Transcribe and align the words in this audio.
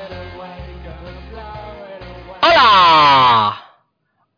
it 0.00 0.12
away, 0.12 0.60
gonna 0.82 1.12
blow 1.30 1.84
it 1.84 2.02
away. 2.02 2.38
¡Hola! 2.40 3.62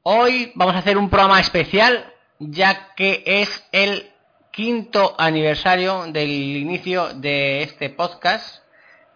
Hoy 0.03 0.51
vamos 0.57 0.75
a 0.75 0.79
hacer 0.79 0.99
un 0.99 1.09
programa 1.09 1.39
especial 1.39 2.05
ya 2.41 2.95
que 2.97 3.23
es 3.25 3.65
el 3.71 4.12
quinto 4.53 5.15
aniversario 5.19 6.05
del 6.13 6.31
inicio 6.31 7.15
de 7.15 7.63
este 7.63 7.89
podcast. 7.89 8.63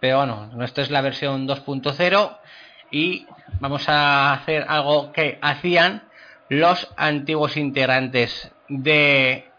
Pero 0.00 0.16
bueno, 0.16 0.64
esto 0.64 0.80
es 0.80 0.90
la 0.90 1.02
versión 1.02 1.46
2.0 1.46 2.38
y 2.90 3.26
vamos 3.60 3.86
a 3.88 4.32
hacer 4.32 4.64
algo 4.66 5.12
que 5.12 5.38
hacían 5.42 6.08
los 6.48 6.90
antiguos 6.96 7.58
integrantes 7.58 8.50
de 8.68 9.50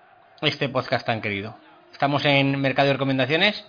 este 0.42 0.68
podcast 0.68 1.06
tan 1.06 1.22
querido. 1.22 1.56
Estamos 1.92 2.26
en 2.26 2.60
Mercado 2.60 2.88
de 2.88 2.94
Recomendaciones 2.94 3.64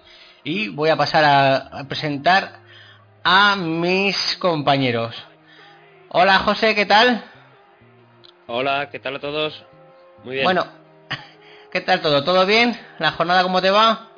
y 0.45 0.69
voy 0.69 0.89
a 0.89 0.97
pasar 0.97 1.25
a, 1.25 1.85
presentar 1.89 2.61
a 3.23 3.55
mis 3.57 4.37
compañeros. 4.39 5.27
Hola 6.09 6.39
José, 6.39 6.75
¿qué 6.75 6.87
tal? 6.87 7.23
Hola, 8.47 8.89
¿qué 8.91 8.99
tal 8.99 9.17
a 9.17 9.21
todos? 9.21 9.63
Muy 10.25 10.37
bien. 10.37 10.45
Bueno, 10.45 10.78
¿qué 11.73 11.81
tal 11.81 12.01
todo? 12.01 12.25
¿Todo 12.25 12.47
bien? 12.47 12.79
¿La 12.99 13.13
jornada 13.13 13.43
cómo 13.43 13.61
te 13.63 13.71
va? 13.71 14.09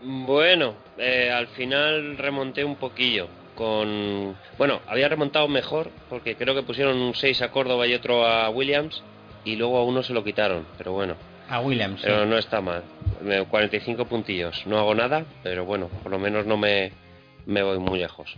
Bueno, 0.00 0.74
eh, 0.98 1.30
al 1.30 1.46
final 1.48 2.16
remonté 2.18 2.64
un 2.64 2.76
poquillo. 2.76 3.28
Con. 3.54 4.34
Bueno, 4.56 4.80
había 4.88 5.08
remontado 5.08 5.46
mejor 5.46 5.90
porque 6.08 6.36
creo 6.36 6.54
que 6.54 6.62
pusieron 6.62 6.96
un 7.00 7.14
6 7.14 7.42
a 7.42 7.50
Córdoba 7.50 7.86
y 7.86 7.94
otro 7.94 8.26
a 8.26 8.48
Williams 8.48 9.02
y 9.44 9.56
luego 9.56 9.78
a 9.78 9.84
uno 9.84 10.02
se 10.02 10.14
lo 10.14 10.24
quitaron. 10.24 10.66
Pero 10.78 10.92
bueno, 10.92 11.16
A 11.50 11.60
Williams. 11.60 12.00
sí. 12.00 12.06
pero 12.06 12.24
no 12.24 12.38
está 12.38 12.60
mal. 12.62 12.82
Me- 13.20 13.44
45 13.44 14.06
puntillos. 14.06 14.66
No 14.66 14.78
hago 14.78 14.94
nada, 14.94 15.24
pero 15.42 15.64
bueno, 15.66 15.88
por 16.02 16.10
lo 16.10 16.18
menos 16.18 16.46
no 16.46 16.56
me, 16.56 16.92
me 17.44 17.62
voy 17.62 17.78
muy 17.78 17.98
lejos. 17.98 18.34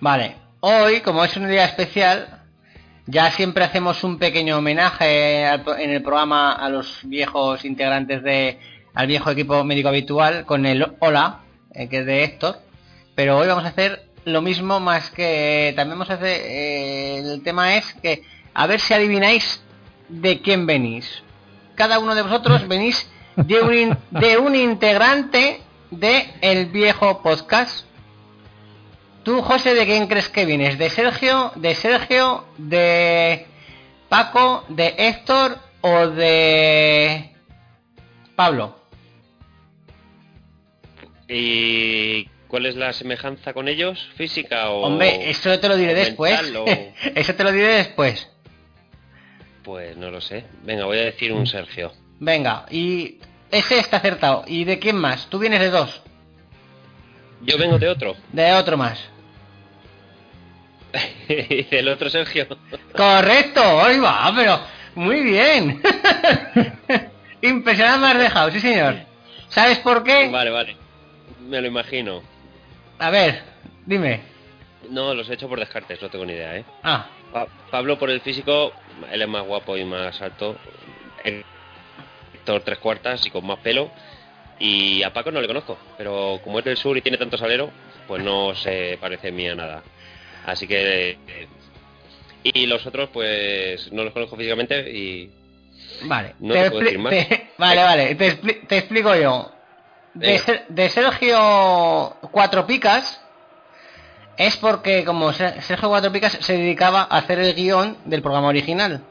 Vale, 0.00 0.34
hoy, 0.60 1.00
como 1.02 1.24
es 1.24 1.36
un 1.36 1.48
día 1.48 1.64
especial, 1.64 2.37
ya 3.08 3.30
siempre 3.30 3.64
hacemos 3.64 4.04
un 4.04 4.18
pequeño 4.18 4.58
homenaje 4.58 5.46
en 5.46 5.90
el 5.90 6.02
programa 6.02 6.52
a 6.52 6.68
los 6.68 7.00
viejos 7.04 7.64
integrantes 7.64 8.22
de 8.22 8.58
al 8.92 9.06
viejo 9.06 9.30
equipo 9.30 9.64
médico 9.64 9.88
habitual 9.88 10.44
con 10.44 10.66
el 10.66 10.86
hola, 10.98 11.40
eh, 11.72 11.88
que 11.88 12.00
es 12.00 12.06
de 12.06 12.22
Héctor. 12.22 12.56
Pero 13.14 13.38
hoy 13.38 13.48
vamos 13.48 13.64
a 13.64 13.68
hacer 13.68 14.10
lo 14.26 14.42
mismo 14.42 14.78
más 14.78 15.10
que 15.10 15.72
también 15.74 15.98
vamos 15.98 16.10
a 16.10 16.14
hacer 16.14 16.40
eh, 16.44 17.18
el 17.20 17.42
tema 17.42 17.76
es 17.76 17.94
que 17.94 18.22
a 18.52 18.66
ver 18.66 18.78
si 18.78 18.92
adivináis 18.92 19.62
de 20.10 20.42
quién 20.42 20.66
venís. 20.66 21.22
Cada 21.76 21.98
uno 22.00 22.14
de 22.14 22.22
vosotros 22.22 22.68
venís 22.68 23.10
de 23.36 23.62
un 23.62 23.96
de 24.10 24.36
un 24.36 24.54
integrante 24.54 25.62
de 25.90 26.26
el 26.42 26.66
viejo 26.66 27.22
podcast. 27.22 27.86
Tú, 29.28 29.42
José, 29.42 29.74
¿de 29.74 29.84
quién 29.84 30.06
crees 30.06 30.30
que 30.30 30.46
vienes? 30.46 30.78
¿De 30.78 30.88
Sergio? 30.88 31.52
¿De 31.54 31.74
Sergio? 31.74 32.46
¿De 32.56 33.44
Paco? 34.08 34.64
¿De 34.70 34.94
Héctor? 34.96 35.58
¿O 35.82 36.06
de 36.06 37.32
Pablo? 38.34 38.74
¿Y 41.28 42.24
cuál 42.48 42.64
es 42.64 42.76
la 42.76 42.94
semejanza 42.94 43.52
con 43.52 43.68
ellos? 43.68 44.08
¿Física 44.16 44.70
o.? 44.70 44.86
Hombre, 44.86 45.28
eso 45.28 45.60
te 45.60 45.68
lo 45.68 45.76
diré 45.76 45.92
después. 45.92 46.40
o- 46.56 46.64
eso 47.14 47.34
te 47.34 47.44
lo 47.44 47.52
diré 47.52 47.68
después. 47.68 48.30
Pues 49.62 49.94
no 49.98 50.10
lo 50.10 50.22
sé. 50.22 50.46
Venga, 50.62 50.86
voy 50.86 51.00
a 51.00 51.02
decir 51.04 51.34
un 51.34 51.46
Sergio. 51.46 51.92
Venga, 52.18 52.64
y 52.70 53.18
ese 53.50 53.78
está 53.78 53.98
acertado. 53.98 54.44
¿Y 54.46 54.64
de 54.64 54.78
quién 54.78 54.96
más? 54.96 55.26
Tú 55.28 55.38
vienes 55.38 55.60
de 55.60 55.68
dos. 55.68 56.00
Yo 57.42 57.58
vengo 57.58 57.78
de 57.78 57.90
otro. 57.90 58.16
De 58.32 58.54
otro 58.54 58.78
más. 58.78 58.98
y 61.28 61.62
del 61.64 61.88
otro 61.88 62.08
Sergio. 62.10 62.46
Correcto, 62.94 63.62
hoy 63.78 63.98
va, 63.98 64.32
pero 64.34 64.60
muy 64.94 65.20
bien. 65.22 65.80
Impresionante 67.42 68.00
me 68.00 68.06
has 68.12 68.18
dejado, 68.18 68.50
sí 68.50 68.60
señor. 68.60 68.96
¿Sabes 69.48 69.78
por 69.78 70.02
qué? 70.02 70.28
Vale, 70.28 70.50
vale. 70.50 70.76
Me 71.40 71.60
lo 71.60 71.66
imagino. 71.68 72.22
A 72.98 73.10
ver, 73.10 73.42
dime. 73.86 74.20
No, 74.90 75.14
los 75.14 75.28
he 75.30 75.34
hecho 75.34 75.48
por 75.48 75.58
descartes, 75.60 76.00
no 76.02 76.08
tengo 76.08 76.24
ni 76.26 76.32
idea, 76.32 76.56
¿eh? 76.56 76.64
Ah, 76.82 77.06
Pa- 77.32 77.46
Pablo 77.70 77.98
por 77.98 78.10
el 78.10 78.20
físico, 78.22 78.72
él 79.12 79.22
es 79.22 79.28
más 79.28 79.44
guapo 79.44 79.76
y 79.76 79.84
más 79.84 80.20
alto. 80.22 80.56
Héctor 81.22 82.62
tres 82.64 82.78
cuartas 82.78 83.24
y 83.26 83.30
con 83.30 83.46
más 83.46 83.58
pelo. 83.58 83.90
Y 84.58 85.02
a 85.04 85.12
Paco 85.12 85.30
no 85.30 85.40
le 85.40 85.46
conozco, 85.46 85.78
pero 85.96 86.40
como 86.42 86.58
es 86.58 86.64
del 86.64 86.76
sur 86.76 86.96
y 86.96 87.02
tiene 87.02 87.16
tanto 87.18 87.38
salero, 87.38 87.70
pues 88.08 88.22
no 88.22 88.54
se 88.54 88.98
parece 89.00 89.28
a 89.28 89.32
mí 89.32 89.48
a 89.48 89.54
nada. 89.54 89.82
Así 90.48 90.66
que... 90.66 91.10
eh, 91.10 91.48
y 92.42 92.66
los 92.66 92.86
otros, 92.86 93.10
pues 93.12 93.92
no 93.92 94.04
los 94.04 94.12
conozco 94.12 94.36
físicamente 94.36 94.90
y... 94.90 95.30
Vale, 96.04 96.34
No 96.40 96.54
te 96.54 96.62
te 96.64 96.70
puedo 96.70 96.84
decir 96.84 96.98
más. 96.98 97.10
te- 97.10 97.50
vale, 97.58 97.82
vale, 97.82 98.14
te, 98.14 98.32
expli- 98.40 98.66
te 98.66 98.78
explico 98.78 99.14
yo. 99.14 99.50
De. 100.14 100.38
Ser- 100.38 100.64
de 100.68 100.88
Sergio 100.88 102.16
Cuatro 102.30 102.66
Picas 102.66 103.20
es 104.36 104.56
porque 104.56 105.04
como 105.04 105.32
Ser- 105.32 105.60
Sergio 105.62 105.88
Cuatro 105.88 106.10
Picas 106.12 106.38
se 106.40 106.52
dedicaba 106.56 107.02
a 107.02 107.18
hacer 107.18 107.38
el 107.40 107.54
guion 107.54 107.96
del 108.04 108.22
programa 108.22 108.48
original. 108.48 109.02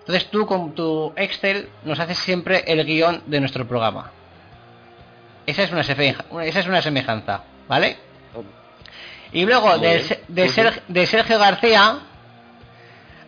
Entonces 0.00 0.30
tú 0.30 0.46
con 0.46 0.74
tu 0.74 1.12
Excel 1.16 1.68
nos 1.84 1.98
haces 2.00 2.18
siempre 2.18 2.64
el 2.66 2.84
guion 2.84 3.22
de 3.26 3.40
nuestro 3.40 3.66
programa. 3.66 4.10
Esa 5.46 5.64
es 5.64 5.72
una, 5.72 5.80
esa 5.82 6.60
es 6.60 6.66
una 6.66 6.82
semejanza, 6.82 7.42
¿vale? 7.68 7.96
Y 9.32 9.44
luego 9.44 9.78
de. 9.78 10.00
Ser- 10.48 10.82
de 10.88 11.06
Sergio 11.06 11.38
García, 11.38 11.98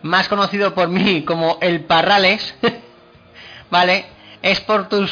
más 0.01 0.27
conocido 0.27 0.73
por 0.73 0.89
mí 0.89 1.23
como 1.23 1.57
el 1.61 1.81
Parrales, 1.85 2.55
¿vale? 3.69 4.05
Es 4.41 4.59
por 4.59 4.89
tus, 4.89 5.11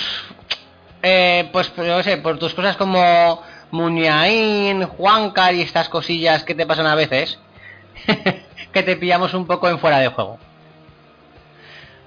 eh, 1.02 1.50
pues 1.54 1.72
no 1.78 2.04
sé, 2.04 2.18
por 2.18 2.38
tus 2.38 2.54
cosas 2.54 2.76
como 2.76 3.42
Muñain, 3.72 4.84
Juancar 4.86 5.56
y 5.56 5.62
estas 5.62 5.88
cosillas 5.88 6.44
que 6.44 6.56
te 6.56 6.66
pasan 6.66 6.88
a 6.88 6.96
veces, 6.96 7.40
que 8.74 8.84
te 8.84 8.98
pillamos 8.98 9.34
un 9.34 9.48
poco 9.48 9.70
en 9.70 9.80
fuera 9.80 10.00
de 10.00 10.10
juego. 10.10 10.38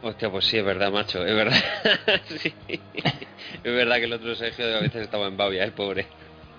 Hostia, 0.02 0.30
pues 0.30 0.44
sí, 0.44 0.58
es 0.58 0.64
verdad, 0.64 0.92
macho, 0.92 1.24
es 1.24 1.34
verdad. 1.34 1.56
sí. 2.38 2.52
Es 2.68 3.74
verdad 3.74 3.96
que 3.96 4.04
el 4.04 4.12
otro 4.12 4.34
Sergio 4.34 4.76
a 4.76 4.80
veces 4.80 5.02
estaba 5.04 5.26
en 5.28 5.38
Bavia, 5.38 5.64
el 5.64 5.72
pobre. 5.72 6.06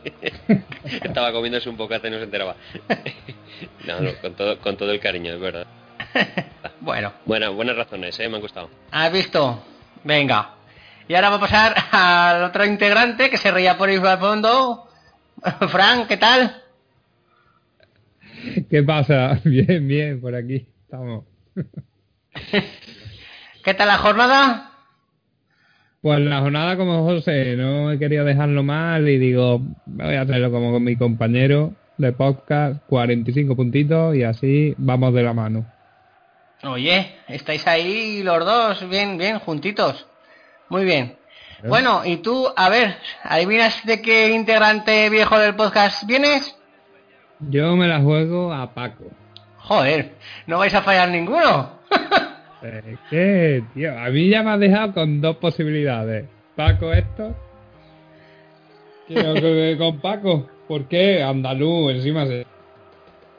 estaba 1.04 1.32
comiéndose 1.32 1.70
un 1.70 1.78
bocata 1.78 2.08
y 2.08 2.12
no 2.12 2.18
se 2.18 2.24
enteraba. 2.24 2.56
no, 3.88 4.00
no, 4.02 4.14
con 4.22 4.34
todo, 4.36 4.60
con 4.60 4.78
todo 4.78 4.92
el 4.92 5.00
cariño, 5.00 5.34
es 5.34 5.40
verdad. 5.40 5.68
Bueno, 6.82 7.14
Buena, 7.26 7.50
buenas 7.50 7.76
razones, 7.78 8.20
¿eh? 8.20 8.30
me 8.30 8.36
han 8.36 8.42
gustado. 8.42 8.70
¿has 8.92 9.12
visto? 9.12 9.64
Venga. 10.04 10.54
Y 11.08 11.16
ahora 11.16 11.30
vamos 11.30 11.50
a 11.50 11.52
pasar 11.52 11.76
al 11.92 12.44
otro 12.44 12.64
integrante 12.64 13.30
que 13.30 13.38
se 13.38 13.50
reía 13.50 13.78
por 13.78 13.90
ahí 13.90 13.96
al 13.96 14.20
fondo. 14.20 14.88
Frank, 15.70 16.08
¿qué 16.08 16.18
tal? 16.18 16.62
¿Qué 18.70 18.84
pasa? 18.84 19.40
Bien, 19.44 19.88
bien, 19.88 20.22
por 20.22 20.36
aquí 20.36 20.68
estamos. 20.84 21.26
¿Qué 23.64 23.74
tal 23.74 23.88
la 23.88 23.98
jornada? 23.98 24.75
Pues 26.06 26.20
la 26.20 26.40
jornada 26.40 26.78
como 26.78 27.04
José, 27.04 27.56
no 27.58 27.92
he 27.92 27.98
querido 27.98 28.24
dejarlo 28.24 28.62
mal 28.62 29.10
y 29.10 29.18
digo, 29.18 29.60
voy 29.88 30.14
a 30.14 30.22
hacerlo 30.22 30.52
como 30.52 30.72
con 30.72 30.84
mi 30.84 30.96
compañero 30.96 31.74
de 31.98 32.12
podcast, 32.12 32.80
45 32.86 33.56
puntitos 33.56 34.16
y 34.16 34.22
así 34.22 34.76
vamos 34.78 35.16
de 35.16 35.24
la 35.24 35.34
mano. 35.34 35.66
Oye, 36.62 37.16
estáis 37.28 37.66
ahí 37.66 38.22
los 38.22 38.46
dos 38.46 38.88
bien, 38.88 39.18
bien 39.18 39.40
juntitos. 39.40 40.06
Muy 40.70 40.86
bien. 40.86 41.16
Bueno, 41.68 42.06
y 42.06 42.18
tú, 42.18 42.50
a 42.56 42.70
ver, 42.70 42.98
¿adivinas 43.24 43.84
de 43.84 44.00
qué 44.04 44.30
integrante 44.30 45.10
viejo 45.10 45.40
del 45.40 45.56
podcast 45.56 46.06
vienes? 46.06 46.56
Yo 47.40 47.76
me 47.76 47.88
la 47.88 48.00
juego 48.00 48.54
a 48.54 48.76
Paco. 48.76 49.06
Joder, 49.58 50.14
no 50.46 50.60
vais 50.60 50.76
a 50.76 50.84
fallar 50.84 51.10
ninguno. 51.10 51.80
Es 52.66 53.00
que, 53.10 53.64
tío, 53.74 53.98
a 53.98 54.10
mí 54.10 54.30
ya 54.30 54.42
me 54.44 54.52
has 54.52 54.60
dejado 54.60 54.94
con 54.94 55.22
dos 55.22 55.38
posibilidades. 55.38 56.26
Paco 56.56 56.92
esto. 56.94 57.36
Que 59.08 59.76
con 59.78 60.00
Paco. 60.00 60.50
¿Por 60.68 60.88
qué? 60.88 61.22
Andaluz, 61.22 61.94
encima 61.94 62.26
se, 62.26 62.48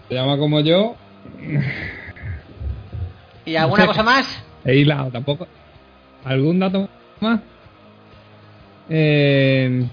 se 0.09 0.15
llama 0.15 0.39
como 0.39 0.61
yo. 0.61 0.95
¿Y 3.45 3.57
alguna 3.57 3.87
cosa 3.89 4.05
más? 4.05 4.45
He 4.65 4.77
hilado, 4.77 5.11
tampoco. 5.11 5.49
¿Algún 6.25 6.61
dato 6.61 6.89
más? 7.21 7.41
Eh, 8.89 9.87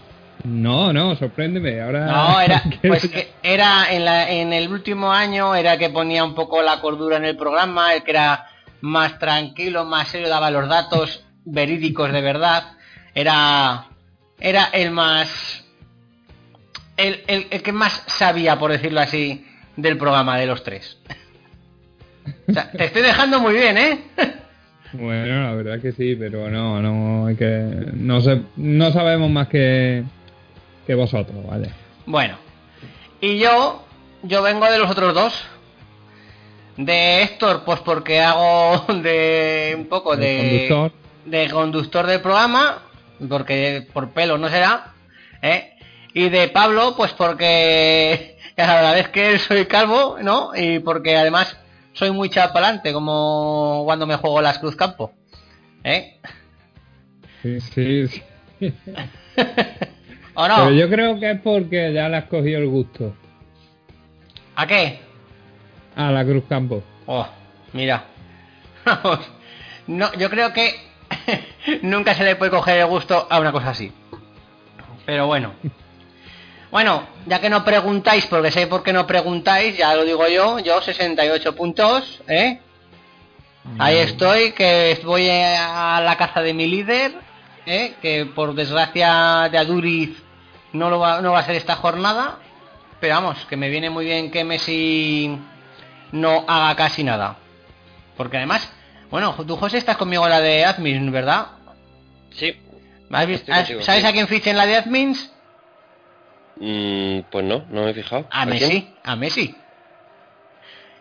no, 0.44 0.94
no, 0.94 1.16
sorpréndeme. 1.16 1.82
Ahora. 1.82 2.06
No, 2.06 2.42
era, 2.42 2.64
pues 2.88 3.06
eh, 3.06 3.32
era 3.42 3.92
en, 3.92 4.06
la, 4.06 4.30
en 4.30 4.54
el 4.54 4.72
último 4.72 5.12
año, 5.12 5.56
era 5.56 5.78
que 5.78 5.90
ponía 5.90 6.24
un 6.24 6.36
poco 6.36 6.62
la 6.62 6.82
cordura 6.82 7.18
en 7.18 7.26
el 7.26 7.38
programa, 7.38 7.94
el 7.94 8.04
que 8.04 8.12
era 8.12 8.48
más 8.84 9.18
tranquilo, 9.18 9.86
más 9.86 10.10
serio, 10.10 10.28
daba 10.28 10.52
los 10.52 10.68
datos 10.68 11.24
verídicos 11.46 12.12
de 12.12 12.20
verdad. 12.20 12.74
Era, 13.16 13.86
era 14.42 14.66
el 14.74 14.92
más, 14.92 15.64
el, 16.98 17.24
el, 17.28 17.48
el 17.50 17.64
que 17.64 17.72
más 17.72 18.04
sabía, 18.08 18.60
por 18.60 18.74
decirlo 18.74 19.00
así, 19.00 19.48
del 19.78 19.98
programa 19.98 20.38
de 20.38 20.48
los 20.48 20.64
tres. 20.64 20.98
O 22.46 22.52
sea, 22.52 22.72
te 22.72 22.84
estoy 22.84 23.04
dejando 23.04 23.40
muy 23.40 23.54
bien, 23.54 23.78
¿eh? 23.78 24.04
Bueno, 24.92 25.44
la 25.44 25.54
verdad 25.54 25.82
que 25.82 25.94
sí, 25.94 26.18
pero 26.18 26.50
no, 26.50 26.82
no, 26.82 27.28
hay 27.28 27.38
que. 27.38 27.66
No, 27.94 28.20
sé, 28.20 28.42
no 28.58 28.92
sabemos 28.92 29.32
más 29.32 29.48
que, 29.48 30.04
que 30.86 30.94
vosotros, 30.94 31.38
¿vale? 31.48 31.70
Bueno, 32.06 32.36
y 33.22 33.40
yo, 33.40 33.86
yo 34.24 34.42
vengo 34.44 34.70
de 34.70 34.78
los 34.78 34.92
otros 34.92 35.14
dos. 35.14 35.46
De 36.78 37.22
Héctor, 37.22 37.64
pues 37.66 37.80
porque 37.82 38.20
hago 38.20 38.86
de 39.02 39.76
un 39.78 39.86
poco 39.86 40.16
de 40.16 40.68
conductor. 40.70 40.92
de 41.26 41.50
conductor 41.50 42.08
del 42.08 42.22
programa, 42.22 42.84
porque 43.30 43.88
por 43.94 44.10
pelo 44.10 44.38
no 44.38 44.50
será, 44.50 44.94
¿eh? 45.42 45.74
Y 46.14 46.30
de 46.30 46.48
Pablo, 46.48 46.96
pues 46.96 47.14
porque 47.14 48.38
a 48.58 48.82
la 48.82 48.94
vez 48.94 49.10
que 49.10 49.38
soy 49.40 49.66
calvo, 49.66 50.18
¿no? 50.22 50.52
Y 50.56 50.80
porque 50.80 51.16
además 51.16 51.58
soy 51.94 52.12
muy 52.12 52.30
chapalante, 52.30 52.92
como 52.92 53.84
cuando 53.86 54.08
me 54.08 54.16
juego 54.16 54.42
las 54.42 54.58
Cruz 54.60 54.76
Campo, 54.76 55.14
¿eh? 55.84 56.20
Sí, 57.42 57.60
sí, 57.62 58.08
sí. 58.08 58.24
¿O 60.36 60.48
no? 60.48 60.56
Pero 60.56 60.72
yo 60.72 60.90
creo 60.90 61.20
que 61.20 61.32
es 61.32 61.42
porque 61.42 61.94
ya 61.94 62.10
le 62.10 62.18
has 62.18 62.26
cogido 62.26 62.60
el 62.60 62.68
gusto 62.68 63.14
¿A 64.56 64.68
qué? 64.68 65.00
A 65.96 66.12
la 66.12 66.24
Cruz 66.24 66.44
Campo. 66.48 66.84
Oh, 67.06 67.28
mira. 67.74 68.06
Vamos. 68.86 69.20
No, 69.88 70.14
yo 70.14 70.30
creo 70.30 70.54
que 70.54 70.76
nunca 71.82 72.14
se 72.16 72.24
le 72.24 72.36
puede 72.36 72.52
coger 72.52 72.80
el 72.80 72.88
gusto 72.88 73.28
a 73.30 73.40
una 73.40 73.52
cosa 73.52 73.72
así. 73.72 73.92
Pero 75.06 75.28
bueno. 75.28 75.54
Bueno, 76.72 77.04
ya 77.28 77.40
que 77.40 77.50
no 77.50 77.64
preguntáis, 77.64 78.26
porque 78.26 78.50
sé 78.50 78.68
por 78.68 78.82
qué 78.82 78.94
no 78.94 79.06
preguntáis, 79.06 79.78
ya 79.78 79.94
lo 79.96 80.06
digo 80.06 80.28
yo, 80.28 80.60
yo 80.60 80.82
68 80.82 81.56
puntos, 81.56 82.22
¿eh? 82.28 82.60
Ahí 83.80 83.98
estoy, 83.98 84.52
que 84.52 85.00
voy 85.06 85.30
a 85.30 86.02
la 86.04 86.18
caza 86.18 86.42
de 86.42 86.54
mi 86.54 86.68
líder, 86.68 87.14
¿eh? 87.66 87.94
que 88.02 88.26
por 88.26 88.56
desgracia 88.56 89.48
de 89.52 89.58
Aduriz 89.58 90.22
no, 90.74 90.90
lo 90.90 91.00
va, 91.00 91.22
no 91.22 91.32
va 91.32 91.40
a 91.40 91.46
ser 91.46 91.56
esta 91.56 91.76
jornada, 91.76 92.40
pero 93.00 93.16
vamos, 93.16 93.46
que 93.46 93.56
me 93.56 93.70
viene 93.70 93.90
muy 93.90 94.06
bien 94.06 94.32
que 94.32 94.44
Messi 94.44 95.40
no 96.14 96.46
haga 96.48 96.74
casi 96.76 97.04
nada. 97.04 97.36
Porque 98.16 98.38
además, 98.38 98.72
bueno, 99.12 99.34
tú 99.46 99.58
José 99.58 99.78
estás 99.80 99.98
conmigo 99.98 100.24
en 100.24 100.30
la 100.30 100.40
de 100.42 100.64
admin, 100.64 101.12
¿verdad? 101.12 101.48
Sí. 102.32 102.56
¿Has 103.12 103.28
visto- 103.28 103.42
Estoy 103.52 103.54
has- 103.54 103.60
contigo, 103.62 103.82
¿Sabes 103.82 104.02
sí. 104.02 104.08
a 104.08 104.12
quién 104.14 104.28
ficha 104.28 104.50
en 104.52 104.58
la 104.58 104.66
de 104.66 104.78
admins? 104.78 105.32
Mm, 106.58 107.20
pues 107.32 107.46
no, 107.46 107.66
no 107.70 107.84
me 107.84 107.92
he 107.92 107.94
fijado. 107.94 108.28
A 108.32 108.46
quién? 108.46 108.60
Messi, 108.60 108.94
a 109.04 109.16
Messi. 109.16 109.56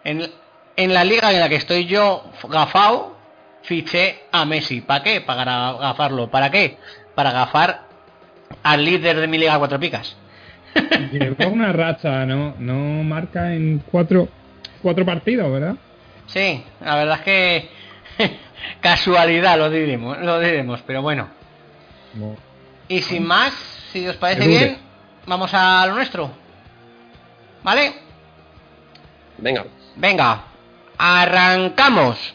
En, 0.04 0.30
en 0.76 0.94
la 0.94 1.04
liga 1.04 1.30
en 1.32 1.40
la 1.40 1.48
que 1.48 1.56
estoy 1.56 1.86
yo 1.86 2.24
gafao, 2.48 3.16
fiché 3.62 4.24
a 4.32 4.44
Messi. 4.44 4.80
¿Para 4.80 5.04
qué? 5.04 5.20
Para 5.20 5.44
gafarlo. 5.74 6.30
¿Para 6.30 6.50
qué? 6.50 6.78
Para 7.14 7.30
gafar 7.32 7.82
al 8.62 8.84
líder 8.84 9.20
de 9.20 9.26
mi 9.28 9.38
liga 9.38 9.58
cuatro 9.58 9.78
picas. 9.78 10.16
Una 11.50 11.72
racha, 11.72 12.24
¿no? 12.24 12.54
No 12.58 13.04
marca 13.04 13.52
en 13.54 13.82
cuatro, 13.90 14.28
cuatro 14.82 15.04
partidos, 15.04 15.50
¿verdad? 15.50 15.76
Sí, 16.26 16.64
la 16.80 16.96
verdad 16.96 17.18
es 17.18 17.24
que 17.24 17.70
casualidad 18.80 19.58
lo 19.58 19.70
diremos, 19.70 20.18
lo 20.18 20.40
diremos, 20.40 20.82
pero 20.86 21.02
bueno. 21.02 21.28
Y 22.88 23.00
sin 23.02 23.26
más, 23.26 23.52
si 23.92 24.06
os 24.06 24.16
parece 24.16 24.46
bien, 24.46 24.78
vamos 25.26 25.52
a 25.54 25.86
lo 25.86 25.94
nuestro. 25.94 26.30
¿Vale? 27.62 27.92
Venga. 29.38 29.64
Venga, 29.96 30.44
arrancamos. 30.98 32.34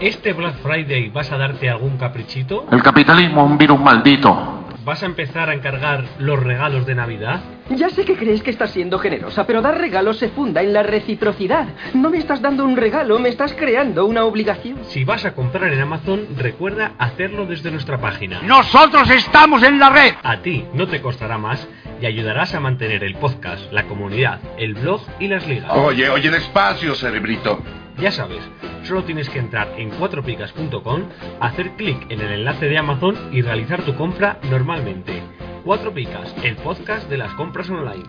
¿Este 0.00 0.34
Black 0.34 0.56
Friday 0.56 1.08
vas 1.08 1.32
a 1.32 1.38
darte 1.38 1.70
algún 1.70 1.96
caprichito? 1.96 2.66
El 2.70 2.82
capitalismo 2.82 3.44
es 3.44 3.50
un 3.52 3.56
virus 3.56 3.80
maldito. 3.80 4.53
¿Vas 4.84 5.02
a 5.02 5.06
empezar 5.06 5.48
a 5.48 5.54
encargar 5.54 6.04
los 6.18 6.38
regalos 6.42 6.84
de 6.84 6.94
Navidad? 6.94 7.40
Ya 7.70 7.88
sé 7.88 8.04
que 8.04 8.16
crees 8.16 8.42
que 8.42 8.50
estás 8.50 8.70
siendo 8.70 8.98
generosa, 8.98 9.46
pero 9.46 9.62
dar 9.62 9.78
regalos 9.78 10.18
se 10.18 10.28
funda 10.28 10.60
en 10.60 10.74
la 10.74 10.82
reciprocidad. 10.82 11.68
No 11.94 12.10
me 12.10 12.18
estás 12.18 12.42
dando 12.42 12.66
un 12.66 12.76
regalo, 12.76 13.18
me 13.18 13.30
estás 13.30 13.54
creando 13.54 14.04
una 14.04 14.24
obligación. 14.24 14.84
Si 14.84 15.02
vas 15.04 15.24
a 15.24 15.32
comprar 15.32 15.72
en 15.72 15.80
Amazon, 15.80 16.26
recuerda 16.36 16.92
hacerlo 16.98 17.46
desde 17.46 17.70
nuestra 17.70 17.98
página. 17.98 18.42
Nosotros 18.42 19.08
estamos 19.08 19.62
en 19.62 19.78
la 19.78 19.88
red. 19.88 20.14
A 20.22 20.42
ti 20.42 20.66
no 20.74 20.86
te 20.86 21.00
costará 21.00 21.38
más 21.38 21.66
y 22.02 22.04
ayudarás 22.04 22.54
a 22.54 22.60
mantener 22.60 23.04
el 23.04 23.14
podcast, 23.14 23.72
la 23.72 23.84
comunidad, 23.84 24.40
el 24.58 24.74
blog 24.74 25.00
y 25.18 25.28
las 25.28 25.46
ligas. 25.48 25.70
Oye, 25.72 26.10
oye, 26.10 26.30
despacio, 26.30 26.94
cerebrito. 26.94 27.62
Ya 27.98 28.10
sabes, 28.10 28.42
solo 28.82 29.04
tienes 29.04 29.28
que 29.28 29.38
entrar 29.38 29.68
en 29.78 29.90
cuatropicas.com, 29.90 31.08
hacer 31.40 31.76
clic 31.76 32.10
en 32.10 32.20
el 32.20 32.32
enlace 32.32 32.66
de 32.66 32.76
Amazon 32.76 33.30
y 33.32 33.40
realizar 33.40 33.84
tu 33.84 33.94
compra 33.94 34.38
normalmente. 34.50 35.22
Cuatro 35.64 35.94
Picas, 35.94 36.34
el 36.42 36.56
podcast 36.56 37.08
de 37.08 37.18
las 37.18 37.32
compras 37.34 37.70
online. 37.70 38.04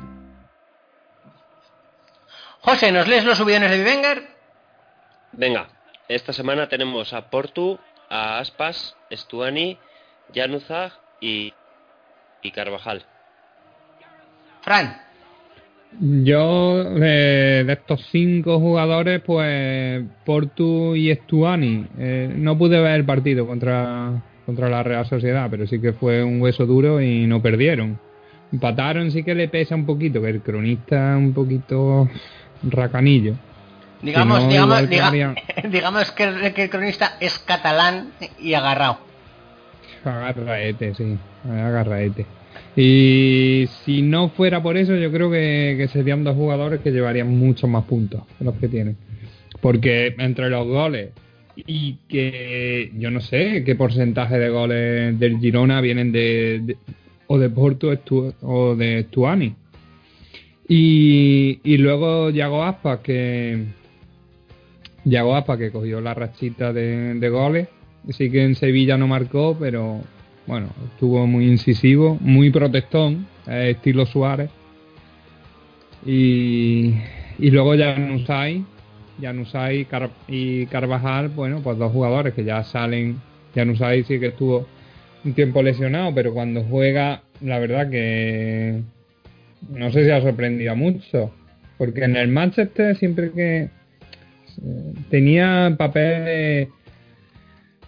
José, 2.61 2.91
¿nos 2.91 3.07
lees 3.07 3.23
los 3.25 3.37
subidones 3.37 3.69
de 3.69 3.77
Vivenger? 3.77 4.27
Venga. 5.33 5.67
Esta 6.07 6.33
semana 6.33 6.67
tenemos 6.67 7.13
a 7.13 7.29
Portu, 7.29 7.79
a 8.09 8.39
Aspas, 8.39 8.95
Stuani, 9.11 9.77
Januzaj 10.33 10.93
y, 11.19 11.53
y 12.41 12.51
Carvajal. 12.51 13.05
Fran, 14.61 15.04
Yo, 16.01 16.83
de, 16.83 17.63
de 17.65 17.73
estos 17.73 18.05
cinco 18.11 18.59
jugadores, 18.59 19.21
pues 19.25 20.03
Portu 20.25 20.95
y 20.95 21.13
Stuani, 21.15 21.85
eh, 21.97 22.33
no 22.35 22.57
pude 22.57 22.81
ver 22.81 22.95
el 22.95 23.05
partido 23.05 23.47
contra, 23.47 24.11
contra 24.45 24.69
la 24.69 24.83
Real 24.83 25.05
Sociedad, 25.05 25.47
pero 25.49 25.65
sí 25.67 25.79
que 25.79 25.93
fue 25.93 26.21
un 26.23 26.41
hueso 26.41 26.65
duro 26.65 27.01
y 27.01 27.25
no 27.27 27.41
perdieron. 27.41 27.97
Empataron, 28.51 29.09
sí 29.11 29.23
que 29.23 29.35
le 29.35 29.47
pesa 29.47 29.75
un 29.75 29.85
poquito, 29.85 30.21
que 30.21 30.29
el 30.29 30.41
cronista 30.41 31.15
un 31.17 31.33
poquito 31.33 32.09
racanillo. 32.69 33.33
digamos, 34.01 34.39
Si 34.39 34.45
no, 34.45 34.49
digamos, 34.51 34.89
diga- 34.89 35.11
quedaría- 35.11 35.35
digamos 35.71 36.11
que, 36.11 36.23
el- 36.23 36.53
que 36.53 36.63
el 36.63 36.69
cronista 36.69 37.13
es 37.21 37.39
catalán 37.39 38.09
y 38.39 38.53
agarrado. 38.53 38.97
Agarraete, 40.03 40.93
sí, 40.93 41.17
agarraete. 41.49 42.25
Y 42.75 43.65
si 43.85 44.01
no 44.01 44.29
fuera 44.29 44.61
por 44.61 44.75
eso, 44.75 44.95
yo 44.95 45.11
creo 45.11 45.31
que, 45.31 45.87
serían 45.93 46.23
dos 46.23 46.35
jugadores 46.35 46.81
que 46.81 46.91
llevarían 46.91 47.29
muchos 47.29 47.69
más 47.69 47.85
puntos 47.85 48.23
que 48.37 48.43
los 48.43 48.55
que 48.55 48.67
tienen. 48.67 48.97
Porque 49.61 50.13
entre 50.17 50.49
los 50.49 50.67
goles 50.67 51.11
y 51.55 51.93
que 52.09 52.91
yo 52.97 53.11
no 53.11 53.21
sé 53.21 53.63
qué 53.63 53.75
porcentaje 53.75 54.37
de 54.37 54.49
goles 54.49 55.17
del 55.17 55.39
Girona 55.39 55.79
vienen 55.79 56.11
de, 56.11 56.61
de- 56.63 56.77
o 57.27 57.39
de 57.39 57.49
Porto 57.49 57.91
o 58.41 58.75
de 58.75 59.03
Stuani. 59.03 59.55
Y, 60.67 61.59
y 61.63 61.77
luego 61.77 62.29
Yago 62.29 62.63
Aspas 62.63 62.99
que 62.99 63.63
Yago 65.05 65.35
Aspas 65.35 65.57
que 65.59 65.71
cogió 65.71 66.01
la 66.01 66.13
rachita 66.13 66.73
de, 66.73 67.13
de 67.15 67.29
goles. 67.29 67.67
Sí 68.09 68.29
que 68.29 68.43
en 68.43 68.55
Sevilla 68.55 68.97
no 68.97 69.07
marcó, 69.07 69.55
pero 69.59 70.01
bueno, 70.47 70.69
estuvo 70.91 71.25
muy 71.27 71.47
incisivo, 71.47 72.17
muy 72.21 72.49
protestón, 72.51 73.27
eh, 73.47 73.71
estilo 73.75 74.05
Suárez. 74.05 74.49
Y, 76.05 76.93
y 77.39 77.51
luego 77.51 77.75
ya 77.75 77.97
Nusai, 77.97 78.63
Januzaj 79.19 79.73
y, 79.73 79.85
Car- 79.85 80.11
y 80.27 80.65
Carvajal, 80.67 81.29
bueno, 81.29 81.61
pues 81.63 81.77
dos 81.77 81.91
jugadores 81.91 82.33
que 82.33 82.43
ya 82.43 82.63
salen. 82.63 83.19
Januzaj 83.55 84.03
sí 84.05 84.19
que 84.19 84.27
estuvo 84.27 84.67
un 85.23 85.33
tiempo 85.33 85.63
lesionado, 85.63 86.13
pero 86.13 86.33
cuando 86.33 86.63
juega, 86.63 87.23
la 87.41 87.57
verdad 87.59 87.89
que 87.89 88.81
no 89.69 89.91
sé 89.91 90.05
si 90.05 90.11
ha 90.11 90.21
sorprendido 90.21 90.75
mucho. 90.75 91.31
Porque 91.77 92.03
en 92.03 92.15
el 92.15 92.27
Manchester 92.29 92.95
siempre 92.95 93.31
que 93.31 93.57
eh, 93.63 93.69
tenía 95.09 95.73
papel 95.77 96.69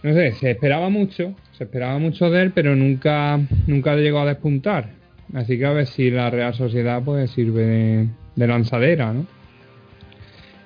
no 0.03 0.13
sé, 0.13 0.31
se 0.33 0.51
esperaba 0.51 0.89
mucho, 0.89 1.35
se 1.57 1.63
esperaba 1.63 1.97
mucho 1.97 2.29
de 2.29 2.43
él, 2.43 2.51
pero 2.53 2.75
nunca, 2.75 3.39
nunca 3.65 3.95
llegó 3.95 4.19
a 4.19 4.25
despuntar. 4.25 4.89
Así 5.33 5.57
que 5.57 5.65
a 5.65 5.71
ver 5.71 5.87
si 5.87 6.09
la 6.11 6.29
Real 6.29 6.53
Sociedad 6.53 7.01
pues 7.03 7.31
sirve 7.31 7.61
de, 7.65 8.07
de 8.35 8.47
lanzadera, 8.47 9.11
¿no? 9.13 9.25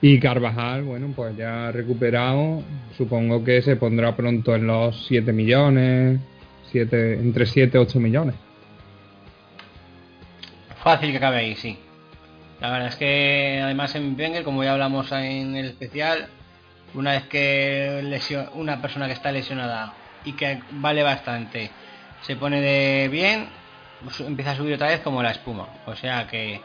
Y 0.01 0.19
Carvajal, 0.19 0.83
bueno, 0.83 1.13
pues 1.15 1.38
ya 1.38 1.67
ha 1.67 1.71
recuperado, 1.71 2.63
supongo 2.98 3.43
que 3.43 3.62
se 3.62 3.75
pondrá 3.75 4.15
pronto 4.15 4.55
en 4.55 4.65
los 4.67 5.05
7 5.07 5.31
millones, 5.31 6.19
7, 6.71 7.13
entre 7.13 7.45
7 7.45 7.77
y 7.77 7.81
8 7.81 8.00
millones. 8.00 8.36
Fácil 10.83 11.12
que 11.12 11.17
acabe 11.17 11.38
ahí, 11.38 11.55
sí. 11.55 11.77
La 12.60 12.71
verdad 12.71 12.88
es 12.89 12.95
que 12.95 13.60
además 13.63 13.93
en 13.95 14.15
Wenger, 14.19 14.43
como 14.43 14.63
ya 14.63 14.74
hablamos 14.74 15.12
en 15.12 15.55
el 15.55 15.65
especial, 15.67 16.27
una 16.93 17.12
vez 17.12 17.24
que 17.24 18.01
lesio- 18.03 18.50
una 18.55 18.81
persona 18.81 19.07
que 19.07 19.13
está 19.13 19.31
lesionada 19.31 19.93
y 20.25 20.34
que 20.34 20.62
vale 20.72 21.04
bastante 21.04 21.72
se 22.22 22.36
pone 22.36 22.62
de 22.62 23.08
bien, 23.10 23.48
empieza 24.20 24.51
a 24.51 24.56
subir 24.56 24.75
otra 24.75 24.88
vez 24.88 25.00
como 25.01 25.24
la 25.24 25.32
espuma. 25.32 25.68
O 25.86 25.96
sea 25.96 26.28
que 26.28 26.62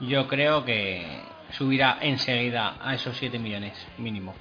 yo 0.00 0.28
creo 0.28 0.64
que 0.64 1.20
subirá 1.50 1.98
enseguida 2.00 2.76
a 2.80 2.94
esos 2.94 3.16
7 3.16 3.38
millones 3.38 3.74
mínimo. 3.98 4.34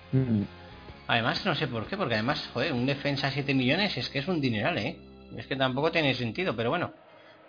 Además, 1.08 1.46
no 1.46 1.56
sé 1.56 1.68
por 1.68 1.88
qué, 1.88 1.98
porque 1.98 2.16
además, 2.16 2.50
joder, 2.54 2.74
un 2.74 2.86
defensa 2.86 3.28
a 3.28 3.32
7 3.32 3.54
millones 3.54 3.98
es 3.98 4.10
que 4.10 4.20
es 4.20 4.28
un 4.28 4.40
dineral, 4.40 4.78
¿eh? 4.78 4.98
Es 5.38 5.48
que 5.48 5.56
tampoco 5.56 5.92
tiene 5.92 6.14
sentido, 6.14 6.56
pero 6.56 6.70
bueno, 6.70 6.92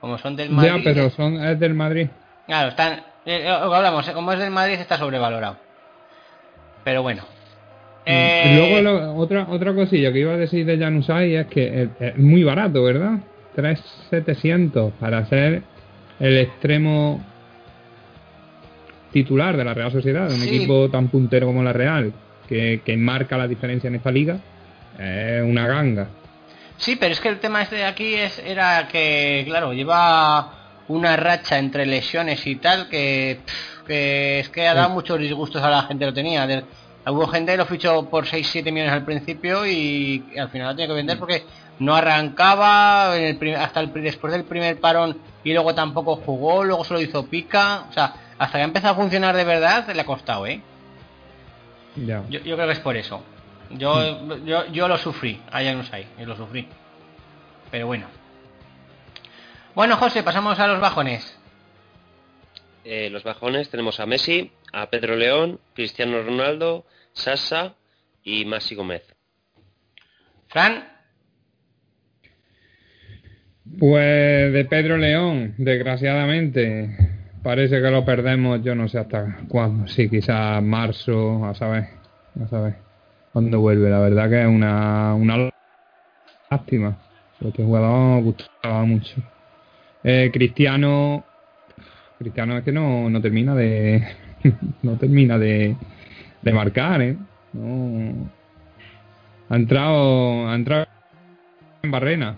como 0.00 0.18
son 0.18 0.37
del 0.37 0.50
Madrid... 0.50 0.73
Ya, 0.76 0.85
pero 0.85 1.11
son, 1.11 1.42
es 1.44 1.59
del 1.59 1.75
Madrid. 1.75 2.09
Claro, 2.47 2.71
están. 2.71 2.92
eh, 3.25 3.44
eh, 3.44 3.49
hablamos, 3.49 4.06
eh, 4.09 4.12
como 4.12 4.32
es 4.32 4.38
del 4.38 4.50
Madrid, 4.50 4.75
está 4.75 4.99
sobrevalorado. 4.99 5.59
Pero 6.85 7.02
bueno. 7.02 7.25
Eh, 8.04 8.54
luego 8.56 8.80
lo- 8.80 9.14
otra 9.16 9.47
otra 9.49 9.73
cosilla 9.75 10.12
que 10.12 10.18
iba 10.21 10.32
a 10.32 10.37
decir 10.37 10.66
de 10.66 10.76
Januzaj 10.78 11.23
es 11.23 11.47
que 11.47 11.82
es, 11.82 11.88
es 12.00 12.18
muy 12.18 12.42
barato, 12.42 12.82
¿verdad? 12.82 13.18
3.700 13.54 14.92
para 14.99 15.25
ser 15.26 15.62
el 16.18 16.38
extremo 16.38 17.25
titular 19.12 19.56
de 19.56 19.64
la 19.64 19.75
Real 19.75 19.92
Sociedad, 19.92 20.30
un 20.30 20.40
Sí. 20.40 20.49
equipo 20.56 20.88
tan 20.90 21.09
puntero 21.09 21.47
como 21.47 21.62
la 21.62 21.73
Real, 21.73 22.12
que, 22.49 22.80
que 22.85 22.97
marca 22.97 23.37
la 23.37 23.47
diferencia 23.47 23.88
en 23.88 23.97
esta 23.97 24.11
liga, 24.11 24.38
es 24.99 25.42
una 25.42 25.66
ganga. 25.66 26.09
Sí, 26.78 26.97
pero 26.97 27.12
es 27.12 27.21
que 27.21 27.28
el 27.28 27.38
tema 27.38 27.62
este 27.62 27.76
de 27.76 27.85
aquí 27.85 28.14
es, 28.14 28.38
era 28.44 28.88
que, 28.90 29.44
claro, 29.47 29.73
lleva 29.73 30.54
una 30.88 31.16
racha 31.16 31.59
entre 31.59 31.87
lesiones 31.87 32.44
y 32.47 32.56
tal 32.56 32.88
que, 32.88 33.38
pff, 33.44 33.82
que 33.87 34.40
es 34.40 34.49
que 34.49 34.66
ha 34.66 34.75
dado 34.75 34.88
Sí. 34.88 34.94
muchos 34.94 35.18
disgustos 35.21 35.62
a 35.62 35.71
la 35.71 35.82
gente 35.82 36.02
que 36.02 36.06
lo 36.06 36.14
tenía. 36.14 36.47
De- 36.47 36.64
hubo 37.06 37.26
gente 37.28 37.52
que 37.52 37.59
lo 37.59 37.66
fichó 37.66 38.09
por 38.09 38.26
6-7 38.26 38.64
millones 38.73 38.92
al 38.92 39.04
principio 39.04 39.66
y 39.66 40.25
al 40.38 40.49
final 40.50 40.68
lo 40.68 40.73
tenía 40.75 40.87
que 40.88 40.92
vender 40.94 41.18
porque 41.18 41.44
no 41.78 41.94
arrancaba 41.97 43.16
en 43.16 43.25
el 43.25 43.37
prim- 43.38 43.56
hasta 43.56 43.80
el, 43.80 43.90
pri- 43.90 44.02
después 44.02 44.32
del 44.32 44.44
primer 44.44 44.78
parón 44.78 45.18
y 45.42 45.52
luego 45.52 45.75
tampoco 45.75 46.16
jugó, 46.16 46.62
luego 46.64 46.85
solo 46.85 47.00
hizo 47.00 47.26
pica. 47.26 47.87
O 47.90 47.92
sea, 47.92 48.14
hasta 48.38 48.59
que 48.59 48.62
ha 48.62 48.64
empezado 48.64 48.94
a 48.94 48.97
funcionar 48.97 49.35
de 49.37 49.44
verdad 49.44 49.88
le 49.92 50.00
ha 50.00 50.06
costado, 50.06 50.47
¿eh? 50.47 50.61
Ya. 51.97 52.23
Yo, 52.30 52.40
yo 52.40 52.54
creo 52.56 52.66
que 52.68 52.73
es 52.75 52.80
por 52.80 52.97
eso. 52.97 53.23
Yo, 53.71 54.37
yo, 54.44 54.66
yo 54.66 54.87
lo 54.88 54.99
sufrí, 54.99 55.40
allá 55.50 55.75
no 55.75 55.82
hay, 55.92 56.06
yo 56.18 56.26
lo 56.26 56.37
sufrí. 56.37 56.68
Pero 57.71 57.87
bueno. 57.87 58.06
Bueno, 59.75 59.97
José, 59.97 60.23
pasamos 60.23 60.59
a 60.61 60.66
los 60.66 60.80
bajones. 60.80 61.38
Eh, 62.85 63.09
los 63.11 63.23
bajones 63.25 63.71
tenemos 63.71 63.99
a 64.00 64.06
Messi, 64.06 64.52
a 64.72 64.88
Pedro 64.90 65.16
León, 65.16 65.60
Cristiano 65.74 66.22
Ronaldo, 66.22 66.84
Sasa 67.12 67.74
y 68.24 68.44
Masi 68.44 68.74
Gómez. 68.74 69.02
Fran, 70.48 70.92
Pues 73.78 74.52
de 74.52 74.66
Pedro 74.66 74.98
León, 74.98 75.54
desgraciadamente, 75.56 76.94
parece 77.42 77.80
que 77.80 77.90
lo 77.90 78.04
perdemos, 78.04 78.62
yo 78.62 78.74
no 78.74 78.88
sé 78.88 78.98
hasta 78.98 79.38
cuándo, 79.48 79.86
sí, 79.86 80.10
quizás 80.10 80.62
marzo, 80.62 81.44
a 81.46 81.54
saber, 81.54 81.84
a 82.42 82.48
saber 82.48 82.74
cuándo 83.32 83.60
vuelve. 83.60 83.88
La 83.88 84.00
verdad 84.00 84.28
que 84.28 84.42
es 84.42 84.46
una, 84.46 85.14
una 85.14 85.50
lástima. 86.50 86.98
Este 87.40 87.64
jugador 87.64 88.22
gustaba 88.22 88.84
mucho. 88.84 89.16
Eh, 90.04 90.30
Cristiano, 90.32 91.24
Cristiano 92.18 92.58
es 92.58 92.64
que 92.64 92.72
no, 92.72 93.08
no 93.08 93.22
termina 93.22 93.54
de, 93.54 94.06
no 94.82 94.96
termina 94.96 95.38
de, 95.38 95.76
de 96.42 96.52
marcar, 96.52 97.02
¿eh? 97.02 97.16
No, 97.52 98.30
ha 99.49 99.56
entrado, 99.56 100.49
ha 100.49 100.54
entrado 100.54 100.87
en 101.82 101.90
barrena. 101.90 102.37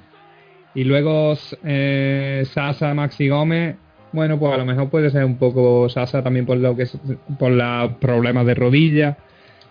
Y 0.74 0.84
luego 0.84 1.34
eh, 1.64 2.44
Sasa, 2.52 2.92
Maxi 2.94 3.28
Gómez, 3.28 3.76
bueno, 4.12 4.38
pues 4.38 4.52
a 4.52 4.56
lo 4.56 4.64
mejor 4.64 4.90
puede 4.90 5.10
ser 5.10 5.24
un 5.24 5.36
poco 5.36 5.88
Sasa 5.88 6.22
también 6.22 6.46
por 6.46 6.56
lo 6.56 6.76
que 6.76 6.82
es, 6.84 6.98
por 7.38 7.52
los 7.52 7.92
problemas 7.94 8.46
de 8.46 8.54
rodilla, 8.54 9.16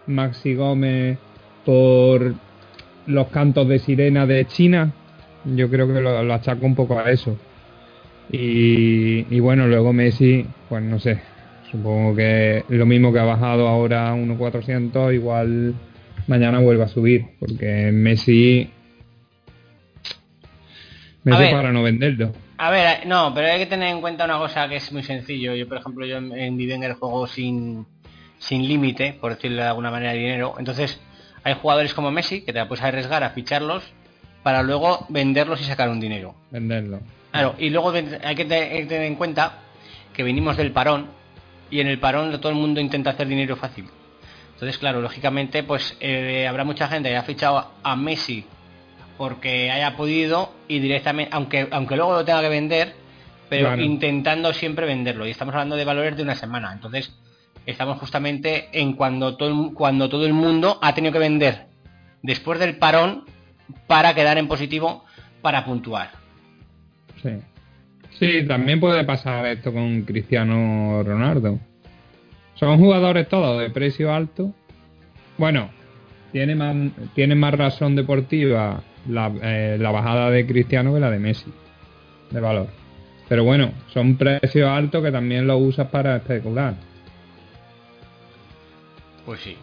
Maxi 0.08 0.56
Gómez 0.56 1.18
por 1.66 2.34
los 3.08 3.28
cantos 3.28 3.68
de 3.68 3.80
sirena 3.80 4.26
de 4.26 4.46
China, 4.46 4.92
yo 5.46 5.70
creo 5.70 5.88
que 5.88 6.00
lo, 6.00 6.24
lo 6.24 6.34
achaco 6.34 6.66
un 6.66 6.76
poco 6.76 6.98
a 6.98 7.10
eso. 7.12 7.38
Y, 8.32 9.26
y 9.30 9.40
bueno, 9.42 9.68
luego 9.68 9.92
Messi, 9.92 10.46
pues 10.70 10.82
no 10.82 11.00
sé, 11.00 11.20
supongo 11.74 12.16
que 12.16 12.64
lo 12.70 12.86
mismo 12.86 13.12
que 13.12 13.18
ha 13.18 13.24
bajado 13.24 13.68
ahora 13.68 14.12
a 14.12 14.16
1.400, 14.16 15.12
igual 15.16 15.74
mañana 16.28 16.60
vuelve 16.60 16.84
a 16.84 16.88
subir, 16.88 17.26
porque 17.40 17.90
Messi 17.92 18.70
Messi 21.24 21.42
ver. 21.42 21.52
para 21.52 21.72
no 21.72 21.82
venderlo. 21.82 22.32
a 22.60 22.70
ver, 22.70 23.08
no, 23.08 23.34
pero 23.34 23.48
hay 23.48 23.58
que 23.58 23.66
tener 23.66 23.90
en 23.90 24.02
cuenta 24.02 24.26
una 24.26 24.38
cosa 24.38 24.70
que 24.70 24.76
es 24.76 24.92
muy 24.92 25.02
sencillo. 25.02 25.56
Yo, 25.56 25.68
por 25.68 25.78
ejemplo, 25.78 26.06
yo 26.06 26.18
en, 26.18 26.32
en 26.38 26.58
Vivenger 26.58 26.94
juego 26.94 27.26
sin, 27.26 27.88
sin 28.38 28.68
límite, 28.68 29.18
por 29.20 29.34
decirlo 29.34 29.64
de 29.64 29.70
alguna 29.70 29.90
manera, 29.90 30.12
de 30.12 30.20
dinero. 30.20 30.54
Entonces, 30.60 31.02
hay 31.44 31.56
jugadores 31.56 31.96
como 31.96 32.12
Messi 32.12 32.42
que 32.42 32.54
te 32.54 32.60
la 32.60 32.68
puedes 32.68 32.84
arriesgar 32.84 33.24
a 33.24 33.32
ficharlos 33.32 33.84
para 34.44 34.62
luego 34.62 35.08
venderlos 35.10 35.60
y 35.62 35.64
sacar 35.64 35.90
un 35.90 36.00
dinero. 36.00 36.36
Venderlo. 36.52 37.00
Claro, 37.32 37.56
y 37.58 37.72
luego 37.72 37.92
hay 37.92 38.36
que 38.36 38.46
tener 38.46 38.92
en 38.92 39.16
cuenta 39.16 39.54
que 40.14 40.22
venimos 40.22 40.56
del 40.56 40.72
parón 40.72 41.23
y 41.74 41.80
en 41.80 41.88
el 41.88 41.98
parón 42.00 42.32
todo 42.40 42.50
el 42.50 42.56
mundo 42.56 42.80
intenta 42.80 43.10
hacer 43.10 43.28
dinero 43.28 43.56
fácil. 43.56 43.86
Entonces, 44.54 44.78
claro, 44.78 45.02
lógicamente, 45.02 45.64
pues 45.64 45.98
eh, 46.00 46.46
habrá 46.48 46.64
mucha 46.64 46.88
gente 46.88 47.10
que 47.10 47.16
haya 47.16 47.26
fichado 47.26 47.72
a 47.82 47.96
Messi 47.96 48.46
porque 49.18 49.72
haya 49.72 49.96
podido 49.98 50.54
y 50.68 50.78
directamente, 50.80 51.32
aunque 51.34 51.68
aunque 51.72 51.96
luego 51.96 52.14
lo 52.14 52.26
tenga 52.26 52.42
que 52.42 52.50
vender, 52.50 52.94
pero 53.50 53.70
Claro. 53.70 53.82
intentando 53.82 54.54
siempre 54.54 54.86
venderlo. 54.86 55.26
Y 55.26 55.32
estamos 55.32 55.54
hablando 55.56 55.76
de 55.76 55.84
valores 55.84 56.16
de 56.16 56.22
una 56.22 56.36
semana. 56.36 56.72
Entonces, 56.72 57.12
estamos 57.66 57.98
justamente 58.00 58.70
en 58.72 58.94
cuando 58.94 59.36
todo 59.36 59.74
cuando 59.74 60.10
todo 60.10 60.28
el 60.28 60.34
mundo 60.34 60.78
ha 60.82 60.94
tenido 60.94 61.12
que 61.12 61.20
vender 61.20 61.66
después 62.22 62.60
del 62.60 62.78
parón 62.78 63.26
para 63.88 64.14
quedar 64.14 64.38
en 64.38 64.48
positivo 64.48 65.06
para 65.42 65.66
puntuar. 65.66 66.12
Sí. 67.24 67.30
Sí, 68.20 68.46
también 68.48 68.80
puede 68.80 69.04
pasar 69.04 69.46
esto 69.48 69.74
con 69.74 70.04
Cristiano 70.04 71.04
Ronaldo. 71.04 71.60
Son 72.56 72.78
jugadores 72.78 73.28
todos 73.28 73.60
de 73.60 73.70
precio 73.70 74.14
alto. 74.14 74.54
Bueno, 75.38 75.70
tiene 76.32 76.56
más, 76.56 76.76
tiene 77.16 77.36
más 77.36 77.54
razón 77.54 77.96
deportiva 77.96 78.82
la, 79.08 79.32
eh, 79.42 79.78
bajada 79.82 80.30
de 80.30 80.46
Cristiano 80.46 80.94
que 80.94 81.00
la 81.00 81.10
de 81.10 81.20
Messi, 81.20 81.52
de 82.30 82.40
valor. 82.40 82.68
Pero 83.28 83.44
bueno, 83.44 83.72
son 83.94 84.18
precios 84.18 84.70
altos 84.70 85.04
que 85.04 85.12
también 85.12 85.48
los 85.48 85.62
usas 85.62 85.88
para 85.88 86.18
especular. 86.18 86.76
Pues 89.26 89.40
sí. 89.42 89.58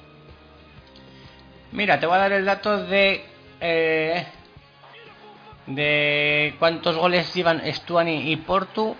Mira, 1.72 2.00
te 2.00 2.06
voy 2.06 2.16
a 2.16 2.18
dar 2.18 2.32
el 2.32 2.44
dato 2.44 2.84
de 2.86 3.20
eh, 3.60 4.26
de 5.74 6.54
cuántos 6.58 6.96
goles 6.96 7.32
llevan 7.34 7.60
Stuani 7.72 8.30
y 8.32 8.36
Portu 8.36 8.96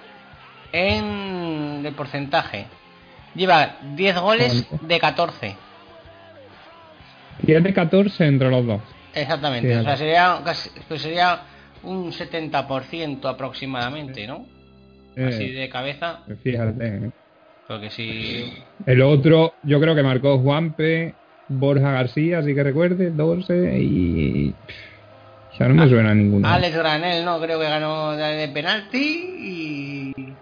en 0.72 1.82
de 1.82 1.92
porcentaje. 1.92 2.66
Lleva 3.34 3.76
10 3.94 4.18
goles 4.20 4.66
de 4.80 4.98
14. 4.98 5.56
Tiene 7.44 7.72
14 7.72 8.26
entre 8.26 8.50
los 8.50 8.66
dos. 8.66 8.80
Exactamente. 9.14 9.76
O 9.78 9.82
sea, 9.82 9.96
sería 9.96 10.40
casi- 10.44 10.70
pues 10.88 11.02
sería 11.02 11.40
un 11.82 12.12
70% 12.12 13.28
aproximadamente, 13.28 14.26
¿no? 14.26 14.46
Eh, 15.16 15.24
Así 15.26 15.50
de 15.50 15.68
cabeza. 15.68 16.20
Fíjate. 16.42 16.86
¿eh? 16.86 17.10
Porque 17.66 17.90
si... 17.90 18.52
El 18.86 19.02
otro, 19.02 19.54
yo 19.62 19.80
creo 19.80 19.94
que 19.94 20.02
marcó 20.02 20.38
Juanpe, 20.38 21.14
Borja 21.48 21.92
García, 21.92 22.38
así 22.38 22.54
que 22.54 22.62
recuerde, 22.62 23.10
12 23.10 23.78
y... 23.78 24.54
No 25.68 25.74
me 25.74 25.88
suena 25.88 26.14
ninguno. 26.14 26.48
Alex 26.48 26.74
Granel, 26.74 27.24
no, 27.24 27.38
creo 27.38 27.60
que 27.60 27.68
ganó 27.68 28.12
de 28.12 28.48
penalti 28.48 28.98
y... 29.38 30.34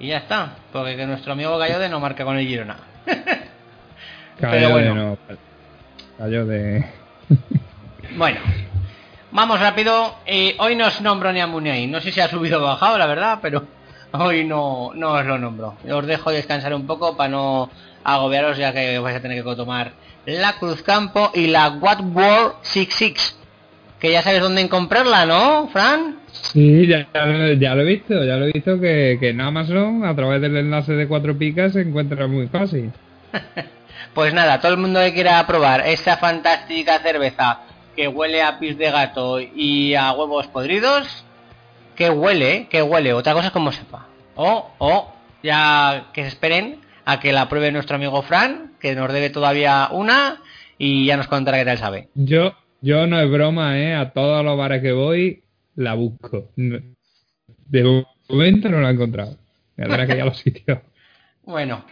Y 0.00 0.08
ya 0.08 0.18
está, 0.18 0.56
porque 0.72 0.96
que 0.96 1.06
nuestro 1.06 1.32
amigo 1.32 1.56
Gallode 1.56 1.88
no 1.88 2.00
marca 2.00 2.24
con 2.24 2.36
el 2.36 2.46
Girona. 2.46 2.76
Pero 4.40 4.70
bueno. 4.70 4.94
no, 4.94 5.18
cayó 6.18 6.44
de... 6.44 6.84
Bueno, 8.16 8.38
vamos 9.32 9.58
rápido. 9.58 10.16
Eh, 10.26 10.54
hoy 10.58 10.76
no 10.76 10.86
os 10.86 11.00
nombro 11.00 11.32
ni 11.32 11.40
a 11.40 11.46
Munei. 11.46 11.86
No 11.86 12.00
sé 12.00 12.12
si 12.12 12.20
ha 12.20 12.28
subido 12.28 12.60
o 12.60 12.64
bajado, 12.64 12.96
la 12.98 13.06
verdad, 13.06 13.38
pero 13.42 13.64
hoy 14.12 14.44
no, 14.44 14.92
no 14.94 15.12
os 15.12 15.26
lo 15.26 15.38
nombro. 15.38 15.76
Os 15.88 16.06
dejo 16.06 16.30
descansar 16.30 16.74
un 16.74 16.86
poco 16.86 17.16
para 17.16 17.30
no 17.30 17.70
agobiaros, 18.04 18.56
ya 18.56 18.72
que 18.72 18.98
vais 18.98 19.16
a 19.16 19.20
tener 19.20 19.42
que 19.42 19.56
tomar 19.56 19.92
la 20.26 20.52
Cruz 20.54 20.82
Campo 20.82 21.32
y 21.34 21.48
la 21.48 21.70
What 21.70 22.00
World 22.02 22.54
66. 22.62 23.43
Que 24.04 24.12
ya 24.12 24.20
sabes 24.20 24.42
dónde 24.42 24.68
comprarla, 24.68 25.24
¿no, 25.24 25.66
Fran? 25.68 26.18
Sí, 26.30 26.86
ya, 26.86 27.08
lo 27.14 27.80
he 27.80 27.84
visto, 27.86 28.22
ya 28.22 28.36
lo 28.36 28.44
he 28.44 28.52
visto 28.52 28.78
que, 28.78 29.16
que 29.18 29.30
en 29.30 29.40
Amazon 29.40 30.04
a 30.04 30.14
través 30.14 30.42
del 30.42 30.58
enlace 30.58 30.92
de 30.92 31.08
cuatro 31.08 31.38
picas 31.38 31.72
se 31.72 31.80
encuentra 31.80 32.26
muy 32.26 32.46
fácil. 32.48 32.92
Pues 34.12 34.34
nada, 34.34 34.60
todo 34.60 34.72
el 34.72 34.78
mundo 34.78 35.00
que 35.00 35.14
quiera 35.14 35.44
probar 35.46 35.86
esta 35.86 36.18
fantástica 36.18 36.98
cerveza 36.98 37.60
que 37.96 38.06
huele 38.06 38.42
a 38.42 38.58
pis 38.58 38.76
de 38.76 38.90
gato 38.90 39.40
y 39.40 39.94
a 39.94 40.12
huevos 40.12 40.48
podridos, 40.48 41.24
que 41.96 42.10
huele, 42.10 42.68
que 42.68 42.82
huele, 42.82 43.14
otra 43.14 43.32
cosa 43.32 43.46
es 43.46 43.52
como 43.52 43.72
sepa. 43.72 44.06
O, 44.36 44.70
o, 44.78 45.14
ya 45.42 46.08
que 46.12 46.22
se 46.22 46.28
esperen 46.28 46.80
a 47.06 47.20
que 47.20 47.32
la 47.32 47.48
pruebe 47.48 47.72
nuestro 47.72 47.96
amigo 47.96 48.20
Fran, 48.20 48.74
que 48.78 48.94
nos 48.94 49.10
debe 49.10 49.30
todavía 49.30 49.88
una, 49.90 50.42
y 50.76 51.06
ya 51.06 51.16
nos 51.16 51.26
contará 51.26 51.58
qué 51.58 51.64
tal 51.64 51.78
sabe. 51.78 52.08
Yo, 52.14 52.54
yo 52.84 53.06
no 53.06 53.18
es 53.18 53.30
broma, 53.30 53.78
¿eh? 53.78 53.94
A 53.94 54.12
todos 54.12 54.44
los 54.44 54.58
bares 54.58 54.82
que 54.82 54.92
voy 54.92 55.42
la 55.74 55.94
busco. 55.94 56.50
De 56.54 58.04
momento 58.28 58.68
no 58.68 58.80
la 58.80 58.90
he 58.90 58.92
encontrado. 58.92 59.38
Me 59.76 59.86
tendré 59.86 60.06
que 60.06 60.14
ir 60.16 60.22
a 60.22 60.26
los 60.26 60.38
sitios. 60.38 60.78
Bueno, 61.46 61.84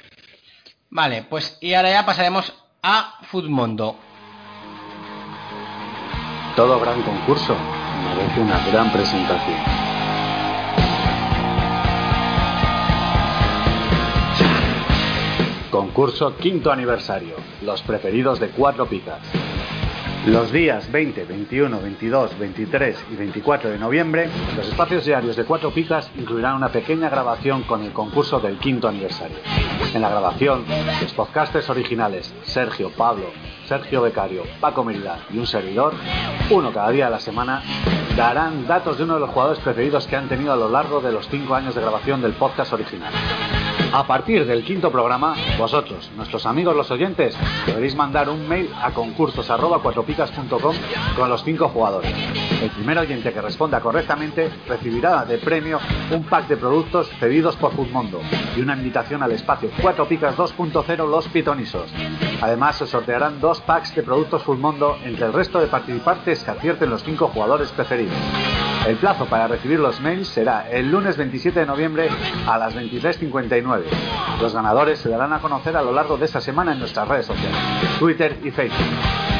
vale, 0.89 1.27
pues 1.29 1.59
y 1.61 1.75
ahora 1.75 1.91
ya 1.91 2.07
pasaremos 2.07 2.55
a 2.83 3.19
Foodmondo. 3.25 3.99
Todo 6.57 6.81
gran 6.81 7.03
concurso 7.03 7.55
merece 8.03 8.41
una 8.41 8.67
gran 8.69 8.91
presentación. 8.91 9.59
Concurso 15.71 16.35
quinto 16.39 16.73
aniversario. 16.73 17.37
Los 17.61 17.83
preferidos 17.83 18.41
de 18.41 18.49
cuatro 18.49 18.87
picas. 18.87 19.21
Los 20.27 20.53
días 20.53 20.91
20, 20.93 21.25
21, 21.25 21.81
22, 21.81 22.39
23 22.39 23.07
y 23.11 23.17
24 23.17 23.71
de 23.71 23.79
noviembre, 23.79 24.29
los 24.57 24.69
espacios 24.69 25.05
diarios 25.05 25.35
de 25.35 25.45
Cuatro 25.45 25.73
Picas 25.73 26.13
incluirán 26.17 26.55
una 26.55 26.69
pequeña 26.69 27.11
grabación 27.11 27.65
con 27.65 27.83
el 27.83 27.93
concurso 27.93 28.39
del 28.39 28.57
quinto 28.59 28.87
aniversario. 28.87 29.39
En 29.93 30.01
la 30.01 30.11
grabación, 30.11 30.65
los 31.03 31.13
podcasters 31.13 31.69
originales 31.71 32.33
Sergio, 32.45 32.93
Pablo, 32.97 33.33
Sergio 33.67 34.03
Becario, 34.03 34.43
Paco 34.61 34.85
Merida 34.85 35.19
y 35.31 35.39
un 35.39 35.47
servidor, 35.47 35.95
uno 36.51 36.73
cada 36.73 36.91
día 36.91 37.07
de 37.07 37.13
la 37.13 37.21
semana, 37.21 37.63
darán 38.17 38.67
datos 38.67 38.99
de 38.99 39.05
uno 39.05 39.15
de 39.15 39.21
los 39.21 39.31
jugadores 39.31 39.63
preferidos 39.63 40.07
que 40.07 40.17
han 40.17 40.29
tenido 40.29 40.53
a 40.53 40.57
lo 40.57 40.69
largo 40.69 41.01
de 41.01 41.13
los 41.13 41.29
cinco 41.29 41.55
años 41.55 41.75
de 41.75 41.81
grabación 41.81 42.21
del 42.21 42.33
podcast 42.33 42.73
original. 42.73 43.13
A 43.95 44.07
partir 44.07 44.47
del 44.47 44.65
quinto 44.65 44.91
programa, 44.91 45.35
vosotros, 45.59 46.11
nuestros 46.17 46.47
amigos 46.47 46.75
los 46.75 46.91
oyentes, 46.91 47.37
deberéis 47.67 47.95
mandar 47.95 48.31
un 48.31 48.49
mail 48.49 48.71
a 48.81 48.91
concursos@cuatropicas.com 48.91 50.75
con 51.15 51.29
los 51.29 51.45
cinco 51.45 51.69
jugadores. 51.69 52.11
El 52.63 52.71
primer 52.71 52.99
oyente 52.99 53.33
que 53.33 53.41
responda 53.43 53.81
correctamente 53.81 54.51
recibirá 54.67 55.27
de 55.27 55.37
premio 55.37 55.79
un 56.11 56.25
pack 56.25 56.49
de 56.49 56.57
productos 56.57 57.11
cedidos 57.21 57.57
por 57.57 57.75
Foodmondo 57.75 58.21
y 58.57 58.61
una 58.61 58.75
invitación 58.75 59.23
al 59.23 59.33
espacio 59.33 59.71
4 59.83 60.09
Picas 60.09 60.37
2.0 60.37 61.07
Los 61.07 61.29
Pitonisos. 61.29 61.93
Además, 62.41 62.77
se 62.77 62.87
sortearán 62.87 63.41
dos 63.41 63.52
packs 63.61 63.95
de 63.95 64.03
productos 64.03 64.43
Foodmondo 64.43 64.99
entre 65.05 65.27
el 65.27 65.33
resto 65.33 65.61
de 65.61 65.67
participantes 65.67 66.43
que 66.43 66.51
acierten 66.51 66.91
los 66.91 67.03
cinco 67.03 67.29
jugadores 67.29 67.71
preferidos. 67.73 68.15
El 68.87 68.97
plazo 68.97 69.27
para 69.27 69.47
recibir 69.47 69.79
los 69.79 70.01
mails 70.01 70.27
será 70.29 70.69
el 70.71 70.91
lunes 70.91 71.17
27 71.17 71.61
de 71.61 71.67
noviembre 71.67 72.09
a 72.47 72.59
las 72.59 72.75
23.59. 72.75 73.83
Los 74.41 74.55
ganadores 74.55 74.99
se 74.99 75.09
darán 75.09 75.33
a 75.33 75.39
conocer 75.41 75.77
a 75.77 75.83
lo 75.83 75.93
largo 75.93 76.17
de 76.17 76.25
esta 76.25 76.41
semana 76.41 76.73
en 76.73 76.81
nuestras 76.81 77.07
redes 77.07 77.27
sociales, 77.27 77.59
Twitter 77.99 78.37
y 78.43 78.51
Facebook. 78.51 78.87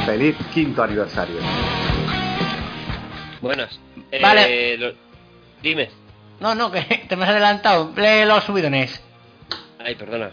Feliz 0.05 0.35
quinto 0.53 0.81
aniversario. 0.83 1.35
Buenas. 3.41 3.79
Eh, 4.11 4.19
Vale. 4.21 4.77
lo- 4.77 4.93
Dime. 5.61 5.89
No, 6.39 6.55
no, 6.55 6.71
que 6.71 6.81
te 7.09 7.15
me 7.15 7.23
has 7.23 7.29
adelantado. 7.31 7.91
Lee 7.95 8.25
los 8.25 8.43
subidones. 8.43 9.01
Ay, 9.79 9.95
perdona. 9.95 10.31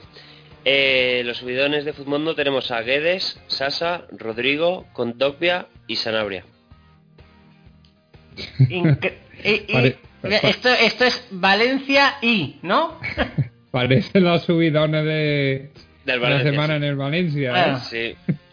Eh, 0.64 1.22
los 1.24 1.38
subidones 1.38 1.84
de 1.84 1.92
Futmundo 1.92 2.34
tenemos 2.34 2.70
a 2.70 2.82
Guedes, 2.82 3.40
Sasa, 3.46 4.02
Rodrigo, 4.12 4.86
Condopia 4.92 5.66
y 5.86 5.96
Sanabria. 5.96 6.44
Incre- 8.68 9.14
y- 9.44 9.50
y- 9.68 9.72
Pare- 9.72 9.98
mira, 10.22 10.36
esto, 10.38 10.68
esto 10.68 11.04
es 11.04 11.26
Valencia 11.30 12.16
y, 12.22 12.58
¿no? 12.62 12.98
Parecen 13.70 14.24
los 14.24 14.42
subidones 14.42 15.04
de 15.04 15.70
Del 16.04 16.20
la 16.20 16.42
semana 16.42 16.74
sí. 16.74 16.76
en 16.76 16.84
el 16.84 16.96
Valencia. 16.96 17.52
Ah. 17.54 17.80
¿eh? 17.92 18.16
Sí. 18.26 18.34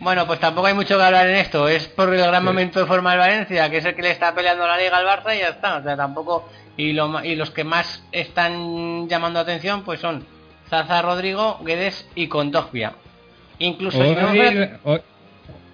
Bueno, 0.00 0.28
pues 0.28 0.38
tampoco 0.38 0.68
hay 0.68 0.74
mucho 0.74 0.96
que 0.96 1.02
hablar 1.02 1.28
en 1.28 1.34
esto. 1.34 1.66
Es 1.68 1.88
por 1.88 2.14
el 2.14 2.20
gran 2.20 2.44
momento 2.44 2.78
de 2.78 2.86
forma 2.86 3.10
del 3.10 3.18
Valencia, 3.18 3.68
que 3.68 3.78
es 3.78 3.84
el 3.84 3.96
que 3.96 4.02
le 4.02 4.12
está 4.12 4.32
peleando 4.32 4.64
la 4.64 4.78
liga 4.78 4.96
al 4.96 5.04
Barça 5.04 5.34
y 5.34 5.40
ya 5.40 5.48
está. 5.48 5.78
O 5.78 5.82
sea, 5.82 5.96
tampoco. 5.96 6.48
Y, 6.76 6.92
lo, 6.92 7.08
ma- 7.08 7.26
y 7.26 7.34
los 7.34 7.50
que 7.50 7.64
más 7.64 8.00
están 8.12 9.08
llamando 9.08 9.40
atención, 9.40 9.82
pues 9.82 9.98
son 9.98 10.24
Zaza 10.68 11.02
Rodrigo, 11.02 11.58
Guedes 11.64 12.08
y 12.14 12.28
Condogbia. 12.28 12.92
Incluso. 13.58 13.98
Hoy, 13.98 15.00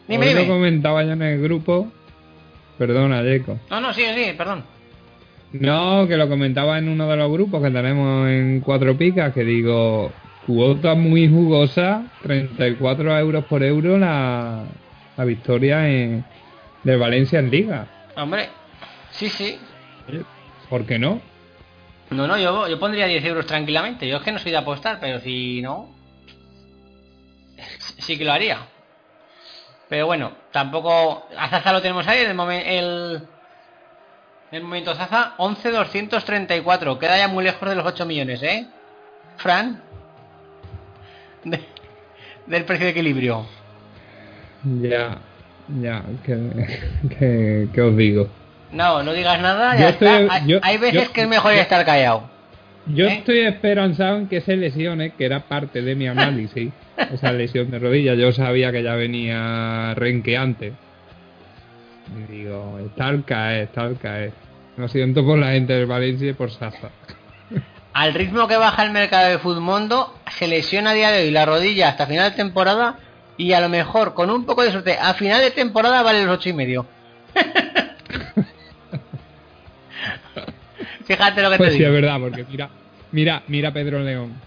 Dime, 0.07 0.29
hoy 0.29 0.35
lo 0.35 0.47
comentaba 0.47 1.03
yo 1.03 1.13
en 1.13 1.23
el 1.23 1.43
grupo. 1.43 1.91
Perdona, 2.79 3.23
Jacob. 3.23 3.59
No, 3.71 3.81
no, 3.81 3.93
sí, 3.93 4.03
sí, 4.15 4.33
perdón. 4.37 4.65
No, 5.53 6.07
que 6.09 6.17
lo 6.17 6.29
comentaba 6.29 6.79
en 6.79 6.89
uno 6.89 7.09
de 7.09 7.17
los 7.17 7.31
grupos 7.31 7.63
que 7.63 7.71
tenemos 7.71 8.29
en 8.29 8.61
Cuatro 8.61 8.97
Picas, 8.97 9.33
que 9.33 9.45
digo, 9.45 10.11
cuota 10.47 10.95
muy 10.95 11.29
jugosa, 11.29 12.07
34 12.23 13.19
euros 13.19 13.45
por 13.45 13.63
euro 13.63 13.97
la, 13.97 14.65
la 15.17 15.25
victoria 15.25 15.89
en, 15.89 16.25
del 16.83 16.99
Valencia 16.99 17.39
en 17.39 17.51
Liga. 17.51 17.87
Hombre, 18.17 18.49
sí, 19.13 19.29
sí. 19.29 19.59
¿Por 20.69 20.85
qué 20.87 20.99
no? 20.99 21.21
No, 22.11 22.27
no, 22.27 22.39
yo, 22.39 22.69
yo 22.69 22.79
pondría 22.79 23.07
10 23.07 23.25
euros 23.25 23.47
tranquilamente. 23.47 24.07
Yo 24.07 24.19
es 24.19 24.23
que 24.23 24.33
no 24.33 24.39
soy 24.39 24.53
de 24.53 24.59
apostar, 24.59 24.99
pero 25.01 25.21
si 25.21 25.61
no. 25.63 25.89
Sí 27.99 28.19
que 28.19 28.25
lo 28.25 28.33
haría. 28.33 28.59
Pero 29.89 30.07
bueno, 30.07 30.33
tampoco. 30.53 31.27
A 31.37 31.49
Zaza 31.49 31.73
lo 31.73 31.83
tenemos 31.83 32.07
ahí. 32.07 32.21
El, 32.21 32.37
momen- 32.37 32.63
el, 32.67 33.23
el 34.53 34.63
momento 34.63 34.95
Zaza, 34.95 35.35
11.234. 35.39 36.99
Queda 36.99 37.19
ya 37.19 37.29
muy 37.29 37.45
lejos 37.45 37.69
de 37.69 37.75
los 37.75 37.87
8 37.87 38.05
millones, 38.07 38.43
¿eh? 38.43 38.67
Fran. 39.39 39.83
De- 41.45 41.65
del 42.47 42.65
precio 42.65 42.85
de 42.87 42.93
equilibrio. 42.93 43.47
Ya, 44.81 45.19
ya, 45.81 46.03
que, 46.25 46.79
que, 47.19 47.69
que 47.73 47.83
os 47.83 47.97
digo. 47.97 48.29
No, 48.75 49.03
no 49.03 49.13
digas 49.13 49.41
nada. 49.41 49.77
Ya 49.77 49.91
estoy- 49.91 50.09
está. 50.25 50.35
Hay, 50.35 50.47
yo- 50.47 50.59
hay 50.63 50.79
veces 50.79 51.05
yo- 51.09 51.13
que 51.13 51.23
es 51.23 51.29
mejor 51.29 51.55
yo- 51.55 51.61
estar 51.61 51.85
callado. 51.85 52.29
Yo 52.87 53.07
¿Eh? 53.07 53.15
estoy 53.15 53.41
esperanzado 53.41 54.19
en 54.19 54.29
que 54.29 54.43
se 54.43 54.57
lesione, 54.57 55.13
que 55.15 55.25
era 55.25 55.41
parte 55.41 55.81
de 55.81 55.95
mi 55.95 56.07
análisis, 56.07 56.71
esa 57.13 57.33
lesión 57.33 57.71
de 57.71 57.79
rodilla. 57.79 58.15
Yo 58.15 58.31
sabía 58.33 58.71
que 58.73 58.83
ya 58.83 58.95
venía 58.95 59.95
renqueante. 59.95 60.73
Y 62.29 62.33
digo, 62.33 62.79
está 62.85 63.07
al 63.07 63.25
caer, 63.25 63.63
está 63.65 63.83
al 63.83 63.99
caer. 63.99 64.33
Lo 64.77 64.89
siento 64.89 65.25
por 65.25 65.39
la 65.39 65.53
gente 65.53 65.73
del 65.73 65.87
Valencia 65.87 66.29
y 66.29 66.33
por 66.35 66.51
Sasa. 66.51 66.91
Al 67.95 68.13
ritmo 68.13 68.49
que 68.49 68.57
baja 68.57 68.83
el 68.83 68.91
mercado 68.91 69.31
de 69.31 69.39
Foodmondo, 69.39 70.13
se 70.37 70.49
lesiona 70.49 70.91
a 70.91 70.95
día 70.95 71.11
de 71.13 71.23
hoy 71.23 71.31
la 71.31 71.47
rodilla 71.47 71.89
hasta 71.91 72.09
final 72.09 72.29
de 72.33 72.37
temporada 72.37 72.97
y 73.37 73.53
a 73.53 73.61
lo 73.61 73.69
mejor 73.69 74.15
con 74.15 74.31
un 74.31 74.45
poco 74.45 74.65
de 74.65 74.73
suerte 74.73 74.99
a 75.01 75.15
final 75.15 75.41
de 75.41 75.53
temporada 75.53 76.03
vale 76.03 76.25
los 76.25 76.37
ocho 76.39 76.49
y 76.49 76.55
medio. 76.55 76.87
Fíjate 81.05 81.43
lo 81.43 81.51
que 81.51 81.59
Pues 81.59 81.71
te 81.71 81.73
sí, 81.73 81.83
es 81.85 81.91
digo. 81.91 81.93
verdad, 81.93 82.19
porque 82.21 82.45
mira, 82.45 82.71
mira, 83.13 83.43
mira 83.49 83.73
Pedro 83.73 84.01
León. 84.01 84.41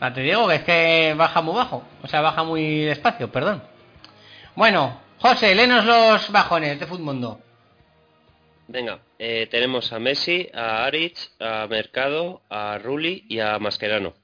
Ya 0.00 0.12
te 0.12 0.20
digo 0.22 0.48
que 0.48 0.54
es 0.56 0.62
que 0.64 1.14
baja 1.16 1.40
muy 1.40 1.54
bajo, 1.54 1.82
o 2.02 2.06
sea, 2.08 2.20
baja 2.20 2.44
muy 2.44 2.82
despacio, 2.84 3.30
perdón. 3.32 3.62
Bueno, 4.54 5.00
José, 5.18 5.54
léenos 5.54 5.84
los 5.84 6.30
bajones 6.30 6.78
de 6.78 6.86
Foodmondo. 6.86 7.40
Venga, 8.68 8.98
eh, 9.18 9.46
tenemos 9.50 9.92
a 9.92 9.98
Messi, 9.98 10.48
a 10.54 10.84
Aritz, 10.84 11.30
a 11.40 11.66
Mercado, 11.68 12.42
a 12.50 12.78
Rulli 12.78 13.24
y 13.28 13.38
a 13.40 13.58
Mascherano. 13.58 14.14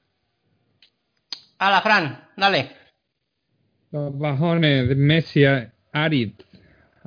Hala, 1.59 1.81
Fran, 1.81 2.29
dale. 2.37 2.69
Los 3.91 4.17
bajones 4.17 4.87
de 4.89 4.95
Messi, 4.95 5.43
Aritz. 5.91 6.45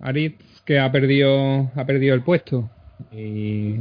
Aritz 0.02 0.62
que 0.64 0.78
ha 0.78 0.90
perdido, 0.92 1.70
ha 1.74 1.84
perdido 1.84 2.14
el 2.14 2.22
puesto. 2.22 2.70
Y 3.12 3.76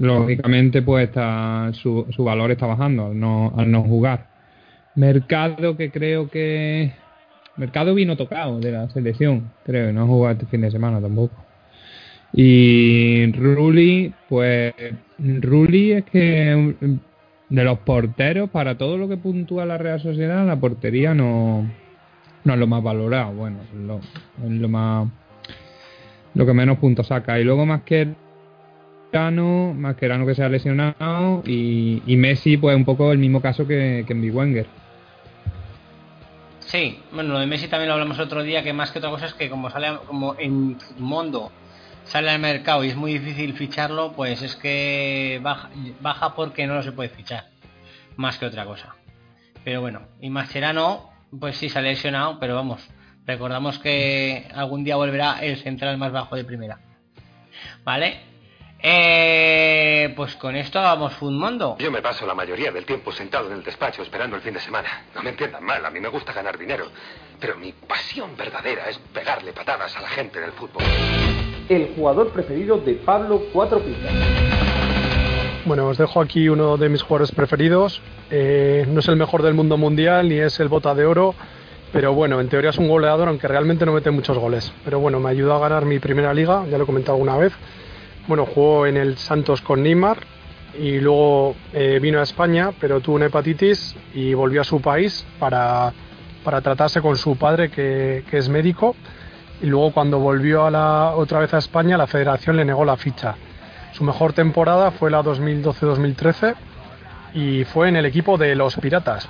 lógicamente 0.00 0.82
pues 0.82 1.08
está, 1.08 1.70
su, 1.74 2.06
su 2.10 2.24
valor 2.24 2.50
está 2.50 2.66
bajando 2.66 3.06
al 3.06 3.20
no, 3.20 3.52
al 3.56 3.70
no 3.70 3.82
jugar. 3.82 4.26
Mercado 4.96 5.76
que 5.76 5.90
creo 5.90 6.28
que... 6.28 6.92
Mercado 7.56 7.94
vino 7.94 8.16
tocado 8.16 8.58
de 8.58 8.72
la 8.72 8.88
selección, 8.88 9.52
creo, 9.64 9.92
no 9.92 10.06
jugado 10.06 10.32
este 10.32 10.46
fin 10.46 10.62
de 10.62 10.70
semana 10.70 11.00
tampoco. 11.00 11.34
Y 12.32 13.30
Rulli, 13.32 14.14
pues 14.28 14.72
Rulli 15.18 15.92
es 15.92 16.04
que 16.04 16.74
de 17.50 17.64
los 17.64 17.78
porteros, 17.80 18.48
para 18.50 18.78
todo 18.78 18.96
lo 18.96 19.08
que 19.08 19.16
puntúa 19.16 19.66
la 19.66 19.76
Real 19.76 20.00
Sociedad, 20.00 20.46
la 20.46 20.56
portería 20.56 21.12
no, 21.12 21.68
no 22.44 22.52
es 22.54 22.58
lo 22.58 22.66
más 22.66 22.82
valorado, 22.82 23.32
bueno, 23.32 23.58
es 23.62 24.50
lo, 24.50 24.68
más 24.68 25.08
lo 26.34 26.46
que 26.46 26.54
menos 26.54 26.78
puntos 26.78 27.08
saca. 27.08 27.38
Y 27.38 27.44
luego 27.44 27.66
Mascherano, 29.12 29.74
Mascherano 29.74 30.26
que 30.26 30.34
se 30.36 30.44
ha 30.44 30.48
lesionado 30.48 31.42
y, 31.44 32.02
Messi, 32.16 32.56
pues 32.56 32.76
un 32.76 32.84
poco 32.84 33.10
el 33.10 33.18
mismo 33.18 33.40
caso 33.40 33.66
que, 33.66 34.04
que 34.06 34.12
en 34.12 34.34
Wenger. 34.34 34.66
Sí, 36.60 37.00
bueno, 37.10 37.32
lo 37.32 37.40
de 37.40 37.46
Messi 37.46 37.66
también 37.66 37.88
lo 37.88 37.94
hablamos 37.94 38.20
otro 38.20 38.44
día, 38.44 38.62
que 38.62 38.72
más 38.72 38.92
que 38.92 38.98
otra 38.98 39.10
cosa 39.10 39.26
es 39.26 39.34
que 39.34 39.50
como 39.50 39.68
sale 39.70 39.98
como 40.06 40.36
en 40.38 40.78
mundo 40.98 41.50
sale 42.04 42.30
al 42.30 42.38
mercado 42.38 42.84
y 42.84 42.88
es 42.88 42.96
muy 42.96 43.14
difícil 43.18 43.54
ficharlo, 43.54 44.12
pues 44.12 44.42
es 44.42 44.54
que 44.54 45.40
baja, 45.42 45.70
baja 46.00 46.34
porque 46.36 46.68
no 46.68 46.74
lo 46.74 46.82
se 46.84 46.92
puede 46.92 47.08
fichar, 47.08 47.46
más 48.16 48.38
que 48.38 48.46
otra 48.46 48.64
cosa. 48.64 48.94
Pero 49.64 49.80
bueno, 49.80 50.02
y 50.20 50.30
Mascherano, 50.30 51.10
pues 51.38 51.56
sí 51.56 51.68
se 51.68 51.80
ha 51.80 51.82
lesionado, 51.82 52.38
pero 52.38 52.54
vamos, 52.54 52.88
recordamos 53.26 53.80
que 53.80 54.46
algún 54.54 54.84
día 54.84 54.94
volverá 54.94 55.40
el 55.40 55.56
central 55.56 55.98
más 55.98 56.12
bajo 56.12 56.36
de 56.36 56.44
primera. 56.44 56.78
¿Vale? 57.84 58.29
Eh, 58.82 60.12
pues 60.16 60.36
con 60.36 60.56
esto 60.56 60.80
vamos 60.80 61.20
Mundo. 61.20 61.76
Yo 61.78 61.90
me 61.90 62.00
paso 62.00 62.26
la 62.26 62.34
mayoría 62.34 62.72
del 62.72 62.86
tiempo 62.86 63.12
sentado 63.12 63.48
en 63.48 63.54
el 63.54 63.62
despacho 63.62 64.02
esperando 64.02 64.36
el 64.36 64.42
fin 64.42 64.54
de 64.54 64.60
semana. 64.60 65.04
No 65.14 65.22
me 65.22 65.30
entiendan 65.30 65.62
mal, 65.64 65.84
a 65.84 65.90
mí 65.90 66.00
me 66.00 66.08
gusta 66.08 66.32
ganar 66.32 66.56
dinero. 66.56 66.86
Pero 67.38 67.56
mi 67.56 67.72
pasión 67.72 68.36
verdadera 68.36 68.88
es 68.88 68.98
pegarle 69.12 69.52
patadas 69.52 69.94
a 69.96 70.00
la 70.00 70.08
gente 70.08 70.38
en 70.38 70.44
el 70.44 70.52
fútbol. 70.52 70.82
El 71.68 71.94
jugador 71.94 72.30
preferido 72.32 72.78
de 72.78 72.94
Pablo 72.94 73.42
Cuatro 73.52 73.80
Picas. 73.80 74.12
Bueno, 75.66 75.88
os 75.88 75.98
dejo 75.98 76.20
aquí 76.22 76.48
uno 76.48 76.78
de 76.78 76.88
mis 76.88 77.02
jugadores 77.02 77.32
preferidos. 77.34 78.00
Eh, 78.30 78.86
no 78.88 79.00
es 79.00 79.08
el 79.08 79.16
mejor 79.16 79.42
del 79.42 79.52
mundo 79.52 79.76
mundial 79.76 80.28
ni 80.28 80.38
es 80.38 80.58
el 80.58 80.68
bota 80.68 80.94
de 80.94 81.04
oro, 81.04 81.34
pero 81.92 82.14
bueno, 82.14 82.40
en 82.40 82.48
teoría 82.48 82.70
es 82.70 82.78
un 82.78 82.88
goleador, 82.88 83.28
aunque 83.28 83.46
realmente 83.46 83.84
no 83.84 83.92
mete 83.92 84.10
muchos 84.10 84.38
goles. 84.38 84.72
Pero 84.84 85.00
bueno, 85.00 85.20
me 85.20 85.30
ayudó 85.30 85.54
a 85.54 85.58
ganar 85.58 85.84
mi 85.84 85.98
primera 85.98 86.32
liga, 86.32 86.64
ya 86.70 86.78
lo 86.78 86.84
he 86.84 86.86
comentado 86.86 87.16
alguna 87.16 87.36
vez. 87.36 87.52
Bueno, 88.26 88.46
jugó 88.46 88.86
en 88.86 88.96
el 88.96 89.16
Santos 89.16 89.60
con 89.60 89.82
Neymar 89.82 90.18
y 90.78 91.00
luego 91.00 91.56
eh, 91.72 91.98
vino 92.00 92.20
a 92.20 92.22
España, 92.22 92.70
pero 92.78 93.00
tuvo 93.00 93.16
una 93.16 93.26
hepatitis 93.26 93.96
y 94.14 94.34
volvió 94.34 94.60
a 94.60 94.64
su 94.64 94.80
país 94.80 95.26
para, 95.38 95.92
para 96.44 96.60
tratarse 96.60 97.00
con 97.00 97.16
su 97.16 97.36
padre, 97.36 97.70
que, 97.70 98.22
es 98.30 98.48
médico. 98.48 98.94
Y 99.62 99.66
luego 99.66 99.92
cuando 99.92 100.18
volvió 100.18 100.64
a 100.64 100.70
la, 100.70 101.12
otra 101.16 101.40
vez 101.40 101.52
a 101.54 101.58
España, 101.58 101.96
la 101.96 102.06
federación 102.06 102.56
le 102.56 102.64
negó 102.64 102.84
la 102.84 102.96
ficha. 102.96 103.34
Su 103.92 104.04
mejor 104.04 104.32
temporada 104.32 104.90
fue 104.92 105.10
la 105.10 105.22
2012-2013 105.22 106.54
y 107.34 107.64
fue 107.64 107.88
en 107.88 107.96
el 107.96 108.06
equipo 108.06 108.38
de 108.38 108.54
los 108.54 108.76
Piratas. 108.76 109.28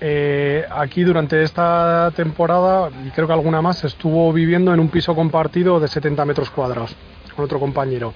Eh, 0.00 0.66
aquí 0.70 1.04
durante 1.04 1.42
esta 1.42 2.10
temporada, 2.14 2.90
y 3.06 3.10
creo 3.10 3.26
que 3.26 3.32
alguna 3.32 3.62
más, 3.62 3.84
estuvo 3.84 4.32
viviendo 4.32 4.74
en 4.74 4.80
un 4.80 4.88
piso 4.88 5.14
compartido 5.14 5.78
de 5.80 5.88
70 5.88 6.24
metros 6.24 6.50
cuadrados 6.50 6.94
con 7.34 7.44
otro 7.44 7.60
compañero. 7.60 8.14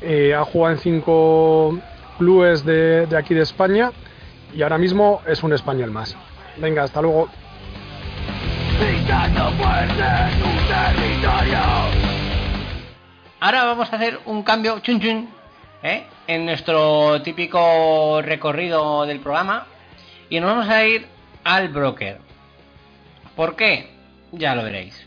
Eh, 0.00 0.34
ha 0.34 0.44
jugado 0.44 0.74
en 0.74 0.80
cinco 0.80 1.78
clubes 2.18 2.64
de, 2.64 3.06
de 3.06 3.16
aquí 3.16 3.34
de 3.34 3.42
España 3.42 3.92
y 4.54 4.62
ahora 4.62 4.78
mismo 4.78 5.22
es 5.26 5.42
un 5.42 5.52
español 5.52 5.90
más. 5.90 6.16
Venga, 6.56 6.82
hasta 6.84 7.02
luego. 7.02 7.28
Ahora 13.40 13.64
vamos 13.64 13.92
a 13.92 13.96
hacer 13.96 14.18
un 14.26 14.42
cambio 14.42 14.78
chun 14.80 15.00
chun 15.00 15.28
¿eh? 15.82 16.04
en 16.26 16.44
nuestro 16.44 17.22
típico 17.22 18.20
recorrido 18.22 19.06
del 19.06 19.20
programa 19.20 19.66
y 20.28 20.40
nos 20.40 20.50
vamos 20.50 20.68
a 20.68 20.84
ir 20.84 21.06
al 21.44 21.68
broker. 21.68 22.18
¿Por 23.36 23.54
qué? 23.56 23.90
Ya 24.32 24.54
lo 24.54 24.64
veréis. 24.64 25.06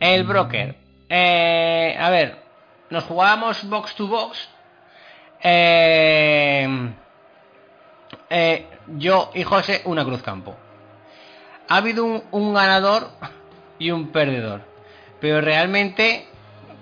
El 0.00 0.24
broker. 0.24 0.76
Eh, 1.08 1.96
a 1.98 2.10
ver, 2.10 2.45
nos 2.90 3.04
jugábamos 3.04 3.68
box 3.68 3.94
to 3.94 4.06
box. 4.06 4.48
Eh, 5.42 6.68
eh, 8.30 8.66
yo 8.96 9.30
y 9.34 9.42
José 9.42 9.82
una 9.84 10.04
cruz 10.04 10.22
campo. 10.22 10.56
Ha 11.68 11.76
habido 11.76 12.04
un, 12.30 12.54
ganador 12.54 13.10
y 13.78 13.90
un 13.90 14.08
perdedor. 14.08 14.62
Pero 15.20 15.40
realmente 15.40 16.26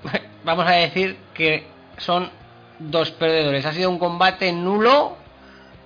vamos 0.45 0.67
a 0.67 0.73
decir 0.73 1.17
que 1.33 1.67
son 1.99 2.31
dos 2.79 3.11
perdedores. 3.11 3.65
Ha 3.67 3.73
sido 3.73 3.91
un 3.91 3.99
combate 3.99 4.53
nulo 4.53 5.17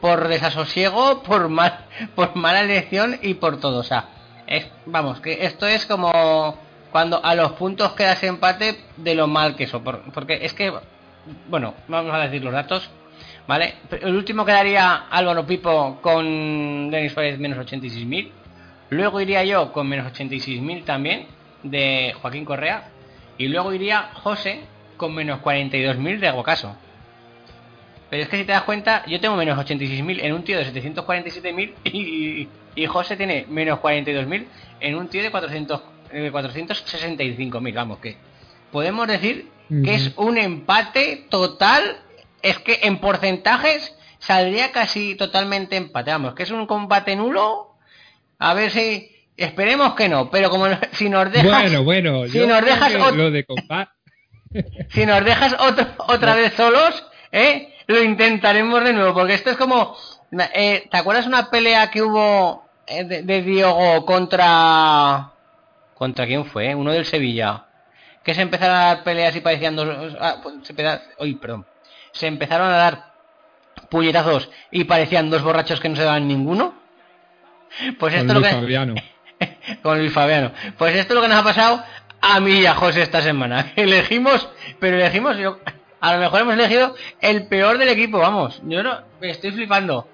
por 0.01 0.29
desasosiego, 0.29 1.23
por 1.23 1.49
mal, 1.49 1.87
por 2.15 2.37
mala 2.37 2.61
elección 2.61 3.19
y 3.23 3.35
por 3.35 3.61
todo. 3.61 3.79
O 3.79 3.85
sea, 3.85 4.09
vamos, 4.87 5.21
que 5.21 5.45
esto 5.45 5.67
es 5.67 5.87
como 5.87 6.57
cuando 6.93 7.25
a 7.25 7.35
los 7.35 7.53
puntos 7.53 7.93
quedas 7.93 8.23
empate 8.25 8.79
de 8.97 9.15
lo 9.15 9.27
mal 9.27 9.57
que 9.57 9.65
eso. 9.65 9.83
por- 9.83 10.01
porque 10.13 10.39
es 10.43 10.53
que, 10.55 10.73
bueno, 11.49 11.75
vamos 11.89 12.15
a 12.15 12.19
decir 12.21 12.43
los 12.43 12.53
datos. 12.53 12.91
¿Vale? 13.47 13.75
El 14.03 14.15
último 14.15 14.45
quedaría 14.45 15.07
Álvaro 15.11 15.47
Pipo 15.47 15.99
con 16.03 16.91
Denis 16.91 17.13
Suárez 17.13 17.39
menos 17.39 17.59
86.000. 17.59 18.31
Luego 18.91 19.21
iría 19.23 19.43
yo 19.45 19.73
con 19.73 19.89
menos 19.89 20.07
86.000 20.13 20.85
también 20.85 21.27
de 21.63 22.15
Joaquín 22.21 22.45
Correa. 22.45 22.89
Y 23.39 23.49
luego 23.49 23.73
iría 23.73 24.11
José 24.15 24.61
con 24.99 25.15
menos 25.15 25.41
42.000 25.41 26.19
de 26.21 26.29
Aguacaso. 26.29 26.77
Pero 28.11 28.23
es 28.23 28.29
que 28.29 28.39
si 28.39 28.45
te 28.45 28.53
das 28.53 28.63
cuenta, 28.63 29.05
yo 29.07 29.19
tengo 29.21 29.37
menos 29.37 29.59
86.000 29.59 30.21
en 30.23 30.33
un 30.33 30.43
tío 30.45 30.59
de 30.59 30.65
747.000 30.73 31.73
y, 31.85 32.49
y 32.75 32.87
José 32.87 33.17
tiene 33.17 33.47
menos 33.49 33.79
42.000 33.81 34.47
en 34.81 34.95
un 34.95 35.09
tío 35.09 35.23
de 35.23 35.31
400, 35.31 35.83
eh, 36.13 36.31
465.000. 36.33 37.75
Vamos, 37.75 37.99
que 37.99 38.17
podemos 38.73 39.07
decir 39.07 39.49
que 39.85 39.95
es 39.95 40.13
un 40.17 40.39
empate 40.39 41.27
total. 41.29 41.99
Es 42.43 42.59
que 42.59 42.81
en 42.85 42.99
porcentajes 42.99 43.95
saldría 44.19 44.71
casi 44.73 45.15
totalmente 45.17 45.77
empate. 45.77 46.11
Vamos, 46.11 46.35
que 46.35 46.45
es 46.45 46.51
un 46.51 46.67
combate 46.67 47.17
nulo. 47.17 47.75
A 48.39 48.55
ver 48.55 48.71
si... 48.71 49.15
Esperemos 49.37 49.95
que 49.95 50.09
no, 50.09 50.31
pero 50.31 50.51
como 50.51 50.67
si 50.93 51.09
nos 51.09 51.31
dejas... 51.31 51.45
Bueno, 51.63 51.85
bueno, 51.85 52.27
si 52.27 52.39
nos 52.47 52.65
dejas 52.65 52.93
que 52.93 52.99
ot- 52.99 53.15
lo 53.15 53.31
de 53.31 53.47
compa- 53.47 53.93
si 54.91 55.07
nos 55.07 55.25
dejas 55.25 55.55
otro- 55.61 55.87
otra 56.09 56.35
vez 56.35 56.55
solos, 56.55 57.05
¿eh? 57.31 57.73
lo 57.87 58.03
intentaremos 58.03 58.83
de 58.83 58.93
nuevo, 58.93 59.15
porque 59.15 59.35
esto 59.35 59.51
es 59.51 59.57
como... 59.57 59.97
eh, 60.55 60.89
¿Te 60.91 60.97
acuerdas 60.97 61.27
una 61.27 61.51
pelea 61.51 61.89
que 61.91 62.03
hubo 62.03 62.65
eh, 62.89 63.05
de, 63.05 63.23
de 63.23 63.43
Diogo 63.43 64.05
contra... 64.05 65.31
¿Contra 65.99 66.27
quién 66.27 66.45
fue? 66.45 66.77
Uno 66.77 66.93
del 66.93 67.05
Sevilla. 67.05 67.65
Que 68.23 68.33
se 68.33 68.43
empezaron 68.43 68.77
a 68.77 68.85
dar 68.85 69.03
peleas 69.03 69.35
y 69.35 69.41
parecían 69.41 69.75
dos... 69.75 70.17
ah, 70.21 70.37
se 70.63 70.75
uy, 71.19 71.35
perdón. 71.35 71.67
Se 72.13 72.29
empezaron 72.29 72.69
a 72.69 72.77
dar 72.77 73.13
puñetazos 73.91 74.49
y 74.71 74.85
parecían 74.85 75.29
dos 75.29 75.43
borrachos 75.43 75.81
que 75.81 75.89
no 75.89 75.97
se 75.97 76.05
daban 76.05 76.29
ninguno. 76.29 76.75
Pues 77.99 78.15
con 78.15 78.21
esto 78.21 78.33
es 78.33 78.35
lo 78.35 78.41
Luis 78.61 79.03
que 79.37 79.79
con 79.83 79.99
Luis 79.99 80.13
Fabiano. 80.13 80.53
Pues 80.77 80.95
esto 80.95 81.15
es 81.15 81.17
lo 81.17 81.23
que 81.23 81.29
nos 81.29 81.39
ha 81.39 81.45
pasado 81.45 81.83
a 82.21 82.39
mí 82.39 82.61
y 82.61 82.67
a 82.67 82.75
José 82.75 83.03
esta 83.03 83.21
semana. 83.21 83.73
Elegimos, 83.77 84.49
pero 84.79 84.97
elegimos, 84.97 85.37
yo, 85.37 85.59
a 86.01 86.15
lo 86.15 86.21
mejor 86.21 86.43
hemos 86.43 86.55
elegido 86.55 86.95
el 87.21 87.49
peor 87.49 87.77
del 87.77 87.89
equipo, 87.89 88.19
vamos. 88.19 88.61
Yo 88.65 88.85
no, 88.85 89.01
me 89.21 89.31
estoy 89.31 89.51
flipando. 89.51 90.07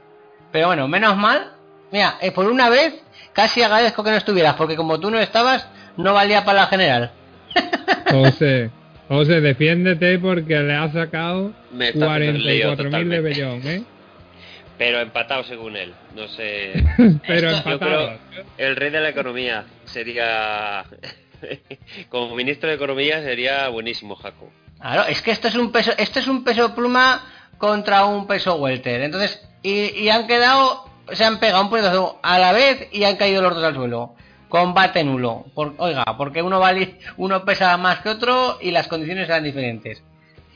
Pero 0.50 0.68
bueno, 0.68 0.88
menos 0.88 1.14
mal. 1.16 1.52
Mira, 1.90 2.16
eh, 2.22 2.32
por 2.32 2.46
una 2.46 2.70
vez 2.70 3.02
casi 3.34 3.62
agradezco 3.62 4.02
que 4.02 4.10
no 4.10 4.16
estuvieras, 4.16 4.54
porque 4.54 4.76
como 4.76 4.98
tú 4.98 5.10
no 5.10 5.18
estabas, 5.18 5.68
no 5.96 6.14
valía 6.14 6.44
para 6.44 6.60
la 6.60 6.66
general. 6.66 7.10
José, 8.10 8.70
José, 9.08 9.40
defiéndete 9.40 10.18
porque 10.18 10.58
le 10.60 10.74
has 10.74 10.92
sacado 10.92 11.52
Me 11.72 11.88
está 11.88 12.14
haciendo 12.14 12.38
el 12.38 12.46
lío 12.46 12.72
44.000 12.74 13.08
de. 13.08 13.20
Bellón, 13.20 13.66
¿eh? 13.66 13.84
Pero 14.76 15.00
empatado 15.00 15.44
según 15.44 15.76
él. 15.76 15.94
No 16.16 16.26
sé. 16.28 16.72
Pero 17.26 17.50
empatado. 17.50 18.18
creo 18.30 18.44
el 18.58 18.76
rey 18.76 18.90
de 18.90 19.00
la 19.00 19.10
economía 19.10 19.64
sería 19.84 20.84
Como 22.08 22.34
ministro 22.34 22.68
de 22.68 22.76
Economía 22.76 23.22
sería 23.22 23.68
buenísimo, 23.68 24.16
Jaco. 24.16 24.50
Claro, 24.80 25.06
es 25.06 25.22
que 25.22 25.30
esto 25.30 25.48
es 25.48 25.54
un 25.54 25.72
peso, 25.72 25.92
esto 25.96 26.18
es 26.18 26.26
un 26.28 26.44
peso 26.44 26.74
pluma 26.74 27.22
contra 27.58 28.04
un 28.04 28.26
peso 28.26 28.56
welter. 28.56 29.02
Entonces, 29.02 29.40
y, 29.62 29.90
y 29.98 30.08
han 30.10 30.26
quedado, 30.26 30.84
se 31.12 31.24
han 31.24 31.38
pegado 31.38 31.62
un 31.62 31.70
puñetazo 31.70 32.18
a 32.22 32.38
la 32.38 32.52
vez 32.52 32.88
y 32.92 33.04
han 33.04 33.16
caído 33.16 33.42
los 33.42 33.54
dos 33.54 33.64
al 33.64 33.74
suelo. 33.74 34.14
Combate 34.54 35.02
nulo. 35.02 35.46
Por- 35.52 35.74
oiga, 35.78 36.04
porque 36.16 36.40
uno 36.40 36.60
vale, 36.60 37.00
uno 37.16 37.44
pesa 37.44 37.76
más 37.76 37.98
que 37.98 38.08
otro 38.08 38.58
y 38.60 38.70
las 38.70 38.86
condiciones 38.86 39.28
eran 39.28 39.42
diferentes. 39.42 40.00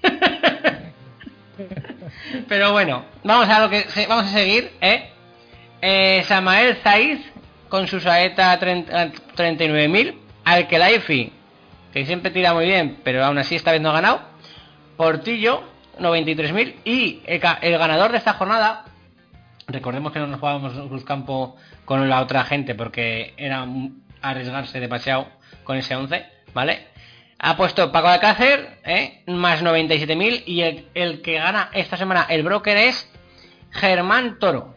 Pero 2.48 2.70
bueno, 2.70 3.06
vamos 3.24 3.48
a 3.48 3.58
lo 3.58 3.68
que 3.68 3.84
vamos 4.08 4.26
a 4.26 4.28
seguir, 4.28 4.70
¿eh? 4.80 5.10
Eh, 5.82 6.22
Samael 6.28 6.76
Zaiz 6.76 7.18
con 7.68 7.88
su 7.88 7.98
saeta 7.98 8.56
30 8.56 9.10
39.000, 9.36 10.14
Alkelaifi, 10.44 11.32
que 11.92 12.06
siempre 12.06 12.30
tira 12.30 12.54
muy 12.54 12.66
bien, 12.66 13.00
pero 13.02 13.24
aún 13.24 13.38
así 13.38 13.56
esta 13.56 13.72
vez 13.72 13.80
no 13.80 13.90
ha 13.90 13.94
ganado. 13.94 14.20
Portillo 14.96 15.64
93.000 15.98 16.74
y 16.84 17.20
el 17.26 17.40
ganador 17.40 18.12
de 18.12 18.18
esta 18.18 18.34
jornada, 18.34 18.84
recordemos 19.68 20.12
que 20.12 20.18
no 20.18 20.26
nos 20.26 20.40
jugábamos 20.40 20.74
en 20.74 20.88
Cruzcampo 20.88 21.56
con 21.84 22.08
la 22.08 22.20
otra 22.20 22.44
gente 22.44 22.74
porque 22.74 23.34
era 23.36 23.66
arriesgarse 24.22 24.80
demasiado 24.80 25.28
con 25.64 25.76
ese 25.76 25.94
11, 25.94 26.26
¿vale? 26.54 26.88
Ha 27.38 27.56
puesto 27.56 27.92
Paco 27.92 28.08
Alcácer, 28.08 28.80
¿eh? 28.84 29.22
más 29.26 29.62
97.000 29.62 30.42
y 30.46 30.62
el, 30.94 31.22
que 31.22 31.34
gana 31.34 31.70
esta 31.72 31.96
semana 31.96 32.26
el 32.28 32.42
broker 32.42 32.76
es 32.76 33.08
Germán 33.70 34.38
Toro. 34.38 34.74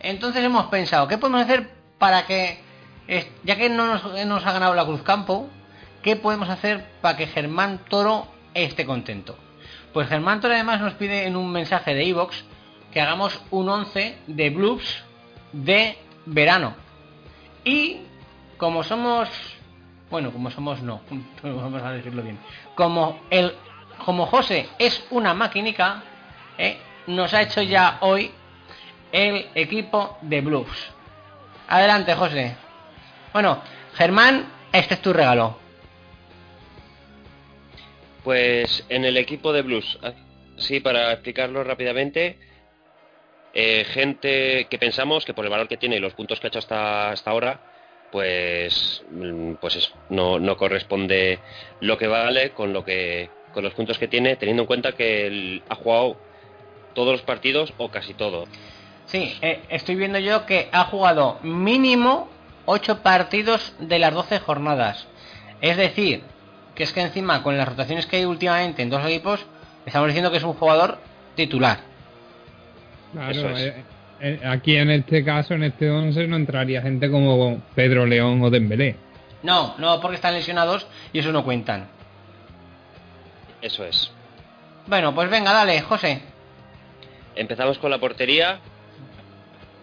Entonces 0.00 0.42
hemos 0.42 0.66
pensado, 0.66 1.08
¿qué 1.08 1.18
podemos 1.18 1.42
hacer 1.42 1.70
para 1.98 2.26
que, 2.26 2.60
ya 3.44 3.56
que 3.56 3.68
no 3.68 3.86
nos, 3.86 4.26
nos 4.26 4.46
ha 4.46 4.52
ganado 4.52 4.74
la 4.74 4.86
Cruz 4.86 5.02
Campo, 5.02 5.50
¿qué 6.02 6.16
podemos 6.16 6.48
hacer 6.48 6.86
para 7.00 7.16
que 7.16 7.26
Germán 7.26 7.80
Toro 7.88 8.28
esté 8.54 8.86
contento? 8.86 9.36
Pues 9.92 10.08
Germán 10.08 10.40
Toro 10.40 10.54
además 10.54 10.80
nos 10.80 10.94
pide 10.94 11.26
en 11.26 11.36
un 11.36 11.52
mensaje 11.52 11.94
de 11.94 12.08
Evox 12.08 12.44
que 12.92 13.00
hagamos 13.00 13.40
un 13.50 13.68
11 13.68 14.16
de 14.26 14.50
blues 14.50 15.04
de 15.52 15.96
verano. 16.26 16.74
Y 17.64 18.02
como 18.58 18.82
somos, 18.84 19.28
bueno, 20.10 20.30
como 20.32 20.50
somos 20.50 20.82
no, 20.82 21.00
vamos 21.42 21.82
a 21.82 21.92
decirlo 21.92 22.22
bien, 22.22 22.38
como 22.74 23.20
el, 23.30 23.54
como 24.04 24.26
José 24.26 24.68
es 24.78 25.04
una 25.10 25.34
maquinica, 25.34 26.02
¿eh? 26.58 26.76
nos 27.06 27.34
ha 27.34 27.42
hecho 27.42 27.62
ya 27.62 27.98
hoy 28.00 28.30
el 29.12 29.46
equipo 29.54 30.18
de 30.22 30.40
blues. 30.40 30.92
Adelante, 31.68 32.14
José. 32.14 32.56
Bueno, 33.32 33.62
Germán, 33.94 34.46
este 34.72 34.94
es 34.94 35.02
tu 35.02 35.12
regalo. 35.12 35.56
Pues 38.24 38.84
en 38.88 39.04
el 39.04 39.16
equipo 39.16 39.52
de 39.52 39.62
Blues, 39.62 39.98
sí, 40.58 40.80
para 40.80 41.12
explicarlo 41.12 41.64
rápidamente, 41.64 42.38
eh, 43.52 43.84
gente 43.84 44.68
que 44.68 44.78
pensamos 44.78 45.24
que 45.24 45.34
por 45.34 45.44
el 45.44 45.50
valor 45.50 45.68
que 45.68 45.76
tiene 45.76 45.96
y 45.96 46.00
los 46.00 46.14
puntos 46.14 46.40
que 46.40 46.46
ha 46.46 46.48
hecho 46.48 46.58
hasta, 46.58 47.10
hasta 47.10 47.30
ahora, 47.30 47.60
pues, 48.10 49.04
mm, 49.10 49.54
pues 49.54 49.76
es- 49.76 49.92
no, 50.08 50.38
no 50.38 50.56
corresponde 50.56 51.40
lo 51.80 51.98
que 51.98 52.06
vale 52.06 52.52
con 52.52 52.72
lo 52.72 52.84
que 52.84 53.30
con 53.50 53.64
los 53.64 53.74
puntos 53.74 53.98
que 53.98 54.08
tiene, 54.08 54.36
teniendo 54.36 54.62
en 54.62 54.66
cuenta 54.66 54.92
que 54.92 55.62
ha 55.68 55.74
jugado 55.74 56.22
todos 56.94 57.12
los 57.12 57.22
partidos 57.22 57.74
o 57.78 57.90
casi 57.90 58.14
todo. 58.14 58.46
Sí, 59.04 59.34
eh, 59.42 59.62
estoy 59.70 59.94
viendo 59.96 60.18
yo 60.18 60.46
que 60.46 60.68
ha 60.72 60.84
jugado 60.84 61.38
mínimo 61.42 62.30
8 62.64 63.02
partidos 63.02 63.74
de 63.78 63.98
las 63.98 64.14
12 64.14 64.38
jornadas. 64.38 65.06
Es 65.60 65.76
decir, 65.76 66.24
que 66.74 66.84
es 66.84 66.92
que 66.92 67.00
encima 67.02 67.42
con 67.42 67.56
las 67.58 67.68
rotaciones 67.68 68.06
que 68.06 68.16
hay 68.16 68.24
últimamente 68.24 68.82
en 68.82 68.90
dos 68.90 69.04
equipos, 69.04 69.46
estamos 69.84 70.08
diciendo 70.08 70.30
que 70.30 70.38
es 70.38 70.44
un 70.44 70.54
jugador 70.54 71.02
titular. 71.34 71.91
Claro, 73.12 73.30
Eso 73.30 73.50
es. 73.50 73.60
eh, 73.60 73.84
eh, 74.20 74.40
aquí 74.44 74.76
en 74.76 74.90
este 74.90 75.24
caso, 75.24 75.54
en 75.54 75.64
este 75.64 75.90
11, 75.90 76.26
no 76.26 76.36
entraría 76.36 76.80
gente 76.82 77.10
como 77.10 77.60
Pedro 77.74 78.06
León 78.06 78.42
o 78.42 78.50
Dembélé. 78.50 78.96
No, 79.42 79.74
no, 79.78 80.00
porque 80.00 80.16
están 80.16 80.34
lesionados 80.34 80.86
y 81.12 81.18
eso 81.18 81.32
no 81.32 81.44
cuentan. 81.44 81.88
Eso 83.60 83.84
es. 83.84 84.10
Bueno, 84.86 85.14
pues 85.14 85.28
venga, 85.30 85.52
dale, 85.52 85.80
José. 85.82 86.20
Empezamos 87.34 87.78
con 87.78 87.90
la 87.90 87.98
portería. 87.98 88.58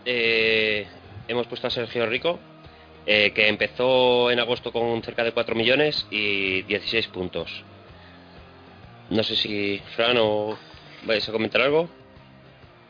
Eh, 0.05 0.85
hemos 1.27 1.47
puesto 1.47 1.67
a 1.67 1.69
Sergio 1.69 2.05
Rico, 2.05 2.39
eh, 3.05 3.31
que 3.31 3.47
empezó 3.47 4.31
en 4.31 4.39
agosto 4.39 4.71
con 4.71 5.01
cerca 5.03 5.23
de 5.23 5.31
4 5.31 5.55
millones 5.55 6.07
y 6.09 6.61
16 6.63 7.07
puntos. 7.07 7.63
No 9.09 9.23
sé 9.23 9.35
si 9.35 9.81
Fran 9.95 10.17
o 10.19 10.57
vais 11.05 11.27
a 11.27 11.31
comentar 11.31 11.61
algo. 11.61 11.89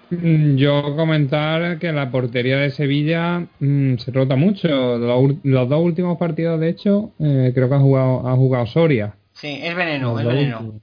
Mm, 0.10 0.56
Yo 0.56 0.96
comentar 0.96 1.78
que 1.78 1.92
la 1.92 2.10
portería 2.10 2.58
de 2.58 2.72
Sevilla 2.72 3.46
mm, 3.60 3.98
se 3.98 4.12
rota 4.12 4.36
mucho. 4.36 4.98
Los, 5.44 5.70
dos 5.70 5.84
últimos 5.84 6.18
partidos, 6.18 6.60
de 6.60 6.70
hecho, 6.70 7.12
eh, 7.20 7.52
creo 7.54 7.70
que 7.70 7.76
ha 7.76 7.80
jugado, 7.80 8.28
ha 8.28 8.36
jugado 8.36 8.66
Soria. 8.66 9.16
Sí, 9.34 9.60
es 9.62 9.76
veneno, 9.76 10.12
Los 10.12 10.22
es 10.22 10.28
veneno. 10.28 10.82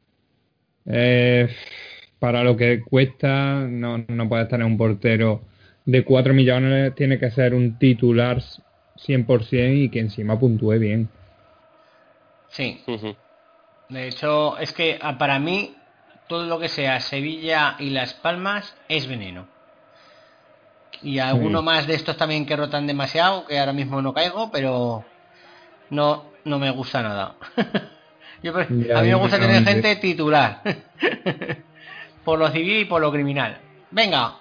Eh, 0.87 1.49
para 2.19 2.45
lo 2.45 2.57
que 2.57 2.81
cuesta, 2.81 3.67
no, 3.69 4.05
no 4.07 4.29
puedes 4.29 4.49
tener 4.49 4.67
un 4.67 4.79
portero 4.79 5.43
de 5.85 6.05
4 6.05 6.35
millones, 6.35 6.95
tiene 6.95 7.19
que 7.19 7.31
ser 7.31 7.55
un 7.55 7.79
titular 7.79 8.43
100% 8.97 9.85
y 9.85 9.89
que 9.89 10.01
encima 10.01 10.39
puntúe 10.39 10.79
bien. 10.79 11.09
Sí. 12.49 12.81
De 13.89 14.09
hecho, 14.09 14.59
es 14.59 14.73
que 14.73 14.99
ah, 15.01 15.19
para 15.19 15.39
mí 15.39 15.75
todo 16.29 16.45
lo 16.47 16.59
que 16.59 16.69
sea 16.69 17.01
Sevilla 17.01 17.77
y 17.79 17.91
Las 17.91 18.15
Palmas 18.15 18.75
es 18.89 19.07
veneno. 19.07 19.47
Y 21.03 21.19
alguno 21.19 21.59
Sí. 21.61 21.65
más 21.65 21.87
de 21.87 21.95
estos 21.95 22.17
también 22.17 22.47
que 22.47 22.57
rotan 22.57 22.87
demasiado, 22.87 23.47
que 23.47 23.59
ahora 23.59 23.73
mismo 23.73 24.01
no 24.03 24.13
caigo, 24.15 24.51
pero 24.51 25.05
no, 25.91 26.25
no 26.45 26.59
me 26.59 26.71
gusta 26.71 27.03
nada. 27.03 27.37
Yo 28.43 28.55
a 28.57 28.65
mí 29.03 29.09
me 29.09 29.15
gusta 29.15 29.39
tener 29.39 29.65
gente 29.65 29.97
titular. 29.97 30.63
por 32.25 32.39
lo 32.39 32.49
civil 32.51 32.79
y 32.81 32.85
por 32.87 33.01
lo 33.01 33.11
criminal. 33.13 33.59
Venga. 33.91 34.35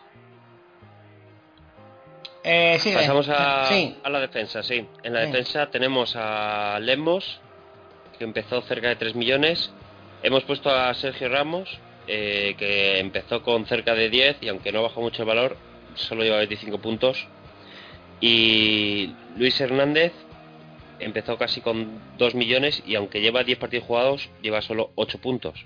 Eh, 2.43 2.77
sigue. 2.79 2.97
Pasamos 2.97 3.27
a, 3.29 3.65
Sí. 3.65 3.97
a 4.03 4.09
la 4.09 4.19
defensa, 4.19 4.61
sí. 4.61 4.87
En 5.03 5.13
la 5.13 5.21
Sí. 5.21 5.27
defensa 5.31 5.69
tenemos 5.71 6.15
a 6.15 6.77
Lemos, 6.79 7.39
que 8.17 8.23
empezó 8.23 8.61
cerca 8.61 8.87
de 8.89 8.95
3 8.95 9.15
millones. 9.15 9.73
Hemos 10.25 10.43
puesto 10.43 10.71
a 10.71 10.91
Sergio 10.95 11.29
Ramos, 11.29 11.69
eh, 12.07 12.55
que 12.57 12.97
empezó 12.97 13.43
con 13.43 13.67
cerca 13.67 13.93
de 13.93 14.09
10 14.09 14.37
y 14.41 14.47
aunque 14.47 14.71
no 14.71 14.81
bajó 14.81 14.99
mucho 14.99 15.21
el 15.21 15.27
valor, 15.27 15.55
solo 15.93 16.23
lleva 16.23 16.37
25 16.37 16.79
puntos. 16.79 17.27
Y 18.19 19.13
Luis 19.37 19.61
Hernández 19.61 20.13
empezó 20.97 21.37
casi 21.37 21.61
con 21.61 22.01
2 22.17 22.33
millones 22.33 22.81
y 22.87 22.95
aunque 22.95 23.21
lleva 23.21 23.43
10 23.43 23.59
partidos 23.59 23.85
jugados, 23.85 24.27
lleva 24.41 24.63
solo 24.63 24.89
8 24.95 25.21
puntos. 25.21 25.63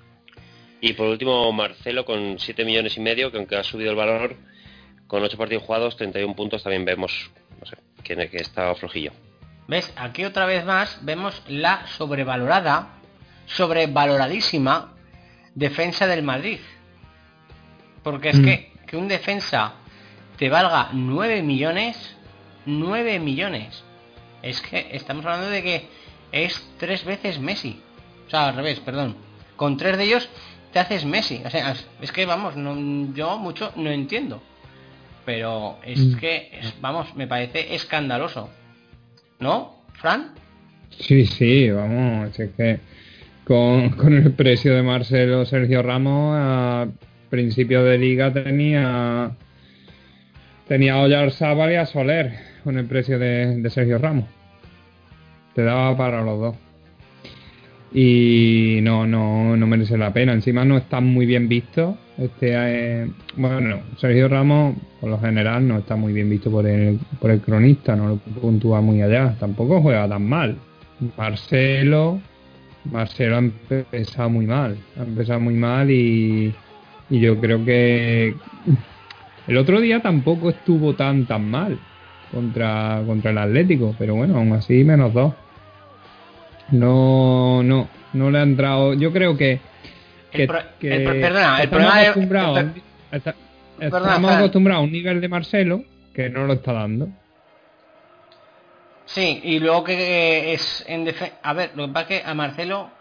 Y 0.82 0.92
por 0.92 1.08
último, 1.08 1.50
Marcelo 1.54 2.04
con 2.04 2.38
7 2.38 2.66
millones 2.66 2.98
y 2.98 3.00
medio, 3.00 3.32
que 3.32 3.38
aunque 3.38 3.56
ha 3.56 3.64
subido 3.64 3.92
el 3.92 3.96
valor, 3.96 4.36
con 5.08 5.24
8 5.24 5.38
partidos 5.38 5.64
jugados, 5.64 5.96
31 5.96 6.36
puntos, 6.36 6.64
también 6.64 6.84
vemos 6.84 7.32
no 7.62 7.66
sé, 7.66 7.78
que, 8.04 8.30
que 8.30 8.38
está 8.40 8.76
flojillo. 8.76 9.14
¿Ves? 9.70 9.94
Aquí 9.96 10.26
otra 10.26 10.46
vez 10.46 10.66
más 10.66 11.00
vemos 11.02 11.44
la 11.48 11.88
sobrevalorada, 11.96 12.99
sobrevaloradísima 13.56 14.94
defensa 15.56 16.08
del 16.08 16.24
Madrid. 16.24 16.60
Porque 18.04 18.30
es 18.30 18.40
Mm. 18.40 18.44
que, 18.44 18.72
que 18.88 18.98
un 18.98 19.08
defensa 19.08 19.74
te 20.38 20.50
valga 20.50 20.90
9 20.94 21.42
millones, 21.42 22.16
9 22.66 23.20
millones. 23.20 23.84
Es 24.42 24.62
que 24.62 24.90
estamos 24.94 25.26
hablando 25.26 25.50
de 25.50 25.62
que 25.64 25.88
es 26.32 26.66
tres 26.78 27.04
veces 27.04 27.40
Messi. 27.40 27.82
O 28.28 28.30
sea, 28.30 28.48
al 28.50 28.56
revés, 28.56 28.80
perdón. 28.80 29.16
Con 29.56 29.76
tres 29.78 29.98
de 29.98 30.04
ellos 30.06 30.30
te 30.72 30.80
haces 30.80 31.04
Messi. 31.04 31.42
O 31.46 31.50
sea, 31.50 31.76
es 32.02 32.12
que 32.12 32.26
vamos, 32.26 32.56
no, 32.56 33.14
yo 33.14 33.38
mucho 33.38 33.74
no 33.76 33.90
entiendo. 33.90 34.42
Pero 35.26 35.78
es 35.84 36.00
Mm. 36.00 36.18
que, 36.18 36.50
es- 36.54 36.80
vamos, 36.80 37.14
me 37.16 37.28
parece 37.28 37.76
escandaloso. 37.76 38.50
¿No, 39.40 39.84
Fran? 39.94 40.34
Sí, 40.98 41.26
sí, 41.26 41.70
vamos, 41.70 42.40
es 42.40 42.52
que 42.56 42.80
con, 43.50 44.14
el 44.14 44.32
precio 44.34 44.76
de 44.76 44.84
Marcelo 44.84 45.44
Sergio 45.44 45.82
Ramos 45.82 46.36
a 46.38 46.88
principio 47.32 47.84
de 47.84 47.98
liga 47.98 48.32
tenía 48.32 49.32
tenía 50.68 50.94
a 50.94 51.02
Oyarzábal 51.02 51.72
y 51.72 51.76
a 51.76 51.88
Soler 51.88 52.32
con 52.64 52.78
el 52.78 52.86
precio 52.86 53.18
de, 53.18 53.60
de 53.60 53.70
Sergio 53.72 53.98
Ramos. 53.98 54.26
Te 55.56 55.64
daba 55.64 55.98
para 55.98 56.22
los 56.22 56.40
dos. 56.40 56.56
Y 57.92 58.82
no, 58.84 59.08
no, 59.08 59.58
no 59.58 59.66
merece 59.66 59.98
la 59.98 60.14
pena. 60.14 60.34
Encima 60.34 60.64
no 60.64 60.78
está 60.78 61.00
muy 61.00 61.26
bien 61.26 61.50
visto. 61.50 61.98
Este, 62.20 62.52
eh, 62.54 63.08
bueno, 63.36 63.80
Sergio 63.98 64.28
Ramos, 64.28 64.76
por 65.02 65.10
lo 65.10 65.20
general, 65.20 65.68
no 65.68 65.80
está 65.80 65.96
muy 65.96 66.14
bien 66.14 66.30
visto 66.30 66.52
por 66.52 66.68
el, 66.68 67.00
por 67.20 67.32
el 67.32 67.42
cronista, 67.42 67.96
no 67.96 68.10
lo 68.10 68.18
puntúa 68.18 68.80
muy 68.80 69.02
allá. 69.02 69.36
Tampoco 69.40 69.82
juega 69.82 70.08
tan 70.08 70.30
mal. 70.30 70.56
Marcelo, 71.18 72.22
Marcelo 72.92 73.36
ha 73.36 73.40
empezado 73.40 74.30
muy 74.30 74.46
mal, 74.46 74.78
ha 75.00 75.04
empezado 75.04 75.40
muy 75.40 75.54
mal 75.54 75.90
y, 75.92 76.54
y 77.10 77.20
yo 77.20 77.40
creo 77.40 77.64
que 77.64 78.36
el 79.48 79.58
otro 79.58 79.80
día 79.80 80.02
tampoco 80.02 80.50
estuvo 80.50 80.94
tan 80.96 81.26
tan 81.26 81.50
mal 81.50 81.78
contra, 82.32 83.02
contra 83.06 83.32
el 83.32 83.38
Atlético, 83.38 83.96
pero 83.98 84.16
bueno, 84.16 84.38
aún 84.38 84.54
así 84.54 84.84
menos 84.84 85.14
dos. 85.14 85.34
No, 86.72 87.64
no, 87.64 87.88
no 88.14 88.32
le 88.32 88.40
ha 88.40 88.44
entrado. 88.44 88.94
Yo 88.94 89.12
creo 89.12 89.36
que. 89.38 89.60
que, 90.32 90.44
El 90.44 90.48
pro- 90.48 90.60
que 90.80 90.96
el 90.96 91.04
pro- 91.04 91.14
perdona, 91.22 91.62
el 91.64 91.70
problema 91.70 92.00
acostumbrados 92.00 92.58
a 92.58 92.62
el 92.62 92.72
esta- 93.12 93.36
Perdona, 93.80 94.06
estamos 94.08 94.32
acostumbrados 94.32 94.82
a 94.82 94.86
un 94.86 94.92
nivel 94.92 95.22
de 95.22 95.28
Marcelo 95.30 95.84
que 96.14 96.30
no 96.30 96.46
lo 96.46 96.54
está 96.54 96.74
dando. 96.74 97.10
Sí, 99.14 99.42
y 99.44 99.60
luego 99.60 99.84
que 99.86 100.54
es 100.54 100.86
en 100.88 101.04
defensa... 101.04 101.36
A 101.42 101.54
ver, 101.54 101.72
lo 101.76 101.88
que 101.88 101.94
pasa 101.94 102.14
es 102.14 102.22
que 102.22 102.30
a 102.30 102.34
Marcelo 102.36 102.92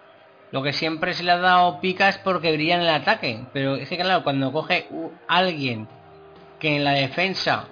lo 0.50 0.62
que 0.62 0.72
siempre 0.72 1.12
se 1.12 1.22
le 1.22 1.32
ha 1.32 1.38
dado 1.38 1.80
pica 1.80 2.08
es 2.08 2.16
porque 2.16 2.52
brilla 2.52 2.76
en 2.76 2.80
el 2.80 2.88
ataque. 2.88 3.44
Pero 3.52 3.76
es 3.76 3.90
que 3.90 3.98
claro, 3.98 4.24
cuando 4.24 4.50
coge 4.50 4.88
alguien 5.26 5.86
que 6.58 6.76
en 6.76 6.84
la 6.84 6.92
defensa 6.92 7.66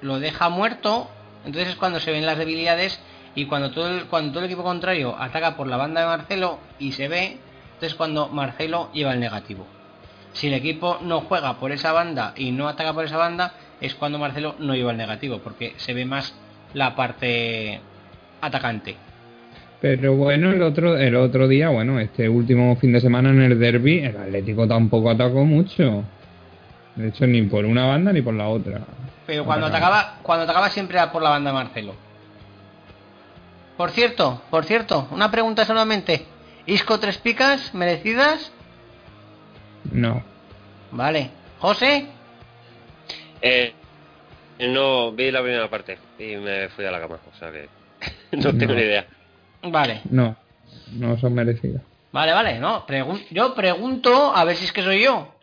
lo 0.00 0.18
deja 0.18 0.48
muerto, 0.48 1.08
entonces 1.44 1.70
es 1.70 1.76
cuando 1.76 2.00
se 2.00 2.10
ven 2.10 2.26
las 2.26 2.38
debilidades 2.38 3.00
y 3.36 3.46
cuando 3.46 3.70
todo 3.70 3.88
el, 3.88 4.44
equipo 4.44 4.64
contrario 4.64 5.14
ataca 5.16 5.56
por 5.56 5.68
la 5.68 5.76
banda 5.76 6.00
de 6.00 6.06
Marcelo 6.08 6.58
y 6.80 6.90
se 6.90 7.06
ve, 7.06 7.38
entonces 7.74 7.94
cuando 7.94 8.28
Marcelo 8.28 8.90
lleva 8.94 9.12
el 9.12 9.20
negativo. 9.20 9.64
Si 10.32 10.48
el 10.48 10.54
equipo 10.54 10.98
no 11.02 11.20
juega 11.20 11.60
por 11.60 11.70
esa 11.70 11.92
banda 11.92 12.34
y 12.36 12.50
no 12.50 12.66
ataca 12.66 12.92
por 12.92 13.04
esa 13.04 13.16
banda, 13.16 13.54
es 13.80 13.94
cuando 13.94 14.18
Marcelo 14.18 14.56
no 14.58 14.74
lleva 14.74 14.90
el 14.90 14.96
negativo, 14.96 15.38
porque 15.38 15.74
se 15.76 15.94
ve 15.94 16.04
más 16.04 16.34
la 16.76 16.94
parte 16.94 17.80
atacante. 18.42 18.94
Pero 19.80 20.14
bueno, 20.14 20.52
el 20.52 20.60
otro, 20.62 20.96
el 20.98 21.16
otro 21.16 21.48
día, 21.48 21.70
bueno, 21.70 21.98
este 21.98 22.28
último 22.28 22.76
fin 22.76 22.92
de 22.92 23.00
semana 23.00 23.30
en 23.30 23.40
el 23.40 23.58
derby, 23.58 24.00
el 24.00 24.16
Atlético 24.16 24.68
tampoco 24.68 25.10
atacó 25.10 25.44
mucho. 25.44 26.04
De 26.96 27.08
hecho, 27.08 27.26
ni 27.26 27.42
por 27.42 27.64
una 27.64 27.86
banda 27.86 28.12
ni 28.12 28.20
por 28.20 28.34
la 28.34 28.48
otra. 28.48 28.80
Pero 29.26 29.44
cuando 29.44 29.66
Atacaba. 29.66 29.98
atacaba, 30.00 30.22
cuando 30.22 30.44
atacaba 30.44 30.68
siempre 30.70 30.98
era 30.98 31.10
por 31.10 31.22
la 31.22 31.30
banda 31.30 31.50
de 31.50 31.54
Marcelo. 31.54 31.94
Por 33.76 33.90
cierto, 33.90 34.42
por 34.50 34.64
cierto, 34.64 35.08
una 35.10 35.30
pregunta 35.30 35.64
solamente. 35.64 36.26
¿Isco 36.66 36.98
tres 36.98 37.18
picas 37.18 37.74
merecidas? 37.74 38.52
No. 39.92 40.22
Vale. 40.90 41.30
¿José? 41.58 42.06
Eh, 43.40 43.72
no, 44.60 45.12
vi 45.12 45.30
la 45.30 45.42
primera 45.42 45.68
parte 45.68 45.98
y 46.18 46.36
me 46.36 46.68
fui 46.70 46.84
a 46.84 46.90
la 46.90 47.00
cama, 47.00 47.18
o 47.34 47.38
sea 47.38 47.50
que 47.52 47.68
no 48.36 48.56
tengo 48.56 48.72
No. 48.72 48.78
ni 48.78 48.82
idea. 48.86 49.06
Vale. 49.62 50.00
No, 50.10 50.36
no 50.92 51.18
son 51.18 51.34
merecidas. 51.34 51.82
Vale, 52.12 52.32
vale, 52.32 52.58
no. 52.58 52.86
pregun- 52.86 53.24
yo 53.30 53.54
pregunto 53.54 54.34
a 54.34 54.44
ver 54.44 54.56
si 54.56 54.64
es 54.64 54.72
que 54.72 54.82
soy 54.82 55.02
yo. 55.02 55.34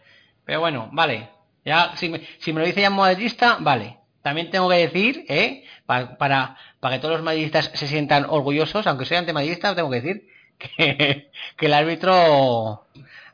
Pero 0.45 0.59
bueno, 0.61 0.89
vale. 0.91 1.29
Ya, 1.65 1.95
si 1.95 2.09
me, 2.09 2.21
si 2.39 2.51
me 2.51 2.59
lo 2.61 2.65
dice 2.65 2.81
ya 2.81 2.89
un 2.89 2.95
madridista, 2.97 3.57
vale. 3.59 3.97
También 4.21 4.49
tengo 4.49 4.69
que 4.69 4.75
decir, 4.87 5.25
¿eh? 5.29 5.63
Pa- 5.85 6.17
para, 6.17 6.57
para 6.79 6.95
que 6.95 7.01
todos 7.01 7.15
los 7.15 7.23
madridistas 7.23 7.71
se 7.73 7.87
sientan 7.87 8.25
orgullosos, 8.27 8.87
aunque 8.87 9.05
soy 9.05 9.17
antimadridista, 9.17 9.75
tengo 9.75 9.89
que 9.89 10.01
decir 10.01 10.27
que, 10.57 11.29
que 11.57 11.65
el 11.65 11.73
árbitro, 11.73 12.85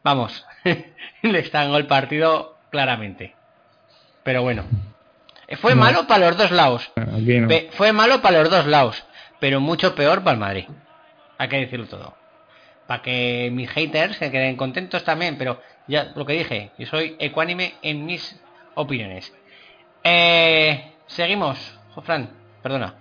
vamos, 0.03 0.45
le 1.21 1.39
estangó 1.39 1.77
el 1.77 1.87
partido 1.87 2.57
claramente. 2.71 3.35
Pero 4.23 4.41
bueno. 4.43 4.63
Fue 5.57 5.73
No. 5.75 5.81
malo 5.81 6.07
para 6.07 6.27
los 6.27 6.38
dos 6.38 6.51
lados. 6.51 6.91
No. 6.95 7.47
Fue 7.71 7.91
malo 7.93 8.21
para 8.21 8.39
los 8.43 8.49
dos 8.49 8.65
lados, 8.67 9.03
pero 9.39 9.59
mucho 9.59 9.95
peor 9.95 10.19
para 10.23 10.33
el 10.35 10.39
Madrid. 10.39 10.65
Hay 11.38 11.47
que 11.49 11.57
decirlo 11.57 11.88
todo. 11.88 12.13
Para 12.88 13.01
que 13.01 13.49
mis 13.53 13.69
haters 13.69 14.17
se 14.17 14.31
queden 14.31 14.55
contentos 14.55 15.03
también, 15.03 15.38
pero 15.38 15.62
ya 15.88 16.12
lo 16.15 16.25
que 16.25 16.33
dije, 16.33 16.71
yo 16.77 16.85
soy 16.88 17.15
ecuánime 17.19 17.73
en 17.81 18.05
mis 18.05 18.39
opiniones. 18.75 19.33
Eh, 20.03 20.91
seguimos, 21.07 21.77
Jofran, 21.93 22.29
perdona. 22.62 22.95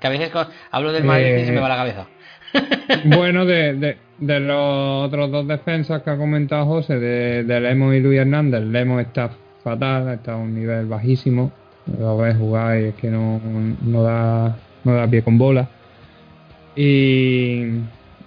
Que 0.00 0.06
a 0.06 0.10
veces 0.10 0.30
con- 0.30 0.48
hablo 0.70 0.92
del 0.92 1.04
Madrid 1.04 1.36
y 1.38 1.44
se 1.44 1.52
me 1.52 1.60
va 1.60 1.68
la 1.68 1.76
cabeza. 1.76 2.06
Bueno, 3.04 3.44
de, 3.46 3.74
de, 3.74 3.98
de 4.18 4.40
los 4.40 5.06
otros 5.06 5.30
dos 5.30 5.46
defensas 5.46 6.02
que 6.02 6.10
ha 6.10 6.16
comentado 6.16 6.66
José, 6.66 6.98
de, 6.98 7.44
de 7.44 7.60
Lemos 7.60 7.94
y 7.94 8.00
Luis 8.00 8.18
Hernández, 8.18 8.62
Lemos 8.62 9.00
está 9.00 9.30
fatal, 9.62 10.08
está 10.08 10.32
a 10.32 10.36
un 10.36 10.52
nivel 10.54 10.86
bajísimo. 10.86 11.52
Lo 11.98 12.16
ves 12.18 12.36
jugar 12.36 12.80
y 12.80 12.84
es 12.86 12.94
que 12.94 13.10
no, 13.10 13.40
no, 13.82 14.02
da, 14.02 14.56
no 14.84 14.94
da 14.94 15.06
pie 15.08 15.22
con 15.22 15.38
bola. 15.38 15.68
Y, 16.76 17.64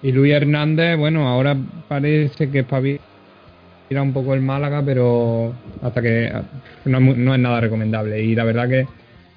y 0.01 0.11
Luis 0.11 0.33
Hernández, 0.33 0.97
bueno, 0.97 1.27
ahora 1.27 1.55
parece 1.87 2.49
que 2.51 2.59
espabila 2.59 2.99
un 4.01 4.13
poco 4.13 4.33
el 4.33 4.41
Málaga, 4.41 4.81
pero 4.83 5.53
hasta 5.81 6.01
que 6.01 6.31
no, 6.85 6.99
no 6.99 7.33
es 7.33 7.39
nada 7.39 7.61
recomendable. 7.61 8.21
Y 8.21 8.35
la 8.35 8.43
verdad 8.43 8.67
que, 8.67 8.87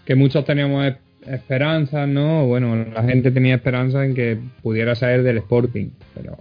que 0.05 0.15
muchos 0.15 0.45
teníamos 0.45 0.87
es- 0.87 0.97
esperanzas, 1.29 2.09
¿no? 2.09 2.47
Bueno, 2.47 2.77
la 2.77 3.03
gente 3.03 3.31
tenía 3.31 3.57
esperanza 3.57 4.05
en 4.05 4.15
que 4.15 4.39
pudiera 4.63 4.95
salir 4.95 5.23
del 5.23 5.39
Sporting, 5.39 5.89
pero, 6.15 6.37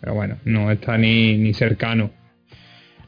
pero 0.00 0.14
bueno, 0.14 0.36
no 0.44 0.70
está 0.70 0.96
ni, 0.98 1.36
ni 1.38 1.52
cercano. 1.54 2.10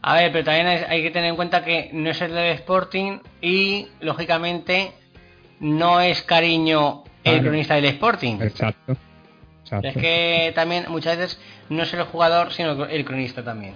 A 0.09 0.15
ver, 0.15 0.33
pero 0.33 0.43
también 0.43 0.67
hay, 0.89 1.03
que 1.03 1.11
tener 1.11 1.29
en 1.29 1.37
cuenta 1.37 1.63
que 1.63 1.91
no 1.93 2.09
es 2.09 2.19
el 2.23 2.33
del 2.33 2.55
Sporting 2.55 3.19
y, 3.43 3.89
lógicamente, 4.01 4.93
no 5.61 6.01
es 6.01 6.23
cariño 6.23 7.05
el 7.23 7.43
cronista 7.43 7.75
del 7.75 7.85
Sporting. 7.85 8.41
Exacto. 8.41 8.97
Exacto. 9.65 9.87
Es 9.87 9.95
que 9.99 10.53
también 10.55 10.87
muchas 10.89 11.19
veces 11.19 11.39
no 11.69 11.83
es 11.83 11.93
el 11.93 12.05
jugador, 12.05 12.55
sino 12.55 12.87
el 12.87 13.05
cronista 13.05 13.45
también. 13.45 13.75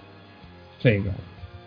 Sí, 0.83 1.03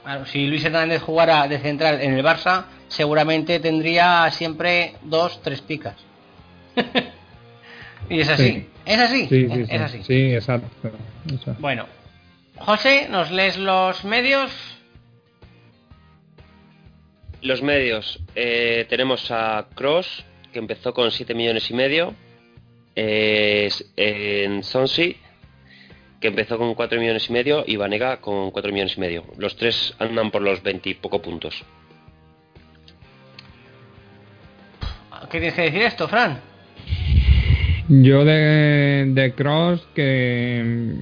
claro. 0.04 0.26
Si 0.26 0.48
Luis 0.48 0.66
Hernández 0.66 1.04
jugara 1.04 1.48
de 1.48 1.60
central 1.60 2.02
en 2.02 2.16
el 2.16 2.26
Barça, 2.26 2.66
seguramente 2.88 3.60
tendría 3.60 4.32
siempre 4.32 4.96
dos, 5.04 5.44
tres 5.44 5.62
picas. 5.62 5.96
y 8.10 8.20
es 8.20 8.30
así. 8.30 8.52
Sí. 8.52 8.70
Es 8.84 9.00
así. 9.00 9.28
Sí, 9.28 9.46
es, 9.46 9.54
sí, 9.54 9.62
es 9.62 9.68
sí. 9.70 9.76
así. 9.76 10.04
Sí, 10.06 10.34
exacto. 10.34 10.68
exacto. 11.28 11.62
Bueno, 11.62 11.86
José, 12.58 13.08
¿nos 13.10 13.32
lees 13.32 13.58
los 13.58 14.04
medios? 14.06 14.52
Los 17.42 17.62
medios, 17.62 18.20
eh, 18.34 18.86
tenemos 18.90 19.30
a 19.30 19.68
Cross, 19.76 20.26
que 20.52 20.60
empezó 20.60 20.94
con 20.94 21.12
7 21.12 21.36
millones 21.36 21.70
y 21.70 21.74
medio, 21.74 22.16
eh, 22.96 23.70
en 23.98 24.64
Sonsi, 24.64 25.18
que 26.20 26.30
empezó 26.30 26.58
con 26.58 26.74
4 26.74 27.00
millones 27.00 27.30
y 27.30 27.34
medio, 27.34 27.64
y 27.68 27.76
Vanega 27.76 28.18
con 28.22 28.50
4 28.52 28.72
millones 28.72 28.98
y 28.98 29.00
medio. 29.00 29.26
Los 29.38 29.58
tres 29.58 29.94
andan 30.00 30.32
por 30.32 30.42
los 30.42 30.64
20 30.64 30.90
y 30.90 30.94
poco 30.96 31.22
puntos. 31.22 31.64
¿Qué 35.30 35.40
tienes 35.40 35.54
que 35.54 35.62
decir 35.64 35.82
esto, 35.82 36.08
Fran? 36.08 36.40
Yo 37.90 38.26
de, 38.26 39.06
de 39.10 39.34
Cross 39.34 39.88
que 39.94 40.94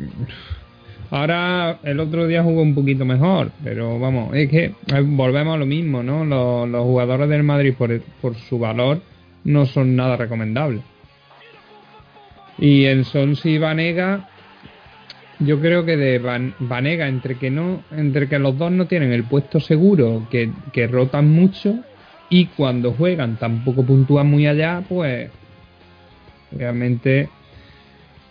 ahora 1.13 1.78
el 1.84 1.99
otro 1.99 2.26
día 2.26 2.41
jugó 2.41 2.63
un 2.63 2.73
poquito 2.73 3.06
mejor, 3.06 3.52
pero 3.63 3.99
vamos, 3.99 4.36
es 4.36 4.49
que 4.49 4.63
eh, 4.65 5.02
volvemos 5.06 5.54
a 5.54 5.58
lo 5.58 5.67
mismo, 5.67 6.02
¿no? 6.02 6.26
Los, 6.26 6.84
jugadores 6.84 7.30
del 7.30 7.43
Madrid 7.43 7.76
por, 7.78 8.36
su 8.36 8.58
valor 8.58 8.99
no 9.43 9.67
son 9.67 9.95
nada 9.95 10.17
recomendables. 10.17 10.82
Y 12.58 12.86
en 12.86 13.06
Sonsi 13.06 13.52
y 13.52 13.58
Vanega, 13.60 14.28
yo 15.39 15.60
creo 15.62 15.86
que 15.86 15.97
de 15.97 16.17
Van- 16.17 16.56
Vanega, 16.58 17.08
entre 17.08 17.38
que 17.38 17.52
no, 17.52 17.84
entre 17.95 18.28
que 18.28 18.39
los 18.39 18.58
dos 18.58 18.71
no 18.71 18.88
tienen 18.88 19.12
el 19.12 19.23
puesto 19.23 19.60
seguro, 19.60 20.28
que, 20.32 20.88
rotan 20.88 21.30
mucho, 21.30 21.76
y 22.30 22.47
cuando 22.47 22.91
juegan 22.91 23.36
tampoco 23.36 23.86
puntúan 23.86 24.32
muy 24.32 24.47
allá, 24.47 24.82
pues 24.89 25.30
realmente 26.58 27.30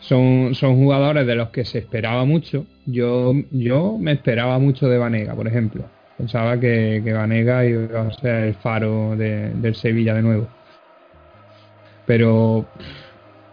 son 0.01 0.53
jugadores 0.55 1.29
de 1.29 1.37
los 1.37 1.51
que 1.51 1.65
se 1.65 1.79
esperaba 1.79 2.25
mucho. 2.25 2.67
Yo, 2.87 3.33
yo 3.53 3.97
me 3.99 4.13
esperaba 4.13 4.59
mucho 4.59 4.89
de 4.89 4.99
Vanega, 4.99 5.35
por 5.35 5.47
ejemplo. 5.47 5.89
Pensaba 6.17 6.59
que, 6.59 7.01
que 7.05 7.13
Vanega 7.13 7.65
iba 7.65 8.03
a 8.03 8.13
ser 8.13 8.45
el 8.45 8.55
faro 8.55 9.17
de- 9.17 9.51
del 9.55 9.75
Sevilla 9.75 10.15
de 10.15 10.23
nuevo. 10.23 10.49
Pero 12.07 12.69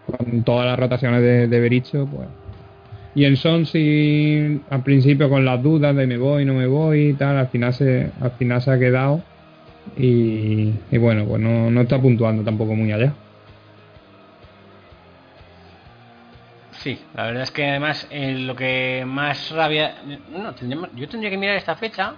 con 0.05 0.43
todas 0.43 0.65
las 0.65 0.79
rotaciones 0.79 1.21
de, 1.21 1.47
de 1.47 1.59
Bericho, 1.59 2.07
pues. 2.09 2.27
Y 3.15 3.25
en 3.25 3.37
Son 3.37 3.65
sí, 3.65 4.63
al 4.69 4.83
principio 4.83 5.29
con 5.29 5.45
las 5.45 5.61
dudas 5.61 5.95
de 5.95 6.07
me 6.07 6.17
voy, 6.17 6.45
no 6.45 6.53
me 6.53 6.67
voy 6.67 7.09
y 7.09 7.13
tal, 7.13 7.37
al 7.37 7.47
final 7.49 7.73
se, 7.73 8.11
al 8.21 8.31
final 8.31 8.61
se 8.61 8.71
ha 8.71 8.79
quedado. 8.79 9.23
Y, 9.97 10.73
y 10.91 10.97
bueno, 10.97 11.25
pues 11.25 11.41
no, 11.41 11.71
no 11.71 11.81
está 11.81 12.01
puntuando 12.01 12.43
tampoco 12.43 12.75
muy 12.75 12.91
allá. 12.91 13.15
Sí, 16.83 16.99
la 17.13 17.25
verdad 17.25 17.43
es 17.43 17.51
que 17.51 17.67
además 17.69 18.07
eh, 18.09 18.33
lo 18.39 18.55
que 18.55 19.03
más 19.05 19.51
rabia... 19.51 19.95
No, 20.31 20.53
tendríamos- 20.55 20.89
yo 20.95 21.07
tendría 21.09 21.29
que 21.29 21.37
mirar 21.37 21.55
esta 21.57 21.75
fecha 21.75 22.13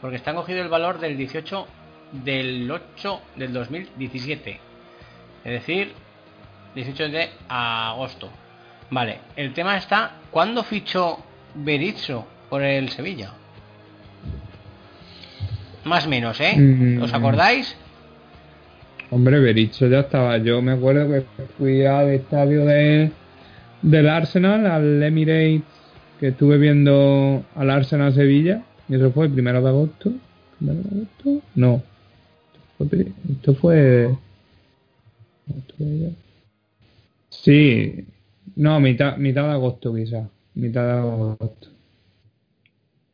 porque 0.00 0.16
está 0.16 0.34
cogido 0.34 0.60
el 0.62 0.68
valor 0.68 0.98
del 1.00 1.16
18 1.16 1.66
del 2.12 2.70
8 2.70 3.20
del 3.36 3.52
2017. 3.52 4.60
Es 5.44 5.52
decir, 5.52 5.92
18 6.74 7.08
de 7.08 7.30
agosto. 7.48 8.30
Vale, 8.90 9.20
el 9.36 9.54
tema 9.54 9.76
está, 9.78 10.12
¿cuándo 10.30 10.62
fichó 10.62 11.18
Berizzo 11.54 12.26
por 12.50 12.62
el 12.62 12.90
Sevilla? 12.90 13.32
Más 15.84 16.06
o 16.06 16.08
menos, 16.10 16.40
¿eh? 16.40 16.54
Mm. 16.56 17.02
¿Os 17.02 17.12
acordáis? 17.12 17.76
Hombre, 19.10 19.38
Bericho 19.40 19.86
ya 19.86 20.00
estaba. 20.00 20.38
Yo 20.38 20.60
me 20.62 20.72
acuerdo 20.72 21.08
que 21.08 21.24
fui 21.58 21.84
al 21.84 22.08
estadio 22.10 22.64
de, 22.64 23.10
del 23.90 24.08
Arsenal, 24.08 24.66
al 24.66 25.02
Emirates, 25.02 25.62
que 26.20 26.28
estuve 26.28 26.58
viendo 26.58 27.44
al 27.54 27.70
Arsenal 27.70 28.12
Sevilla. 28.14 28.62
Y 28.88 28.94
eso 28.96 29.10
fue 29.12 29.26
el 29.26 29.32
primero 29.32 29.62
de 29.62 29.68
agosto. 29.68 30.12
¿Primero 30.58 30.80
de 30.82 30.88
agosto? 30.96 31.46
No. 31.54 31.82
Esto 32.80 32.88
fue. 32.88 33.06
Esto 33.32 33.54
fue 33.54 34.04
esto 35.58 35.74
fue 35.76 35.98
ya. 35.98 36.08
Sí. 37.30 38.06
No, 38.56 38.80
mitad, 38.80 39.16
mitad 39.16 39.44
de 39.44 39.50
agosto 39.52 39.94
quizás. 39.94 40.26
Mitad 40.54 40.84
de 40.86 40.92
agosto. 40.92 41.68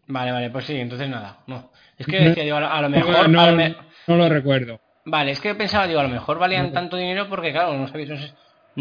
Vale, 0.09 0.33
vale, 0.33 0.51
pues 0.51 0.64
sí, 0.64 0.75
entonces 0.77 1.09
nada. 1.09 1.39
No. 1.47 1.71
Es 1.97 2.07
que 2.07 2.18
decía, 2.21 2.43
digo, 2.45 2.57
a 2.57 2.83
lo, 2.83 2.89
mejor... 2.91 3.29
No, 3.29 3.41
a 3.41 3.51
lo 3.51 3.57
me- 3.57 3.77
no 4.07 4.16
lo 4.16 4.29
recuerdo. 4.29 4.81
Vale, 5.05 5.31
es 5.33 5.41
que 5.41 5.55
pensaba, 5.55 5.87
digo, 5.87 6.01
a 6.01 6.05
lo 6.05 6.09
mejor 6.09 6.39
valían 6.39 6.73
tanto 6.73 6.97
dinero 6.97 7.29
porque, 7.29 7.53
claro, 7.53 7.77
no, 7.77 7.87
sabía- 7.89 8.35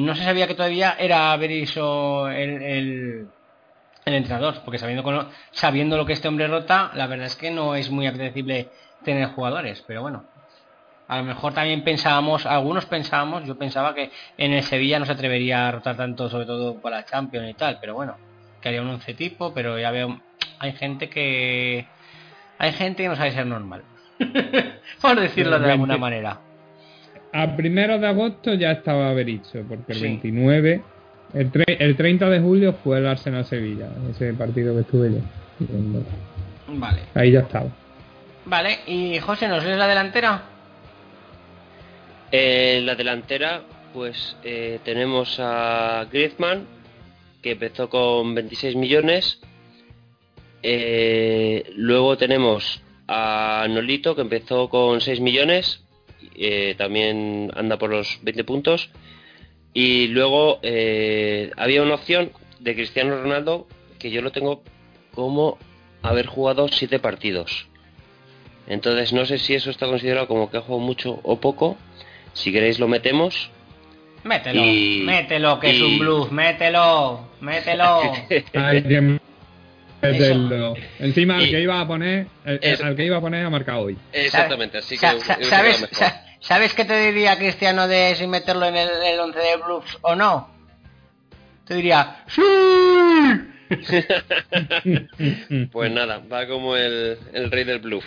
no, 0.06 0.16
se, 0.16 0.24
sabía 0.24 0.47
que 0.47 0.56
todavía 0.56 0.95
era 1.00 1.36
Berizzo 1.38 2.30
el, 2.30 2.62
el, 2.62 3.28
el 4.06 4.14
entrenador, 4.14 4.62
porque 4.64 4.78
sabiendo, 4.78 5.04
con 5.04 5.28
sabiendo 5.52 5.97
lo 5.97 6.06
que 6.06 6.14
este 6.14 6.28
hombre 6.28 6.47
rota, 6.47 6.91
la 6.93 7.08
verdad 7.08 7.28
es 7.28 7.36
que 7.36 7.52
no 7.52 7.76
es 7.76 7.89
muy 7.89 8.08
apetecible 8.08 8.70
tener 9.04 9.30
jugadores, 9.30 9.84
pero 9.88 10.02
bueno. 10.02 10.26
A 11.08 11.18
lo 11.18 11.24
mejor 11.24 11.54
también 11.54 11.84
pensábamos, 11.84 12.45
algunos 12.45 12.86
pensábamos, 12.86 13.43
yo 13.43 13.58
pensaba 13.58 13.95
que 13.95 14.12
en 14.38 14.54
el 14.54 14.62
Sevilla 14.62 15.00
no 15.00 15.06
se 15.06 15.14
atrevería 15.14 15.68
a 15.68 15.72
rotar 15.72 15.97
tanto, 15.97 16.30
sobre 16.30 16.45
todo 16.45 16.80
para 16.80 16.97
la 16.97 17.06
Champions 17.06 17.50
y 17.50 17.54
tal, 17.56 17.80
pero 17.82 17.95
bueno, 17.95 18.16
que 18.62 18.70
haría 18.70 18.84
un 18.84 18.89
once 18.89 19.16
tipo, 19.16 19.52
pero 19.52 19.80
ya 19.80 19.89
veo, 19.89 20.22
hay 20.60 20.74
gente 20.74 21.10
que... 21.10 21.88
Hay 22.60 22.74
gente 22.74 23.04
que 23.04 23.10
no 23.10 23.16
sabe 23.16 23.32
ser 23.32 23.47
normal. 23.47 23.84
Por 25.02 25.20
decirlo 25.20 25.58
de 25.58 25.72
alguna 25.72 25.97
manera. 25.97 26.39
A 27.32 27.56
primero 27.56 28.00
de 28.00 28.08
agosto 28.08 28.54
ya 28.56 28.72
estaba 28.72 29.14
Bericho, 29.14 29.64
porque 29.68 29.92
el 29.94 29.98
Sí. 30.00 30.04
29, 30.06 30.82
el, 31.36 31.52
tre- 31.52 31.78
el 31.80 31.96
30 31.96 32.30
de 32.30 32.40
julio 32.40 32.74
fue 32.84 32.98
el 32.98 33.08
Arsenal 33.08 33.46
Sevilla, 33.46 33.90
ese 34.10 34.34
partido 34.34 34.74
que 34.74 34.82
estuve 34.82 35.12
yo. 35.12 35.20
viendo. 35.60 36.04
Vale. 36.68 37.02
Ahí 37.14 37.32
ya 37.32 37.42
estaba. 37.42 37.68
Vale, 38.46 38.80
y 38.88 39.20
José, 39.20 39.48
¿nos 39.48 39.64
lees 39.64 39.78
la 39.78 39.88
delantera? 39.88 40.42
En 42.32 42.86
la 42.86 42.96
delantera, 42.96 43.62
pues 43.94 44.36
eh, 44.44 44.80
tenemos 44.84 45.38
a 45.40 46.06
Griezmann, 46.12 46.66
que 47.42 47.52
empezó 47.52 47.90
con 47.90 48.34
26 48.36 48.76
millones. 48.76 49.40
Eh, 50.62 51.72
luego 51.76 52.18
tenemos 52.18 52.82
a 53.08 53.66
Nolito, 53.70 54.16
que 54.16 54.22
empezó 54.22 54.70
con 54.70 55.02
6 55.02 55.20
millones. 55.22 55.82
Eh, 56.40 56.76
también 56.78 57.52
anda 57.56 57.78
por 57.78 57.90
los 57.90 58.20
20 58.24 58.44
puntos. 58.44 58.90
Y 59.74 60.08
luego 60.08 60.60
eh, 60.64 61.52
había 61.58 61.84
una 61.84 61.96
opción 61.96 62.32
de 62.60 62.74
Cristiano 62.76 63.22
Ronaldo, 63.22 63.68
que 64.00 64.10
yo 64.10 64.22
lo 64.22 64.32
tengo 64.32 64.64
como 65.14 65.58
haber 66.02 66.26
jugado 66.26 66.68
7 66.70 67.00
partidos. 67.00 67.68
Entonces 68.68 69.14
no 69.14 69.26
sé 69.26 69.38
si 69.38 69.54
eso 69.56 69.70
está 69.70 69.86
considerado 69.88 70.28
como 70.28 70.50
que 70.50 70.58
ha 70.58 70.62
jugado 70.62 70.80
mucho 70.86 71.20
o 71.24 71.40
poco. 71.40 71.78
Si 72.34 72.52
queréis 72.52 72.80
lo 72.80 72.88
metemos. 72.88 73.50
Mételo, 74.24 74.64
Y- 74.66 75.04
mételo, 75.06 75.60
que 75.60 75.72
es 75.72 75.82
un 75.82 75.98
blues, 76.00 76.32
mételo, 76.32 77.28
mételo. 77.42 78.02
Que. 78.30 79.20
Encima 81.00 81.38
al 81.38 81.48
Y- 81.48 81.52
que 81.52 81.62
iba 81.62 81.80
a 81.82 81.88
poner, 81.88 82.28
el- 82.46 82.82
al 82.84 82.96
que 82.96 83.06
iba 83.06 83.18
a 83.18 83.22
poner 83.22 83.46
ha 83.46 83.50
marcado 83.50 83.82
hoy. 83.82 83.98
Exactamente, 84.14 84.78
así 84.78 84.96
que 84.96 85.02
Sa- 85.02 85.14
yo 85.14 85.20
sa- 85.20 85.36
creo 85.36 85.50
que 85.50 85.56
¿sabes, 85.56 85.76
va 85.76 85.82
mejor. 85.82 85.96
sa- 85.98 86.26
¿Sabes 86.42 86.74
qué 86.74 86.86
te 86.86 87.00
diría 87.00 87.38
Cristiano 87.38 87.88
de 87.88 88.16
si 88.16 88.28
meterlo 88.28 88.66
en 88.66 88.76
el, 88.78 88.90
el 89.04 89.20
11 89.20 89.40
de 89.40 89.58
blues 89.58 89.98
o 90.02 90.16
no? 90.16 90.50
Te 91.66 91.76
diría, 91.76 92.24
¡Sí! 92.28 92.42
Pues 95.72 95.92
nada, 95.92 96.22
va 96.32 96.48
como 96.48 96.76
el, 96.76 97.18
el 97.34 97.52
rey 97.52 97.64
del 97.64 97.80
bluff. 97.80 98.06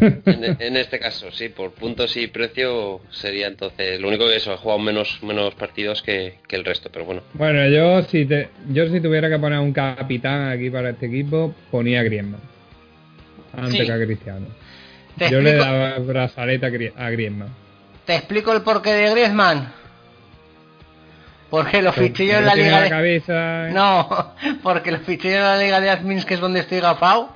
En, 0.00 0.56
en 0.60 0.76
este 0.76 0.98
caso, 0.98 1.30
sí, 1.30 1.48
por 1.48 1.70
puntos 1.72 2.16
y 2.16 2.26
precio 2.26 3.00
sería 3.10 3.46
entonces. 3.46 4.00
Lo 4.00 4.08
único 4.08 4.26
que 4.26 4.36
eso, 4.36 4.52
ha 4.52 4.56
jugado 4.56 4.80
menos, 4.80 5.20
menos 5.22 5.54
partidos 5.54 6.02
que, 6.02 6.38
que 6.48 6.56
el 6.56 6.64
resto, 6.64 6.90
pero 6.92 7.04
bueno. 7.04 7.22
Bueno, 7.34 7.66
yo 7.68 8.02
si 8.08 8.26
te, 8.26 8.48
yo 8.70 8.88
si 8.88 9.00
tuviera 9.00 9.28
que 9.28 9.38
poner 9.38 9.60
un 9.60 9.72
capitán 9.72 10.48
aquí 10.48 10.68
para 10.70 10.90
este 10.90 11.06
equipo, 11.06 11.54
ponía 11.70 12.00
a 12.00 12.02
Griezmann. 12.02 12.40
Antes 13.56 13.80
Sí. 13.80 13.86
que 13.86 13.92
a 13.92 14.04
Cristiano. 14.04 14.46
Yo 15.30 15.40
le 15.40 15.54
daba 15.54 15.98
brazaleta 15.98 16.66
a 16.66 16.70
Grie- 16.70 16.92
a 16.96 17.10
Griezmann. 17.10 17.48
¿Te 18.06 18.16
explico 18.16 18.52
el 18.52 18.62
porqué 18.62 18.92
de 18.92 19.10
Griezmann? 19.10 19.72
Porque 21.50 21.82
lo 21.82 21.92
fiché 21.92 22.26
yo 22.26 22.38
en 22.38 22.44
Porque 22.44 22.46
la 22.46 22.54
liga 22.64 22.80
la 22.88 23.02
de... 23.02 23.70
No, 23.72 24.34
porque 24.62 24.90
lo 24.90 24.98
fiché 25.00 25.30
yo 25.32 25.36
en 25.38 25.42
la 25.44 25.56
liga 25.58 25.80
de 25.80 25.90
admins, 25.90 26.24
que 26.24 26.34
es 26.34 26.40
donde 26.40 26.60
estoy 26.60 26.80
gafado, 26.80 27.28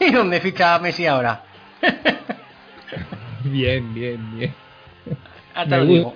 y 0.00 0.10
donde 0.10 0.40
ficha 0.40 0.74
a 0.74 0.78
Messi 0.80 1.06
ahora. 1.06 1.44
Bien, 3.44 3.94
bien, 3.94 4.36
bien. 4.36 4.54
Te 5.54 5.66
Me 5.66 5.76
lo 5.78 5.84
gu- 5.84 5.88
digo. 5.88 6.14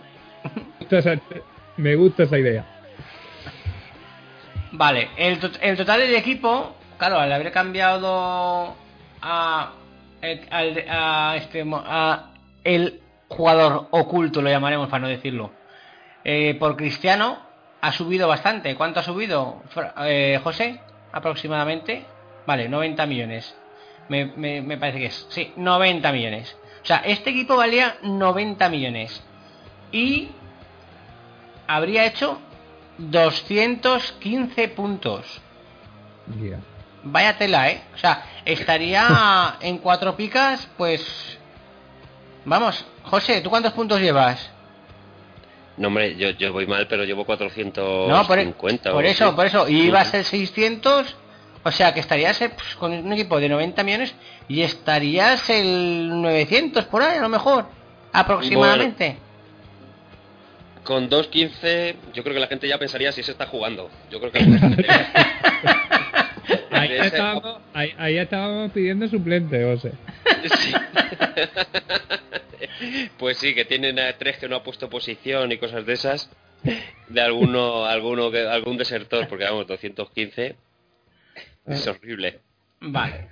gusta 0.80 0.98
esa- 0.98 1.20
me 1.78 1.94
gusta 1.94 2.22
esa 2.24 2.38
idea. 2.38 2.64
Vale, 4.72 5.08
el, 5.16 5.38
el 5.62 5.76
total 5.76 6.00
del 6.00 6.14
equipo, 6.16 6.76
claro, 6.98 7.18
al 7.18 7.32
haber 7.32 7.50
cambiado 7.52 8.74
a, 9.22 9.70
el- 10.26 10.46
al- 10.50 10.84
a 10.88 11.36
este 11.36 11.64
a 11.74 12.30
el 12.64 13.00
jugador 13.28 13.88
oculto, 13.90 14.40
lo 14.42 14.50
llamaremos 14.50 14.88
para 14.88 15.02
no 15.02 15.08
decirlo, 15.08 15.50
eh, 16.24 16.54
por 16.58 16.76
Cristiano, 16.76 17.38
ha 17.80 17.92
subido 17.92 18.26
bastante. 18.28 18.74
¿Cuánto 18.76 19.00
ha 19.00 19.02
subido, 19.02 19.62
eh, 20.04 20.40
José? 20.42 20.80
Aproximadamente. 21.12 22.04
Vale, 22.46 22.68
90 22.68 23.06
millones. 23.06 23.54
Me, 24.08 24.26
me- 24.26 24.60
parece 24.78 24.98
que 24.98 25.06
es. 25.06 25.26
Sí, 25.30 25.52
90 25.56 26.12
millones. 26.12 26.56
O 26.82 26.86
sea, 26.86 26.98
este 26.98 27.30
equipo 27.30 27.56
valía 27.56 27.96
90 28.02 28.68
millones. 28.68 29.22
Y 29.92 30.28
habría 31.66 32.04
hecho 32.06 32.38
215 32.98 34.68
puntos. 34.68 35.40
Vaya 37.04 37.36
tela, 37.36 37.70
¿eh? 37.70 37.82
O 37.94 37.98
sea, 37.98 38.24
estaría 38.44 39.56
en 39.60 39.78
cuatro 39.78 40.16
picas, 40.16 40.68
pues... 40.76 41.38
Vamos, 42.46 42.84
José, 43.04 43.40
¿tú 43.40 43.50
cuántos 43.50 43.72
puntos 43.72 44.00
llevas? 44.00 44.50
No, 45.76 45.88
hombre, 45.88 46.14
yo, 46.16 46.30
yo 46.30 46.52
voy 46.52 46.66
mal, 46.66 46.86
pero 46.88 47.04
llevo 47.04 47.24
450 47.24 48.06
No, 48.06 48.26
por, 48.26 48.38
e- 48.38 48.52
por 48.92 49.04
eso, 49.04 49.26
así. 49.26 49.34
por 49.36 49.46
eso. 49.46 49.68
Y 49.68 49.82
iba 49.82 50.00
a 50.00 50.02
Ujú. 50.02 50.10
ser 50.12 50.24
600, 50.24 51.16
o 51.64 51.70
sea 51.72 51.92
que 51.94 52.00
estarías 52.00 52.40
eh, 52.42 52.50
pues, 52.50 52.74
con 52.76 52.92
un 52.92 53.12
equipo 53.12 53.40
de 53.40 53.48
90 53.48 53.82
millones 53.82 54.14
y 54.46 54.62
estarías 54.62 55.48
el 55.50 56.20
900 56.22 56.84
por 56.84 57.02
ahí, 57.02 57.18
a 57.18 57.22
lo 57.22 57.28
mejor, 57.28 57.66
aproximadamente. 58.12 59.16
Con 60.84 61.08
2.15, 61.08 61.96
yo 62.12 62.22
creo 62.22 62.34
que 62.34 62.40
la 62.40 62.46
gente 62.46 62.68
ya 62.68 62.78
pensaría 62.78 63.10
si 63.10 63.22
se 63.22 63.32
está 63.32 63.46
jugando. 63.46 63.90
Yo 64.10 64.20
creo 64.20 64.30
que 64.30 64.40
Ahí, 66.90 67.06
estábamos, 67.06 67.58
ahí, 67.72 67.94
ahí 67.98 68.18
estábamos 68.18 68.72
pidiendo 68.72 69.08
suplente, 69.08 69.64
José. 69.64 69.92
Sí. 70.44 70.74
pues 73.18 73.38
sí, 73.38 73.54
que 73.54 73.64
tienen 73.64 73.98
a 73.98 74.12
tres 74.14 74.38
que 74.38 74.48
no 74.48 74.56
ha 74.56 74.62
puesto 74.62 74.90
posición 74.90 75.52
y 75.52 75.58
cosas 75.58 75.86
de 75.86 75.92
esas. 75.92 76.30
De 77.08 77.20
alguno, 77.20 77.84
alguno 77.84 78.30
que, 78.30 78.46
algún 78.46 78.76
desertor, 78.76 79.28
porque 79.28 79.44
vamos, 79.44 79.66
215 79.66 80.56
es 81.66 81.86
horrible. 81.86 82.40
Vale. 82.80 83.28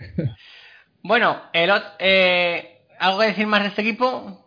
Bueno, 1.03 1.43
el 1.53 1.71
eh, 1.99 2.83
¿algo 2.99 3.21
que 3.21 3.27
decir 3.27 3.47
más 3.47 3.63
de 3.63 3.69
este 3.69 3.83
equipo? 3.83 4.45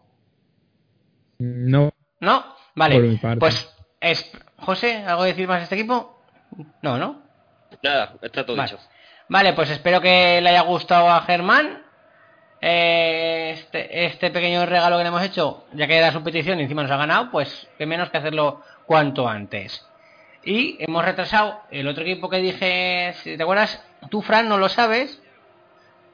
No. 1.40 1.92
¿No? 2.20 2.56
Vale. 2.76 2.96
Por 2.96 3.04
mi 3.04 3.18
parte. 3.18 3.40
Pues, 3.40 3.76
es, 4.00 4.32
José, 4.58 5.04
¿algo 5.04 5.24
que 5.24 5.30
decir 5.30 5.48
más 5.48 5.58
de 5.58 5.64
este 5.64 5.76
equipo? 5.76 6.20
No, 6.82 6.98
¿no? 6.98 7.24
Nada, 7.84 8.16
está 8.22 8.46
todo 8.46 8.56
Vale. 8.56 8.72
dicho. 8.72 8.84
Vale, 9.28 9.54
pues 9.54 9.70
espero 9.72 10.02
que 10.02 10.40
le 10.42 10.50
haya 10.50 10.62
gustado 10.62 11.10
a 11.10 11.22
Germán 11.22 11.84
eh, 12.62 13.52
este, 13.56 14.06
este 14.06 14.30
pequeño 14.30 14.66
regalo 14.66 14.98
que 14.98 15.04
le 15.04 15.10
hemos 15.10 15.24
hecho, 15.24 15.66
ya 15.74 15.88
que 15.88 15.98
era 15.98 16.12
su 16.12 16.24
petición 16.24 16.60
y 16.60 16.64
encima 16.64 16.84
nos 16.84 16.92
ha 16.92 16.98
ganado, 16.98 17.32
pues 17.32 17.68
qué 17.78 17.86
menos 17.86 18.10
que 18.10 18.18
hacerlo 18.18 18.62
cuanto 18.86 19.28
antes. 19.28 19.86
Y 20.44 20.78
hemos 20.80 21.04
retrasado 21.04 21.60
el 21.72 21.88
otro 21.88 22.04
equipo 22.04 22.30
que 22.30 22.38
dije, 22.38 23.16
si 23.24 23.36
te 23.36 23.42
acuerdas, 23.42 23.84
tú 24.12 24.22
Fran 24.22 24.48
no 24.48 24.60
lo 24.60 24.70
sabes 24.70 25.20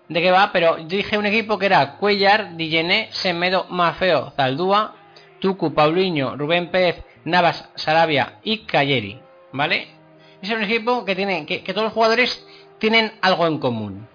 de 0.07 0.21
qué 0.21 0.31
va, 0.31 0.51
pero 0.53 0.77
dije 0.77 1.17
un 1.17 1.25
equipo 1.25 1.57
que 1.59 1.65
era 1.65 1.97
Cuellar, 1.97 2.55
Dillené, 2.55 3.09
Semedo, 3.11 3.65
Mafeo, 3.69 4.31
Zaldúa, 4.37 4.95
Tucu, 5.39 5.73
Paulinho, 5.73 6.37
Rubén 6.37 6.71
Pérez, 6.71 7.03
Navas, 7.25 7.69
Sarabia 7.75 8.39
y 8.43 8.59
Cayeri, 8.59 9.19
¿vale? 9.51 9.89
Es 10.41 10.49
un 10.49 10.63
equipo 10.63 11.03
que 11.05 11.15
tiene 11.15 11.45
que, 11.45 11.61
que 11.61 11.73
todos 11.73 11.85
los 11.85 11.93
jugadores 11.93 12.45
tienen 12.81 13.13
algo 13.21 13.45
en 13.45 13.59
común, 13.59 14.07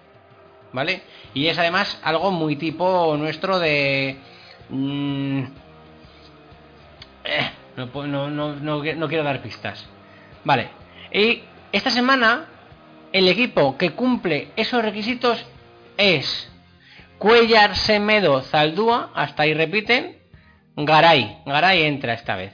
¿vale? 0.73 1.01
Y 1.33 1.47
es 1.47 1.57
además 1.57 1.99
algo 2.03 2.31
muy 2.31 2.57
tipo 2.57 3.15
nuestro 3.17 3.59
de 3.59 4.17
mm, 4.69 5.43
eh, 7.23 7.51
no, 7.77 8.07
no, 8.07 8.29
no, 8.29 8.83
no 8.83 9.07
quiero 9.07 9.23
dar 9.23 9.41
pistas. 9.41 9.87
Vale. 10.43 10.67
Y 11.13 11.43
esta 11.71 11.89
semana 11.89 12.45
el 13.13 13.29
equipo 13.29 13.77
que 13.77 13.91
cumple 13.91 14.49
esos 14.57 14.83
requisitos 14.83 15.45
es 15.95 16.51
Cuellar, 17.19 17.77
Semedo, 17.77 18.41
Zaldúa, 18.41 19.11
hasta 19.15 19.43
ahí 19.43 19.53
repiten, 19.53 20.17
Garay, 20.75 21.37
Garay 21.45 21.83
entra 21.83 22.13
esta 22.13 22.35
vez. 22.35 22.53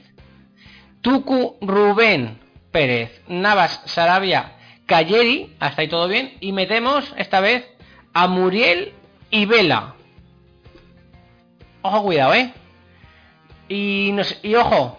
Tucu, 1.00 1.58
Rubén, 1.60 2.38
Pérez, 2.70 3.20
Navas, 3.26 3.82
Sarabia, 3.86 4.52
Cayeri, 4.86 5.54
hasta 5.60 5.82
ahí 5.82 5.88
todo 5.88 6.08
bien, 6.08 6.34
y 6.40 6.52
metemos 6.52 7.12
esta 7.16 7.40
vez 7.40 7.64
a 8.12 8.26
Muriel 8.26 8.92
y 9.30 9.46
Vela. 9.46 9.94
Ojo, 11.82 12.02
cuidado, 12.02 12.34
¿eh? 12.34 12.52
Y, 13.68 14.14
ojo, 14.56 14.98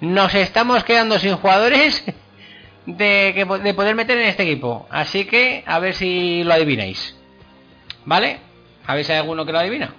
nos 0.00 0.34
estamos 0.34 0.84
quedando 0.84 1.18
sin 1.18 1.36
jugadores 1.36 2.04
de, 2.86 3.46
de 3.62 3.74
poder 3.74 3.94
meter 3.94 4.18
en 4.18 4.28
este 4.28 4.42
equipo. 4.42 4.86
Así 4.90 5.24
que 5.24 5.62
a 5.66 5.78
ver 5.78 5.94
si 5.94 6.44
lo 6.44 6.54
adivináis. 6.54 7.16
¿Vale? 8.04 8.40
A 8.86 8.94
ver 8.94 9.04
si 9.04 9.12
hay 9.12 9.18
alguno 9.18 9.46
que 9.46 9.52
lo 9.52 9.58
adivina. 9.60 9.94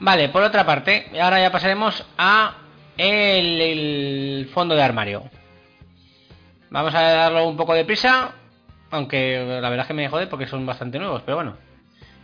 Vale, 0.00 0.28
por 0.28 0.42
otra 0.42 0.66
parte, 0.66 1.10
ahora 1.20 1.40
ya 1.40 1.50
pasaremos 1.50 2.04
a 2.18 2.56
el 2.96 4.50
fondo 4.52 4.74
de 4.74 4.82
armario. 4.82 5.24
Vamos 6.74 6.92
a 6.92 7.00
darlo 7.02 7.46
un 7.48 7.56
poco 7.56 7.72
de 7.72 7.84
prisa, 7.84 8.32
aunque 8.90 9.38
la 9.38 9.68
verdad 9.70 9.82
es 9.84 9.86
que 9.86 9.94
me 9.94 10.08
jode 10.08 10.26
porque 10.26 10.48
son 10.48 10.66
bastante 10.66 10.98
nuevos, 10.98 11.22
pero 11.24 11.36
bueno. 11.36 11.56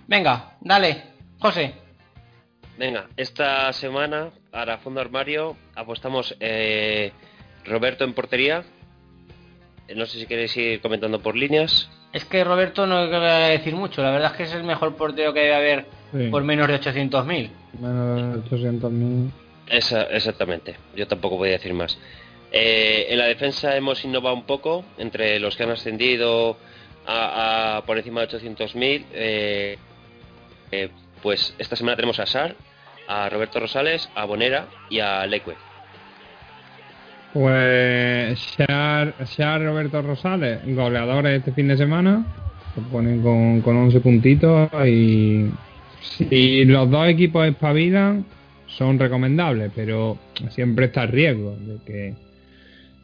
Venga, 0.09 0.55
dale, 0.61 1.05
José. 1.39 1.73
Venga, 2.77 3.07
esta 3.17 3.73
semana, 3.73 4.31
para 4.51 4.79
fondo 4.79 5.01
armario, 5.01 5.57
apostamos 5.77 6.35
eh, 6.41 7.13
Roberto 7.65 8.03
en 8.03 8.13
portería. 8.13 8.65
Eh, 9.87 9.95
No 9.95 10.05
sé 10.07 10.19
si 10.19 10.27
queréis 10.27 10.57
ir 10.57 10.81
comentando 10.81 11.21
por 11.21 11.37
líneas. 11.37 11.89
Es 12.13 12.25
que 12.25 12.43
Roberto 12.43 12.89
no 12.89 13.07
voy 13.07 13.15
a 13.15 13.51
decir 13.51 13.77
mucho, 13.77 14.03
la 14.03 14.11
verdad 14.11 14.33
es 14.33 14.37
que 14.37 14.43
es 14.43 14.53
el 14.55 14.65
mejor 14.65 14.97
portero 14.97 15.33
que 15.33 15.41
debe 15.41 15.55
haber 15.55 15.87
Sí. 16.13 16.27
por 16.29 16.43
menos 16.43 16.67
de 16.67 16.75
800.000. 16.75 17.51
Menos 17.79 18.51
de 18.51 18.57
800.000. 18.57 19.31
Esa- 19.69 20.03
exactamente, 20.11 20.75
yo 20.97 21.07
tampoco 21.07 21.37
voy 21.37 21.51
a 21.51 21.53
decir 21.53 21.73
más. 21.73 21.97
Eh, 22.53 23.07
en 23.11 23.19
la 23.19 23.27
defensa 23.27 23.77
hemos 23.77 24.05
innovado 24.05 24.35
un 24.35 24.45
poco 24.45 24.85
entre 24.99 25.39
los 25.39 25.57
que 25.57 25.63
han 25.63 25.71
ascendido 25.71 26.57
a, 27.07 27.83
por 27.87 27.97
encima 27.97 28.21
de 28.23 28.29
800.000. 28.29 29.05
eh, 29.13 29.79
eh, 30.73 30.89
pues 31.23 31.55
esta 31.59 31.77
semana 31.77 31.97
tenemos 31.97 32.19
a 32.19 32.27
Sar, 32.27 32.55
a 33.07 33.29
Roberto 33.29 33.61
Rosales, 33.61 34.09
a 34.15 34.25
Bonera 34.25 34.69
y 34.89 35.01
a 35.01 35.27
Leque. 35.27 35.53
Pues 37.33 38.39
Shar, 38.57 39.15
Shar 39.27 39.63
Roberto 39.63 40.03
Rosales, 40.03 40.61
goleadores 40.75 41.39
este 41.39 41.53
fin 41.53 41.69
de 41.69 41.77
semana, 41.77 42.25
se 42.75 42.81
ponen 42.81 43.23
con, 43.23 43.61
con 43.61 43.77
11 43.77 44.01
puntitos 44.01 44.71
y 44.87 45.51
si 46.01 46.65
los 46.65 46.91
dos 46.91 47.09
equipos 47.09 47.47
espabilan 47.47 48.25
son 48.67 48.99
recomendables, 48.99 49.71
pero 49.75 50.19
siempre 50.51 50.87
está 50.87 51.03
el 51.03 51.09
riesgo 51.09 51.57
de 51.57 51.79
que 51.85 52.15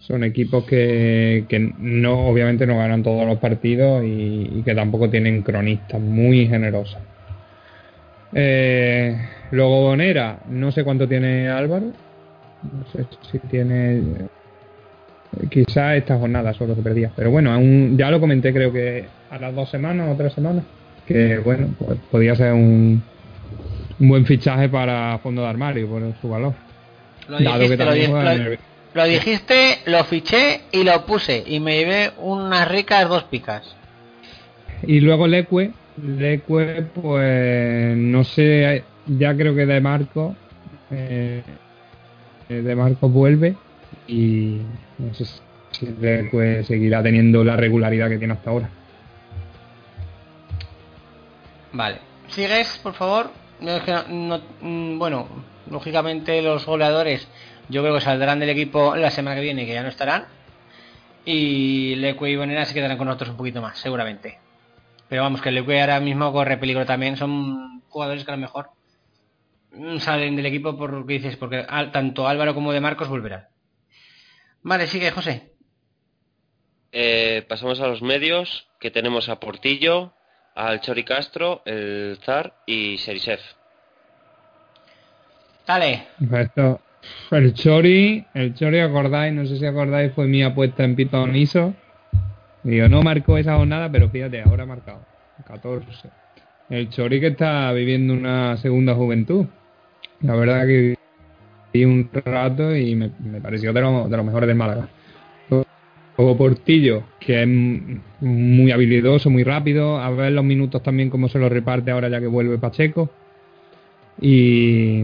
son 0.07 0.23
equipos 0.23 0.65
que, 0.65 1.47
que 1.49 1.59
no 1.79 2.29
obviamente 2.29 2.67
no 2.67 2.79
ganan 2.79 3.03
todos 3.03 3.27
los 3.27 3.39
partidos 3.39 4.05
y, 4.05 4.59
y 4.59 4.63
que 4.63 4.75
tampoco 4.75 5.11
tienen 5.11 5.43
cronistas 5.43 6.01
muy 6.01 6.47
generosos. 6.47 6.99
Eh, 8.33 9.17
luego 9.51 9.83
Bonera, 9.83 10.39
no 10.49 10.71
sé 10.71 10.85
cuánto 10.85 11.09
tiene 11.09 11.49
Álvaro, 11.49 11.87
no 12.63 12.85
sé 12.93 13.07
si 13.31 13.39
tiene. 13.41 14.01
Quizás 15.51 15.97
esta 15.97 16.17
jornada 16.17 16.55
solo 16.55 16.75
se 16.75 16.83
perdía. 16.83 17.11
Pero 17.17 17.31
bueno, 17.31 17.53
aún, 17.53 17.97
ya 17.99 18.11
lo 18.11 18.21
comenté, 18.21 18.53
creo 18.53 18.73
que 18.73 19.07
a 19.31 19.39
las 19.39 19.55
dos 19.55 19.69
semanas 19.71 20.15
o 20.15 20.17
tres 20.17 20.33
semanas. 20.33 20.65
Que 21.05 21.39
bueno, 21.39 21.69
pues 21.79 21.99
podía 22.11 22.35
ser 22.35 22.53
un, 22.53 23.03
un 23.99 24.09
buen 24.09 24.25
fichaje 24.25 24.69
para 24.69 25.19
fondo 25.19 25.43
de 25.43 25.49
armario 25.49 25.89
por 25.89 26.03
su 26.21 26.29
valor. 26.29 26.55
Lo 27.29 27.41
Dado 27.41 27.69
que 27.69 27.77
también 27.77 28.13
lo- 28.13 28.76
lo 28.97 29.05
dijiste, 29.05 29.79
lo 29.85 30.03
fiché 30.05 30.63
y 30.73 30.83
lo 30.83 31.05
puse. 31.05 31.45
Y 31.47 31.61
me 31.61 31.77
llevé 31.77 32.13
unas 32.17 32.67
ricas 32.67 33.09
dos 33.09 33.25
picas. 33.25 33.77
Y 34.87 35.01
luego 35.01 35.27
Leque, 35.27 35.73
Leque, 36.03 36.87
pues 36.95 37.97
no 37.97 38.25
sé, 38.25 38.85
ya 39.07 39.37
creo 39.37 39.55
que 39.55 39.67
de 39.67 39.81
Marco, 39.81 40.35
eh, 40.91 41.43
de 42.49 42.75
Marco 42.75 43.09
vuelve 43.09 43.57
y 44.07 44.63
no 44.99 45.13
sé 45.15 45.27
si 45.73 45.87
Leque 46.01 46.65
seguirá 46.65 47.03
teniendo 47.03 47.45
la 47.45 47.57
regularidad 47.57 48.09
que 48.09 48.19
tiene 48.19 48.33
hasta 48.35 48.51
ahora. 48.51 48.71
Vale. 51.73 51.99
¿Sigues, 52.29 52.79
por 52.83 52.95
favor? 52.95 53.31
No- 53.61 53.81
no- 54.09 54.41
mm, 54.61 54.99
bueno, 54.99 55.29
lógicamente 55.71 56.41
los 56.43 56.65
goleadores 56.67 57.27
yo 57.69 57.83
creo 57.83 57.95
que 57.95 58.01
saldrán 58.01 58.39
del 58.41 58.51
equipo 58.51 58.97
la 58.97 59.11
semana 59.11 59.37
que 59.37 59.43
viene, 59.43 59.67
que 59.67 59.75
ya 59.75 59.83
no 59.83 59.89
estarán. 59.89 60.27
Y 61.25 61.97
Leque 61.97 62.31
y 62.31 62.37
Bonera 62.37 62.65
se 62.65 62.75
quedarán 62.75 62.97
con 62.99 63.07
nosotros 63.09 63.31
un 63.31 63.37
poquito 63.37 63.61
más, 63.61 63.79
seguramente. 63.79 64.39
Pero 65.09 65.23
vamos, 65.23 65.41
que 65.43 65.51
Leque 65.51 65.81
ahora 65.81 65.99
mismo 66.01 66.33
corre 66.33 66.57
peligro 66.59 66.87
también. 66.87 67.17
Son 67.17 67.81
jugadores 67.89 68.25
que 68.25 68.31
a 68.31 68.37
lo 68.37 68.41
mejor 68.41 68.71
mm, 69.73 69.99
salen 69.99 70.37
del 70.37 70.47
equipo 70.47 70.77
por 70.77 70.93
lo 70.93 71.05
que 71.07 71.15
dices, 71.15 71.37
porque 71.37 71.65
al- 71.69 71.91
tanto 71.93 72.29
Álvaro 72.29 72.55
como 72.55 72.73
de 72.73 72.81
Marcos 72.81 73.09
volverán. 73.09 73.47
Vale, 74.63 74.87
sigue, 74.87 75.11
José. 75.11 75.53
Eh, 76.93 77.45
pasamos 77.49 77.81
a 77.81 77.89
los 77.89 78.03
medios, 78.03 78.69
que 78.81 78.91
tenemos 78.91 79.29
a 79.29 79.39
Portillo, 79.41 80.13
al 80.55 80.81
Chori 80.81 81.05
Castro, 81.05 81.63
el 81.67 82.19
Zar 82.25 82.55
y 82.67 82.99
Serisev. 82.99 83.41
Dale. 85.67 86.07
Esto, 86.33 86.81
el 87.31 87.55
Chori, 87.55 88.25
el 88.35 88.55
Chori 88.55 88.79
acordáis, 88.79 89.35
no 89.35 89.47
sé 89.47 89.59
si 89.59 89.67
acordáis, 89.67 90.13
fue 90.13 90.27
mi 90.27 90.43
apuesta 90.43 90.85
en 90.85 90.97
Pitoniso. 90.97 91.75
Digo, 92.63 92.89
no 92.89 93.03
marcó 93.03 93.39
esa 93.39 93.57
jornada, 93.57 93.91
pero 93.91 94.09
fíjate, 94.09 94.43
ahora 94.43 94.67
marcado. 94.67 95.01
14. 95.47 96.09
El 96.69 96.89
Chori 96.89 97.21
que 97.21 97.29
está 97.29 97.73
viviendo 97.73 98.13
una 98.15 98.57
segunda 98.57 98.95
juventud. 98.95 99.47
La 100.21 100.35
verdad 100.35 100.67
que 100.67 100.97
vi 101.73 101.85
un 101.85 102.11
rato 102.25 102.75
y 102.75 102.95
me, 102.95 103.11
pareció 103.41 103.73
de, 103.73 103.81
lo- 103.81 104.09
de 104.09 104.47
del 104.47 104.57
Málaga. 104.57 104.89
Luego 106.19 106.37
Portillo, 106.39 107.03
que 107.21 107.43
es 107.43 107.49
muy 108.21 108.73
habilidoso, 108.73 109.29
muy 109.29 109.45
rápido. 109.45 109.99
A 109.99 110.11
ver 110.11 110.33
los 110.33 110.45
minutos 110.45 110.83
también 110.83 111.11
cómo 111.11 111.29
se 111.29 111.39
los 111.39 111.53
reparte 111.53 111.91
ahora 111.91 112.09
ya 112.09 112.21
que 112.21 112.27
vuelve 112.27 112.59
Pacheco. 112.59 113.11
Y 114.21 115.03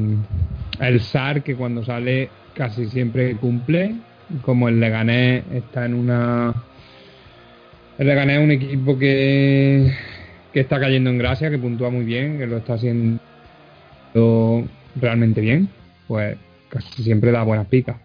el 0.89 1.01
SAR, 1.01 1.43
que 1.43 1.55
cuando 1.55 1.85
sale 1.85 2.29
casi 2.55 2.87
siempre 2.87 3.37
cumple. 3.37 3.95
Como 4.43 4.69
el 4.69 4.81
Leganés 4.81 5.45
está 5.53 5.85
en 5.85 5.95
una... 5.95 6.55
El 7.99 8.07
Leganés 8.07 8.39
es 8.39 8.45
un 8.45 8.51
equipo 8.51 8.99
que, 8.99 9.93
que 10.53 10.61
está 10.61 10.81
cayendo 10.81 11.11
en 11.11 11.19
gracia, 11.19 11.51
que 11.51 11.59
puntúa 11.59 11.91
muy 11.91 12.05
bien, 12.05 12.39
que 12.39 12.47
lo 12.47 12.59
está 12.59 12.75
haciendo 12.75 13.21
realmente 14.97 15.41
bien. 15.41 15.69
Pues 16.09 16.37
casi 16.69 17.03
siempre 17.03 17.31
da 17.31 17.43
buenas 17.43 17.67
picas. 17.67 17.97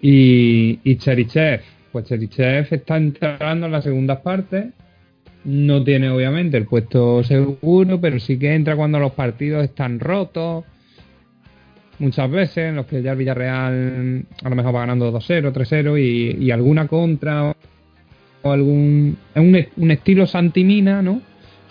Y, 0.00 0.78
y 0.84 0.96
Cherichev, 0.96 1.60
pues 1.90 2.04
Cherichev 2.04 2.68
está 2.70 2.96
entrando 2.96 3.66
en 3.66 3.72
las 3.72 3.84
segundas 3.84 4.20
partes. 4.20 4.66
No 5.44 5.82
tiene 5.84 6.10
obviamente 6.10 6.56
el 6.56 6.66
puesto 6.66 7.22
seguro, 7.24 8.00
pero 8.00 8.18
sí 8.20 8.38
que 8.38 8.54
entra 8.54 8.76
cuando 8.76 8.98
los 8.98 9.12
partidos 9.12 9.64
están 9.64 10.00
rotos. 10.00 10.64
Muchas 11.98 12.30
veces 12.30 12.58
en 12.68 12.76
los 12.76 12.86
que 12.86 13.00
ya 13.02 13.12
el 13.12 13.18
Villarreal 13.18 14.24
a 14.44 14.48
lo 14.48 14.54
mejor 14.54 14.74
va 14.74 14.80
ganando 14.80 15.10
2-0, 15.12 15.52
3-0 15.52 15.98
y, 15.98 16.44
y 16.44 16.50
alguna 16.50 16.86
contra 16.86 17.54
o 18.42 18.52
algún... 18.52 19.16
Es 19.34 19.40
un, 19.42 19.66
un 19.82 19.90
estilo 19.90 20.26
Santimina, 20.26 21.00
¿no? 21.00 21.22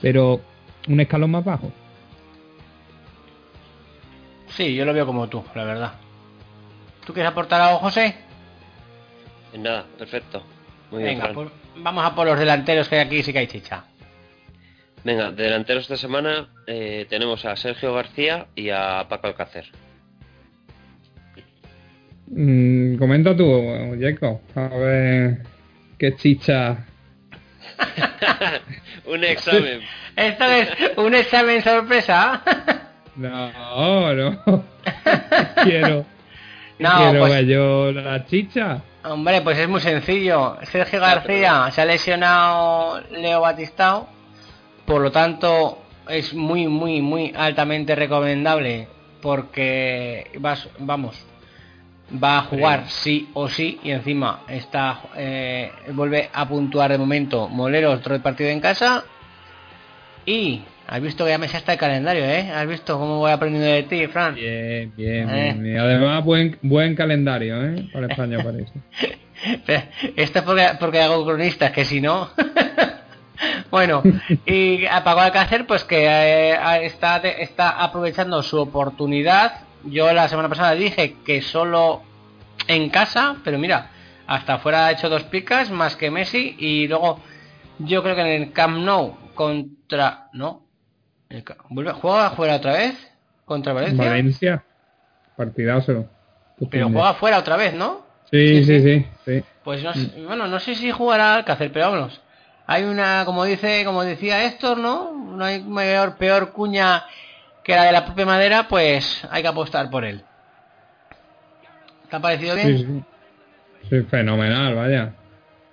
Pero 0.01 0.41
un 0.87 0.99
escalón 0.99 1.31
más 1.31 1.43
bajo. 1.45 1.71
Sí, 4.47 4.73
yo 4.73 4.85
lo 4.85 4.93
veo 4.93 5.05
como 5.05 5.27
tú, 5.27 5.43
la 5.53 5.63
verdad. 5.65 5.93
¿Tú 7.05 7.13
quieres 7.13 7.31
aportar 7.31 7.61
algo, 7.61 7.79
José? 7.79 8.15
Nada, 9.57 9.85
perfecto. 9.97 10.43
Muy 10.91 11.03
bien, 11.03 11.15
Venga, 11.15 11.23
Fran. 11.25 11.35
pues 11.35 11.49
vamos 11.77 12.05
a 12.05 12.15
por 12.15 12.25
los 12.25 12.39
delanteros 12.39 12.87
que 12.89 12.95
hay 12.95 13.01
aquí 13.05 13.23
sí 13.23 13.31
que 13.31 13.39
hay 13.39 13.47
chicha. 13.47 13.85
Venga, 15.03 15.31
de 15.31 15.43
delanteros 15.43 15.83
esta 15.83 15.97
semana 15.97 16.49
eh, 16.67 17.05
tenemos 17.09 17.45
a 17.45 17.55
Sergio 17.55 17.93
García 17.93 18.47
y 18.55 18.69
a 18.69 19.05
Paco 19.07 19.27
Alcácer. 19.27 19.65
Mm, 22.27 22.97
comenta 22.97 23.35
tú, 23.35 23.63
Jacob. 23.99 24.39
A 24.55 24.67
ver 24.75 25.43
qué 25.97 26.15
chicha. 26.15 26.85
Un 29.05 29.23
examen. 29.23 29.81
Esto 30.15 30.45
es 30.45 30.69
un 30.97 31.13
examen 31.13 31.61
sorpresa. 31.61 32.41
No, 33.17 34.13
no. 34.13 34.43
quiero. 35.63 36.05
No, 36.79 36.97
quiero 36.97 37.19
pues- 37.19 37.31
ver 37.33 37.45
yo 37.45 37.91
la 37.91 38.25
chicha. 38.25 38.81
Hombre, 39.03 39.41
pues 39.41 39.59
es 39.59 39.67
muy 39.69 39.81
sencillo. 39.81 40.57
Sergio 40.63 40.99
García 40.99 41.69
se 41.71 41.81
ha 41.81 41.85
lesionado 41.85 43.01
Leo 43.11 43.41
Batistao, 43.41 44.09
por 44.85 45.01
lo 45.01 45.11
tanto 45.11 45.77
es 46.09 46.33
muy, 46.33 46.67
muy, 46.67 47.01
muy 47.01 47.31
altamente 47.35 47.93
recomendable 47.93 48.87
porque 49.21 50.31
vas, 50.39 50.67
vamos, 50.79 51.23
va 52.23 52.37
a 52.37 52.41
jugar 52.43 52.83
sí 52.87 53.29
o 53.33 53.47
sí 53.49 53.79
y 53.83 53.91
encima 53.91 54.41
está 54.47 54.99
eh, 55.15 55.71
vuelve 55.91 56.29
a 56.31 56.47
puntuar 56.47 56.91
de 56.91 56.97
momento 56.99 57.49
Molero 57.49 57.91
otro 57.91 58.21
partido 58.21 58.49
en 58.51 58.59
casa 58.59 59.03
y 60.25 60.61
has 60.87 61.01
visto 61.01 61.25
que 61.25 61.31
ya 61.31 61.37
me 61.37 61.47
sé 61.47 61.57
hasta 61.57 61.73
el 61.73 61.79
calendario, 61.79 62.23
¿eh? 62.25 62.51
Has 62.51 62.67
visto 62.67 62.97
cómo 62.99 63.17
voy 63.17 63.31
aprendiendo 63.31 63.69
de 63.71 63.83
ti, 63.83 64.05
Fran. 64.07 64.35
Bien, 64.35 64.93
bien, 64.95 65.29
Eh. 65.29 65.55
bien. 65.57 65.79
Además, 65.79 66.23
buen, 66.23 66.59
buen 66.61 66.95
calendario, 66.95 67.63
¿eh? 67.63 67.89
Para 67.91 68.07
España 68.07 68.37
parece. 68.43 68.71
Esto 70.15 70.39
es 70.39 70.45
porque, 70.45 70.67
porque 70.79 71.01
hago 71.01 71.25
cronistas, 71.25 71.71
que 71.71 71.85
si 71.85 72.01
no. 72.01 72.29
bueno, 73.71 74.03
y 74.45 74.85
a 74.85 75.03
Paco 75.03 75.21
Alcácer, 75.21 75.65
pues 75.65 75.83
que 75.83 76.05
eh, 76.05 76.57
está, 76.83 77.17
está 77.17 77.69
aprovechando 77.83 78.41
su 78.43 78.59
oportunidad. 78.59 79.64
Yo 79.85 80.11
la 80.13 80.27
semana 80.27 80.49
pasada 80.49 80.73
dije 80.73 81.17
que 81.25 81.41
solo 81.41 82.01
en 82.67 82.89
casa, 82.89 83.37
pero 83.43 83.57
mira, 83.59 83.91
hasta 84.27 84.55
afuera 84.55 84.87
ha 84.87 84.91
hecho 84.91 85.09
dos 85.09 85.23
picas 85.23 85.69
más 85.69 85.95
que 85.95 86.11
Messi. 86.11 86.55
Y 86.59 86.87
luego, 86.87 87.19
yo 87.79 88.01
creo 88.03 88.15
que 88.15 88.21
en 88.21 88.41
el 88.41 88.51
Camp 88.51 88.77
Nou 88.77 89.15
contra. 89.33 90.29
¿No? 90.33 90.63
El 91.29 91.43
¿Vuelve, 91.69 91.91
¿Juega 91.93 92.27
afuera 92.27 92.55
otra 92.55 92.73
vez? 92.73 92.95
¿Contra 93.45 93.73
Valencia? 93.73 94.09
Valencia. 94.09 94.63
Partidazo. 95.35 96.09
Pero 96.69 96.89
juega 96.89 97.09
afuera 97.09 97.39
otra 97.39 97.57
vez, 97.57 97.73
¿no? 97.73 98.05
Sí, 98.31 98.63
sí, 98.63 98.81
sí. 98.81 99.05
sí. 99.25 99.43
Pues 99.63 99.83
no 99.83 99.93
sé, 99.93 100.23
bueno, 100.25 100.47
no 100.47 100.59
sé 100.59 100.75
si 100.75 100.91
jugará 100.91 101.35
Alcácer, 101.35 101.71
pero 101.71 101.85
vámonos. 101.85 102.21
Hay 102.67 102.83
una, 102.83 103.23
como 103.25 103.43
dice, 103.43 103.83
como 103.85 104.03
decía 104.03 104.45
Héctor, 104.45 104.77
¿no? 104.77 105.11
No 105.11 105.45
hay 105.45 105.61
mayor, 105.61 106.17
peor 106.17 106.51
cuña 106.51 107.03
que 107.65 107.75
la 107.75 107.83
de 107.83 107.91
la 107.91 108.05
propia 108.05 108.25
madera, 108.25 108.67
pues 108.69 109.27
hay 109.31 109.41
que 109.41 109.47
apostar 109.47 109.89
por 109.89 110.05
él. 110.05 110.21
¿Te 112.09 112.15
ha 112.15 112.19
parecido 112.19 112.55
bien? 112.55 112.77
Sí, 112.77 112.85
sí. 112.85 113.03
Sí, 113.89 114.01
fenomenal, 114.03 114.75
vaya. 114.75 115.13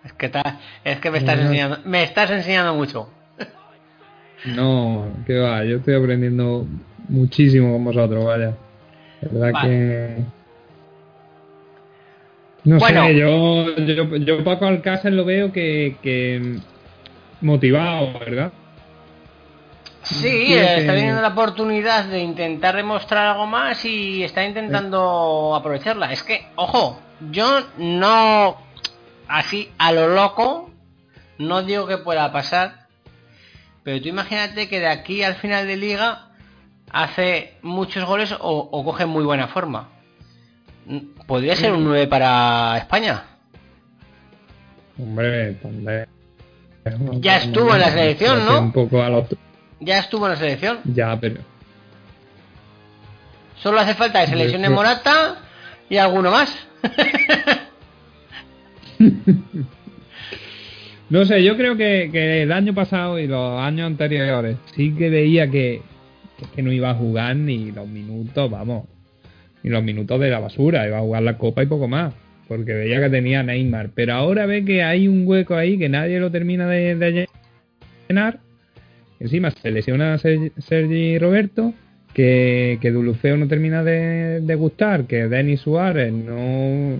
Es 0.05 0.13
que 0.15 0.29
ta- 0.29 0.59
es 0.85 0.99
que 0.99 1.11
me 1.11 1.19
estás 1.19 1.39
enseñando, 1.39 1.79
me 1.85 2.03
estás 2.03 2.31
enseñando 2.31 2.75
mucho. 2.75 3.09
No, 4.45 5.07
que 5.27 5.39
va, 5.39 5.65
yo 5.65 5.77
estoy 5.77 5.95
aprendiendo 5.95 6.67
muchísimo 7.09 7.73
con 7.73 7.85
vosotros, 7.85 8.25
vaya. 8.25 8.55
Verdad 9.21 9.53
Vale. 9.53 9.69
que... 9.69 10.17
No 12.65 12.79
Bueno. 12.79 13.05
sé, 13.07 13.17
yo, 13.17 13.77
yo, 13.77 14.17
yo 14.17 14.45
Paco 14.45 14.67
Alcácer 14.67 15.13
lo 15.13 15.25
veo 15.25 15.53
que, 15.53 15.97
que 16.03 16.59
motivado, 17.41 18.19
¿verdad? 18.19 18.53
Sí, 20.03 20.55
está 20.55 20.95
teniendo 20.95 21.23
la 21.23 21.29
oportunidad 21.29 22.05
de 22.05 22.21
intentar 22.21 22.77
demostrar 22.77 23.29
algo 23.29 23.47
más 23.47 23.85
y 23.85 24.25
está 24.25 24.45
intentando 24.45 25.55
aprovecharla. 25.55 26.13
Es 26.13 26.23
que, 26.23 26.47
ojo, 26.57 27.01
yo 27.31 27.61
no, 27.79 28.57
así 29.29 29.71
a 29.79 29.93
lo 29.93 30.09
loco, 30.09 30.71
no 31.39 31.63
digo 31.63 31.87
que 31.87 31.99
pueda 31.99 32.33
pasar, 32.33 32.87
pero 33.85 34.01
tú 34.03 34.09
imagínate 34.09 34.69
que 34.69 34.81
de 34.81 34.89
aquí 34.89 35.23
al 35.23 35.37
final 35.37 35.67
de 35.67 35.77
liga 35.77 36.29
hace 36.91 37.55
muchos 37.63 38.05
goles 38.05 38.33
o, 38.33 38.39
o 38.41 38.85
coge 38.85 39.07
muy 39.07 39.25
buena 39.25 39.49
forma. 39.49 39.89
Podría 41.27 41.55
ser 41.55 41.73
un 41.73 41.85
9 41.85 42.07
para 42.09 42.77
España. 42.79 43.25
Hombre, 44.99 45.57
hombre. 45.63 46.09
Ya 47.21 47.37
estuvo 47.39 47.75
en 47.75 47.81
la 47.81 47.91
selección, 47.91 48.45
¿no? 48.45 48.61
Un 48.61 48.73
poco 48.73 49.03
a 49.03 49.09
los... 49.09 49.27
Ya 49.85 49.99
estuvo 49.99 50.27
en 50.27 50.33
la 50.33 50.39
selección. 50.39 50.79
Ya, 50.85 51.19
pero... 51.21 51.41
Solo 53.63 53.79
hace 53.81 53.95
falta 53.95 54.21
que 54.23 54.27
se 54.29 54.33
Yo 54.33 54.39
lesione 54.45 54.67
creo- 54.67 54.77
Morata 54.77 55.37
y 55.89 55.97
alguno 55.97 56.31
más. 56.31 56.55
No 61.11 61.27
sé, 61.27 61.45
yo 61.45 61.57
creo 61.59 61.77
que, 61.77 62.09
que 62.11 62.43
el 62.43 62.53
año 62.53 62.73
pasado 62.75 63.19
y 63.19 63.27
los 63.27 63.61
años 63.61 63.87
anteriores 63.87 64.57
sí 64.75 64.95
que 64.95 65.11
veía 65.11 65.51
que, 65.51 65.83
que, 66.55 66.63
no 66.63 66.73
iba 66.73 66.91
a 66.91 66.95
jugar 66.95 67.37
ni 67.37 67.71
los 67.71 67.87
minutos, 67.87 68.51
vamos, 68.51 68.87
ni 69.63 69.69
los 69.71 69.83
minutos 69.83 70.19
de 70.19 70.31
la 70.31 70.39
basura, 70.39 70.87
iba 70.87 70.97
a 70.99 71.03
jugar 71.03 71.23
la 71.23 71.37
copa 71.37 71.63
y 71.63 71.67
poco 71.67 71.87
más, 71.87 72.15
porque 72.49 72.73
veía 72.73 72.99
que 72.99 73.11
tenía 73.11 73.43
Neymar. 73.43 73.91
Pero 73.95 74.15
ahora 74.15 74.47
ve 74.47 74.65
que 74.65 74.83
hay 74.83 75.07
un 75.07 75.27
hueco 75.27 75.55
ahí 75.55 75.79
que 75.79 75.91
nadie 75.91 76.19
lo 76.19 76.31
termina 76.31 76.67
de, 76.67 76.95
de 76.97 77.29
llenar. 78.09 78.39
Encima 79.23 79.51
se 79.53 79.71
lesiona 79.71 80.15
a 80.15 80.19
Ser- 80.19 80.53
Sergi 80.59 81.17
Roberto, 81.19 81.73
que, 82.13 82.79
que 82.81 82.91
Dulufeo 82.91 83.37
no 83.37 83.47
termina 83.49 83.83
de, 83.85 84.41
de 84.41 84.55
gustar, 84.57 85.05
que 85.05 85.29
Denis 85.29 85.61
Suárez 85.61 86.13
no, 86.13 86.99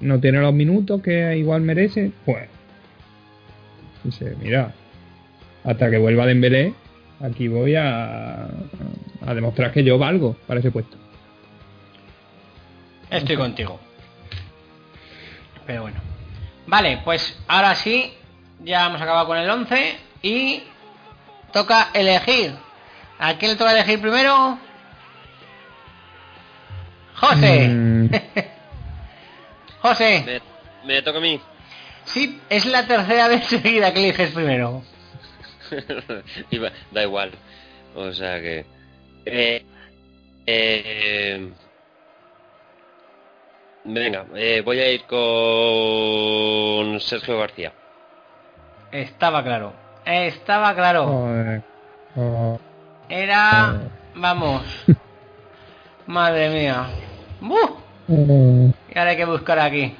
no 0.00 0.20
tiene 0.20 0.40
los 0.40 0.54
minutos 0.54 1.02
que 1.02 1.36
igual 1.36 1.60
merece. 1.62 2.10
Pues 2.24 2.48
Dice, 4.02 4.34
mira, 4.42 4.72
hasta 5.62 5.90
que 5.90 5.98
vuelva 5.98 6.24
Dembélé, 6.24 6.72
aquí 7.20 7.48
voy 7.48 7.74
a, 7.76 8.44
a 8.44 9.34
demostrar 9.34 9.70
que 9.72 9.84
yo 9.84 9.98
valgo 9.98 10.36
para 10.46 10.60
ese 10.60 10.70
puesto. 10.70 10.96
Estoy 13.10 13.36
contigo. 13.36 13.78
Pero 15.66 15.82
bueno. 15.82 15.98
Vale, 16.66 17.00
pues 17.04 17.38
ahora 17.48 17.74
sí, 17.74 18.12
ya 18.64 18.86
hemos 18.86 19.02
acabado 19.02 19.26
con 19.26 19.36
el 19.36 19.50
11 19.50 19.94
y 20.22 20.62
toca 21.52 21.90
elegir. 21.94 22.54
¿A 23.18 23.34
quién 23.34 23.52
le 23.52 23.56
toca 23.56 23.72
elegir 23.72 24.00
primero? 24.00 24.58
José. 27.16 27.68
Mm, 27.68 28.08
José. 29.82 30.22
Me, 30.26 30.40
me 30.94 31.02
toca 31.02 31.18
a 31.18 31.20
mí. 31.20 31.40
Sí, 32.04 32.40
es 32.48 32.66
la 32.66 32.86
tercera 32.86 33.28
vez 33.34 33.46
seguida 33.46 33.92
que 33.92 34.00
eliges 34.00 34.32
primero. 34.32 34.82
Da 36.90 37.02
igual. 37.02 37.30
O 37.94 38.12
sea 38.12 38.40
que. 38.40 38.64
Eh, 39.24 39.64
eh, 40.46 41.52
venga, 43.84 44.26
eh, 44.34 44.62
voy 44.64 44.80
a 44.80 44.90
ir 44.90 45.04
con 45.04 46.98
Sergio 47.00 47.38
García. 47.38 47.72
Estaba 48.90 49.44
claro. 49.44 49.72
Estaba 50.04 50.74
claro. 50.74 51.28
Era... 53.08 53.80
Vamos. 54.14 54.62
Madre 56.06 56.50
mía. 56.50 56.86
¡Buh! 57.40 57.76
oh. 58.08 58.72
Y 58.92 58.98
ahora 58.98 59.10
hay 59.10 59.16
que 59.16 59.24
buscar 59.24 59.58
aquí. 59.58 59.94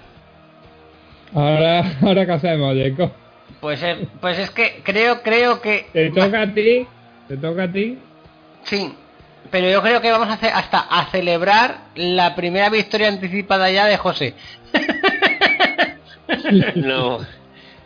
Ahora, 1.35 1.85
ahora 2.03 2.27
qué 2.27 2.33
hacemos, 2.33 2.77
Jacob. 2.77 3.13
Pues 3.61 3.83
es, 3.83 3.99
pues 4.21 4.39
es 4.39 4.51
que 4.51 4.81
creo, 4.83 5.23
creo 5.23 5.61
que... 5.61 5.87
Te 5.93 6.11
toca 6.11 6.43
a 6.43 6.53
ti, 6.53 6.87
te 7.29 7.37
toca 7.37 7.65
a 7.65 7.73
ti. 7.73 7.99
Sí, 8.65 8.95
pero 9.51 9.69
yo 9.69 9.83
creo 9.83 10.01
que 10.01 10.11
vamos 10.11 10.29
a 10.29 10.35
hacer 10.35 10.53
hasta 10.53 10.81
a 10.81 11.07
celebrar 11.07 11.79
la 11.95 12.35
primera 12.35 12.71
victoria 12.71 13.09
anticipada 13.09 13.71
ya 13.71 13.87
de 13.87 13.97
José. 13.97 14.35
No, 16.77 17.19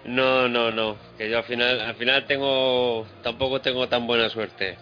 no, 0.06 0.48
no, 0.48 0.70
no. 0.70 0.96
Que 1.18 1.30
yo 1.30 1.38
al 1.38 1.44
final, 1.44 1.80
al 1.80 1.94
final 1.94 2.26
tengo, 2.26 3.06
tampoco 3.22 3.60
tengo 3.60 3.88
tan 3.88 4.06
buena 4.06 4.28
suerte. 4.28 4.76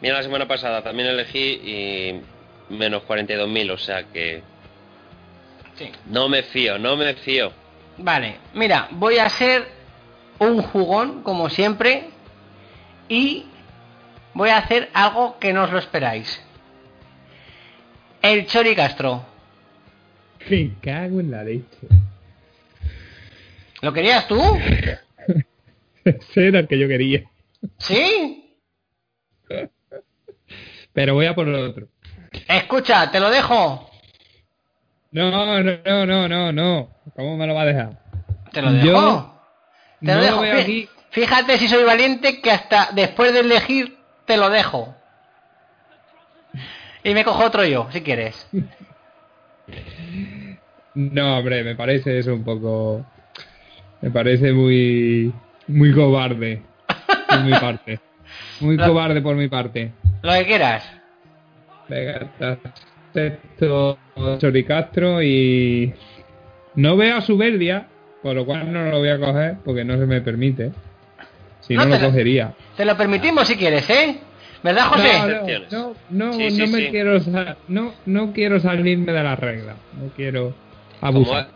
Mira, 0.00 0.16
la 0.16 0.22
semana 0.22 0.46
pasada 0.48 0.82
también 0.82 1.08
elegí 1.08 1.38
y 1.38 2.20
menos 2.74 3.02
42.000, 3.02 3.70
o 3.72 3.78
sea 3.78 4.04
que 4.04 4.42
Sí. 5.74 5.90
no 6.06 6.28
me 6.28 6.42
fío, 6.42 6.78
no 6.78 6.96
me 6.96 7.14
fío. 7.14 7.52
Vale, 7.98 8.36
mira, 8.54 8.88
voy 8.92 9.18
a 9.18 9.28
ser 9.28 9.66
un 10.38 10.62
jugón, 10.62 11.22
como 11.22 11.50
siempre, 11.50 12.04
y 13.08 13.44
voy 14.32 14.50
a 14.50 14.58
hacer 14.58 14.88
algo 14.94 15.38
que 15.38 15.52
no 15.52 15.64
os 15.64 15.72
lo 15.72 15.78
esperáis. 15.78 16.42
El 18.22 18.46
Chori 18.46 18.74
Castro. 18.74 19.24
Me 20.48 20.70
cago 20.82 21.20
en 21.20 21.30
la 21.30 21.42
leche. 21.44 21.88
¿Lo 23.80 23.92
querías 23.92 24.26
tú? 24.28 24.40
Ese 26.04 26.48
era 26.48 26.60
el 26.60 26.68
que 26.68 26.78
yo 26.78 26.88
quería. 26.88 27.24
¿Sí? 27.78 28.56
Pero 30.92 31.14
voy 31.14 31.26
a 31.26 31.34
por 31.34 31.48
el 31.48 31.54
otro. 31.54 31.88
Escucha, 32.48 33.10
te 33.10 33.20
lo 33.20 33.30
dejo. 33.30 33.90
No, 35.12 35.30
no, 35.30 35.62
no, 35.62 36.06
no, 36.06 36.28
no, 36.28 36.52
no. 36.52 36.90
¿Cómo 37.16 37.36
me 37.36 37.46
lo 37.46 37.54
va 37.54 37.62
a 37.62 37.66
dejar? 37.66 37.98
Te 38.52 38.62
lo 38.62 38.72
dejo. 38.72 38.86
Yo 38.86 39.40
Te 40.00 40.06
no 40.06 40.14
lo 40.14 40.20
lo 40.20 40.24
dejo. 40.24 40.40
veo 40.40 40.60
aquí. 40.60 40.88
Fíjate 41.10 41.58
si 41.58 41.68
soy 41.68 41.84
valiente 41.84 42.40
que 42.40 42.50
hasta 42.50 42.90
después 42.92 43.32
de 43.32 43.40
elegir 43.40 43.98
te 44.26 44.36
lo 44.36 44.48
dejo. 44.48 44.94
Y 47.02 47.14
me 47.14 47.24
cojo 47.24 47.44
otro 47.44 47.64
yo, 47.64 47.88
si 47.92 48.00
quieres. 48.02 48.46
No, 50.94 51.38
hombre, 51.38 51.62
me 51.62 51.76
parece 51.76 52.18
eso 52.18 52.34
un 52.34 52.42
poco. 52.42 53.06
Me 54.02 54.10
parece 54.10 54.52
muy. 54.52 55.32
Muy 55.68 55.92
cobarde. 55.92 56.62
Por 57.28 57.44
mi 57.44 57.52
parte. 57.52 58.00
Muy 58.60 58.76
Lo- 58.76 58.86
cobarde 58.88 59.20
por 59.22 59.36
mi 59.36 59.48
parte. 59.48 59.92
Lo 60.22 60.32
que 60.32 60.44
quieras. 60.46 60.90
Venga, 61.88 62.30
te 62.38 62.44
acepto 63.20 63.98
Chori 64.38 64.64
Castro 64.64 65.22
y. 65.22 65.92
No 66.76 66.96
veo 66.96 67.16
a 67.16 67.20
Suberbia, 67.20 67.88
por 68.22 68.34
lo 68.36 68.46
cual 68.46 68.72
no 68.72 68.84
lo 68.90 68.98
voy 68.98 69.08
a 69.08 69.18
coger 69.18 69.56
porque 69.64 69.84
no 69.84 69.98
se 69.98 70.06
me 70.06 70.20
permite. 70.20 70.70
Si 71.60 71.74
no, 71.74 71.84
No 71.84 71.90
lo 71.90 71.96
te 71.96 72.02
lo- 72.02 72.08
cogería. 72.10 72.54
Te 72.76 72.84
lo 72.84 72.96
permitimos 72.96 73.46
si 73.48 73.56
quieres, 73.56 73.88
¿eh? 73.90 74.18
¿Verdad, 74.62 74.86
José? 74.88 75.12
No, 75.18 75.26
no, 75.28 75.36
no, 75.70 75.94
no, 76.10 76.32
Sí, 76.34 76.50
sí, 76.50 76.58
no 76.60 76.66
me 76.68 76.78
sí. 76.78 76.88
quiero 76.90 77.18
no, 77.68 77.92
no 78.06 78.32
quiero 78.32 78.60
salirme 78.60 79.10
de 79.12 79.22
la 79.22 79.34
regla. 79.36 79.74
No 80.00 80.08
quiero 80.14 80.54
abusar. 81.00 81.48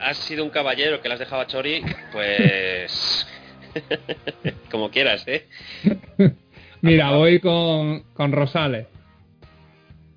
Ha- 0.00 0.08
has 0.10 0.16
sido 0.18 0.44
un 0.44 0.50
caballero 0.50 1.00
que 1.00 1.08
las 1.08 1.18
dejaba 1.18 1.46
Chori, 1.46 1.82
pues... 2.12 3.26
Como 4.70 4.90
quieras, 4.90 5.24
¿eh? 5.26 5.46
Mira, 6.80 7.10
voy 7.12 7.40
con, 7.40 8.00
con 8.14 8.32
Rosales. 8.32 8.86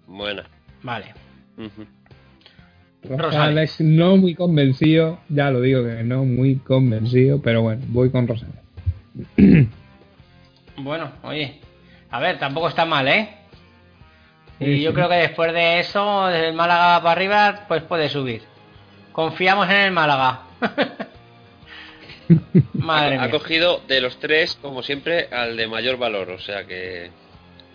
Buena. 0.08 0.48
Vale. 0.84 1.14
Rosales 3.04 3.80
no 3.82 4.18
muy 4.18 4.36
convencido, 4.36 5.20
ya 5.30 5.52
lo 5.52 5.62
digo 5.62 5.84
que 5.86 6.04
no 6.04 6.26
muy 6.26 6.56
convencido, 6.58 7.42
pero 7.42 7.62
bueno, 7.62 7.82
voy 7.88 8.10
con 8.12 8.28
Rosales. 8.28 8.56
Bueno, 10.82 11.12
oye. 11.24 11.60
A 12.10 12.22
ver, 12.22 12.40
tampoco 12.40 12.70
está 12.70 12.86
mal, 12.86 13.06
¿eh? 13.10 13.28
Sí, 14.60 14.66
Y 14.66 14.82
yo 14.82 14.92
sí. 14.92 14.96
creo 14.96 15.10
que 15.10 15.16
después 15.16 15.52
de 15.52 15.80
eso, 15.80 16.28
desde 16.28 16.48
el 16.48 16.54
Málaga 16.56 17.00
para 17.02 17.12
arriba, 17.12 17.66
pues 17.68 17.84
puede 17.84 18.08
subir. 18.08 18.44
Confiamos 19.12 19.70
en 19.70 19.76
el 19.76 19.91
Málaga. 19.91 20.41
Madre 22.74 23.16
ha 23.18 23.22
mía. 23.24 23.32
cogido 23.32 23.82
de 23.88 24.01
los 24.01 24.20
tres, 24.20 24.57
como 24.62 24.84
siempre, 24.84 25.28
al 25.32 25.57
de 25.57 25.68
mayor 25.68 25.97
valor, 25.97 26.30
o 26.30 26.39
sea 26.39 26.66
que... 26.66 27.10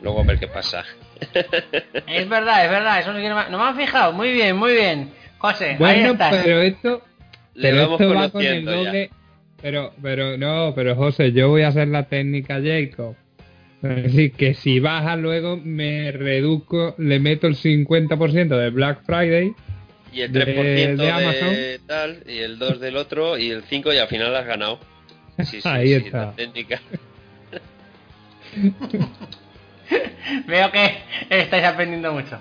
Luego 0.03 0.21
a 0.21 0.25
ver 0.25 0.39
qué 0.39 0.49
pasa. 0.49 0.85
Es 2.07 2.29
verdad, 2.29 2.65
es 2.65 2.71
verdad. 2.71 2.99
Eso 3.01 3.13
no, 3.13 3.19
quiero 3.21 3.49
no 3.49 3.59
me 3.59 3.65
han 3.65 3.77
fijado. 3.77 4.13
Muy 4.13 4.33
bien, 4.33 4.57
muy 4.57 4.73
bien. 4.75 5.11
José, 5.39 5.71
ahí 5.71 5.77
Bueno, 5.79 6.13
estás. 6.13 6.35
pero 6.43 6.61
esto, 6.61 7.03
Le 7.55 7.71
pero 7.71 7.83
vamos 7.83 8.01
esto 8.01 8.15
va 8.15 8.29
con 8.31 8.43
el 8.43 8.65
ya. 8.65 8.71
doble. 8.71 9.11
Pero, 9.63 9.93
pero 10.03 10.37
no, 10.37 10.73
pero 10.75 10.95
José, 10.97 11.33
yo 11.33 11.49
voy 11.49 11.63
a 11.63 11.69
hacer 11.69 11.89
la 11.89 12.03
técnica 12.05 12.61
Jacob. 12.63 13.15
Es 13.83 14.03
decir, 14.05 14.33
que 14.33 14.55
si 14.55 14.79
baja 14.81 15.17
luego 15.17 15.57
me 15.63 16.11
reduzco, 16.13 16.95
le 16.99 17.19
meto 17.19 17.47
el 17.47 17.57
50% 17.57 18.49
de 18.59 18.71
Black 18.71 19.05
Friday. 19.07 19.55
Y 20.15 20.23
el 20.23 20.33
de- 20.33 20.45
3% 20.47 20.97
de, 20.97 20.97
de 20.97 21.11
Amazon. 21.11 21.57
tal, 21.87 22.23
y 22.27 22.39
el 22.39 22.59
2 22.59 22.79
del 22.81 22.97
otro, 22.97 23.37
y 23.37 23.51
el 23.51 23.65
5 23.65 23.93
y 23.93 23.99
al 23.99 24.07
final 24.09 24.35
has 24.37 24.47
ganado. 24.47 24.79
Sí, 25.39 25.61
sí, 25.61 25.63
Ahí 25.69 25.89
sí, 25.89 26.07
está. 26.07 26.33
técnica. 26.33 26.81
Veo 30.47 30.71
que 30.73 30.99
estáis 31.31 31.65
aprendiendo 31.65 32.13
mucho. 32.13 32.39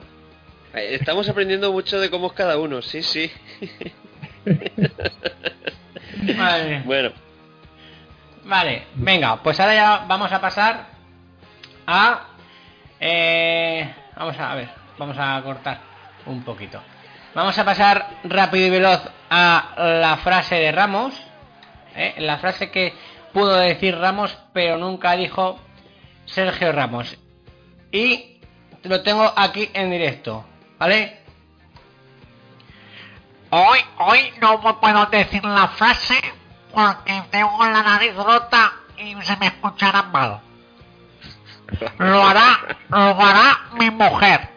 Eh, 0.74 0.96
Estamos 1.00 1.28
aprendiendo 1.28 1.72
mucho 1.72 2.00
de 2.00 2.10
cómo 2.10 2.28
es 2.28 2.34
cada 2.34 2.58
uno, 2.58 2.82
sí, 2.82 3.02
sí. 3.04 3.32
Mía. 6.22 6.84
Bueno, 6.86 7.12
Vale, 8.46 8.84
venga, 8.96 9.42
pues 9.42 9.58
ahora 9.60 9.74
ya 9.74 10.06
vamos 10.08 10.30
a 10.32 10.42
pasar 10.42 10.86
a... 11.88 12.28
eh, 13.00 13.94
vamos 14.18 14.38
a, 14.38 14.52
a 14.52 14.56
ver, 14.56 14.70
vamos 14.98 15.16
a 15.18 15.42
cortar 15.44 15.80
un 16.26 16.44
poquito. 16.44 16.82
Vamos 17.36 17.58
a 17.58 17.66
pasar 17.66 18.08
rápido 18.26 18.68
y 18.68 18.70
veloz 18.70 19.02
a 19.30 19.74
la 19.78 20.18
frase 20.18 20.54
de 20.56 20.72
Ramos. 20.72 21.16
¿eh? 21.96 22.14
La 22.20 22.38
frase 22.38 22.70
que 22.70 22.94
pudo 23.34 23.56
decir 23.56 23.98
Ramos, 23.98 24.38
pero 24.54 24.78
nunca 24.78 25.14
dijo 25.14 25.60
Sergio 26.26 26.72
Ramos. 26.72 27.18
Y 27.92 28.40
lo 28.84 29.02
tengo 29.02 29.34
aquí 29.36 29.68
en 29.74 29.90
directo, 29.90 30.46
¿vale? 30.78 31.22
Hoy, 33.50 33.80
hoy 33.98 34.34
no 34.40 34.62
puedo 34.80 35.06
decir 35.08 35.44
la 35.44 35.70
frase 35.70 36.20
porque 36.72 37.20
tengo 37.32 37.66
la 37.66 37.82
nariz 37.82 38.16
rota 38.16 38.74
y 38.96 39.16
se 39.24 39.38
me 39.38 39.48
escuchará 39.48 40.04
mal. 40.04 40.40
Lo 41.98 42.24
hará, 42.24 42.60
lo 42.90 42.98
hará 42.98 43.60
mi 43.80 43.90
mujer. 43.90 44.53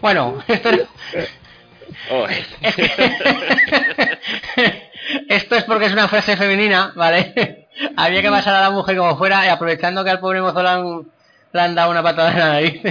Bueno, 0.00 0.42
esto 0.48 0.70
es- 1.12 1.30
oh, 2.10 2.26
Esto 5.28 5.56
es 5.56 5.64
porque 5.64 5.86
es 5.86 5.92
una 5.92 6.08
frase 6.08 6.36
femenina, 6.36 6.92
¿vale? 6.94 7.68
Había 7.96 8.22
que 8.22 8.30
pasar 8.30 8.54
a 8.54 8.60
la 8.62 8.70
mujer 8.70 8.96
como 8.96 9.16
fuera 9.16 9.44
y 9.44 9.48
aprovechando 9.48 10.04
que 10.04 10.10
al 10.10 10.20
pobre 10.20 10.40
mozo 10.40 10.62
le 10.62 10.68
han, 10.68 11.02
le 11.52 11.60
han 11.60 11.74
dado 11.74 11.90
una 11.90 12.02
patada 12.02 12.30
en 12.32 12.38
la 12.38 12.48
nariz, 12.48 12.82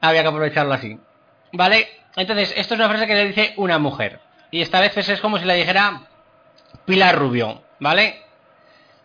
había 0.00 0.22
que 0.22 0.28
aprovecharlo 0.28 0.74
así. 0.74 0.98
¿Vale? 1.52 1.88
Entonces, 2.16 2.52
esto 2.56 2.74
es 2.74 2.80
una 2.80 2.88
frase 2.88 3.06
que 3.06 3.14
le 3.14 3.26
dice 3.28 3.54
una 3.56 3.78
mujer. 3.78 4.20
Y 4.50 4.60
esta 4.62 4.80
vez 4.80 4.92
pues, 4.92 5.08
es 5.08 5.20
como 5.20 5.38
si 5.38 5.44
le 5.44 5.54
dijera 5.54 6.02
Pilar 6.84 7.16
Rubio, 7.16 7.62
¿vale? 7.80 8.20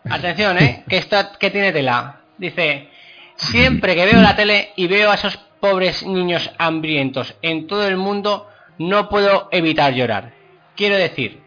Atención, 0.08 0.58
¿eh? 0.58 0.84
Que 0.88 0.98
esto 0.98 1.16
que 1.38 1.50
tiene 1.50 1.72
tela. 1.72 2.20
Dice, 2.36 2.88
siempre 3.36 3.94
que 3.94 4.04
veo 4.06 4.20
la 4.20 4.36
tele 4.36 4.72
y 4.76 4.86
veo 4.88 5.10
a 5.10 5.14
esos 5.14 5.38
pobres 5.62 6.04
niños 6.04 6.50
hambrientos 6.58 7.36
en 7.40 7.68
todo 7.68 7.86
el 7.86 7.96
mundo, 7.96 8.48
no 8.78 9.08
puedo 9.08 9.48
evitar 9.52 9.94
llorar. 9.94 10.32
Quiero 10.74 10.96
decir, 10.96 11.40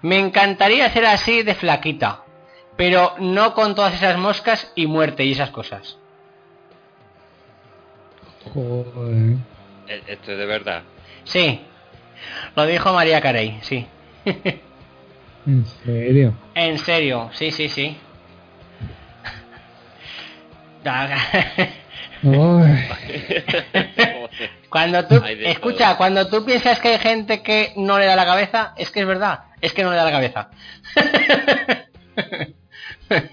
me 0.00 0.18
encantaría 0.18 0.88
ser 0.90 1.04
así 1.04 1.42
de 1.42 1.54
flaquita, 1.54 2.22
pero 2.78 3.14
no 3.18 3.52
con 3.52 3.74
todas 3.74 3.92
esas 3.92 4.16
moscas 4.16 4.72
y 4.74 4.86
muerte 4.86 5.22
y 5.26 5.32
esas 5.32 5.50
cosas. 5.50 5.98
Joder. 8.54 9.36
eh, 9.86 10.02
esto 10.06 10.32
es 10.32 10.38
de 10.38 10.46
verdad. 10.46 10.82
Sí, 11.24 11.60
lo 12.56 12.64
dijo 12.64 12.94
María 12.94 13.20
Carey, 13.20 13.58
sí. 13.60 13.86
¿En 15.46 15.66
serio? 15.84 16.32
En 16.54 16.78
serio, 16.78 17.28
sí, 17.34 17.50
sí, 17.50 17.68
sí. 17.68 17.98
Cuando 24.68 25.06
tú, 25.06 25.22
escucha, 25.24 25.96
cuando 25.96 26.28
tú 26.28 26.44
piensas 26.44 26.78
que 26.80 26.88
hay 26.88 26.98
gente 26.98 27.42
que 27.42 27.72
no 27.76 27.98
le 27.98 28.04
da 28.06 28.16
la 28.16 28.26
cabeza, 28.26 28.74
es 28.76 28.90
que 28.90 29.00
es 29.00 29.06
verdad, 29.06 29.40
es 29.60 29.72
que 29.72 29.82
no 29.82 29.90
le 29.90 29.96
da 29.96 30.04
la 30.04 30.10
cabeza. 30.12 30.50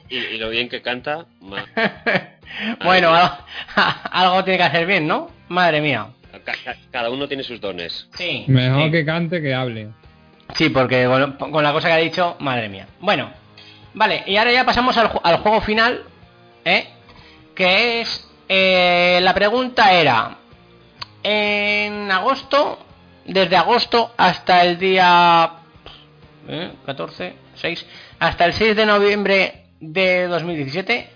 Y, 0.10 0.16
y 0.18 0.38
lo 0.38 0.50
bien 0.50 0.70
que 0.70 0.82
canta, 0.82 1.26
ma- 1.42 1.66
Bueno, 2.84 3.14
algo, 3.14 3.36
algo 4.12 4.44
tiene 4.44 4.58
que 4.58 4.64
hacer 4.64 4.86
bien, 4.86 5.08
¿no? 5.08 5.30
Madre 5.50 5.82
mía. 5.82 6.08
ca- 6.46 6.54
ca- 6.64 6.78
cada 6.92 7.10
uno 7.10 7.28
tiene 7.28 7.44
sus 7.44 7.60
dones. 7.60 8.08
Sí. 8.14 8.46
Mejor 8.48 8.86
sí. 8.86 8.92
que 8.92 9.06
cante 9.06 9.42
que 9.42 9.54
hable. 9.54 9.90
Sí, 10.54 10.70
porque 10.70 11.06
con, 11.06 11.52
con 11.52 11.64
la 11.64 11.74
cosa 11.74 11.90
que 11.90 11.94
ha 11.96 11.98
dicho, 11.98 12.38
madre 12.40 12.70
mía. 12.70 12.88
Bueno, 13.02 13.30
vale, 13.94 14.24
y 14.28 14.38
ahora 14.38 14.52
ya 14.54 14.64
pasamos 14.64 14.96
al, 14.98 15.12
al 15.24 15.38
juego 15.38 15.60
final, 15.62 16.04
¿eh? 16.64 16.88
Que 17.56 18.02
es, 18.02 18.24
eh, 18.48 19.20
la 19.22 19.34
pregunta 19.34 19.93
era, 19.93 20.38
en 21.24 22.12
agosto, 22.12 22.80
desde 23.26 23.56
agosto 23.56 24.14
hasta 24.18 24.64
el 24.64 24.78
día 24.78 25.52
¿eh? 26.48 26.72
14, 26.86 27.36
6, 27.56 27.86
hasta 28.20 28.46
el 28.46 28.54
6 28.54 28.76
de 28.76 28.86
noviembre 28.86 29.66
de 29.80 30.28
2017, 30.28 31.10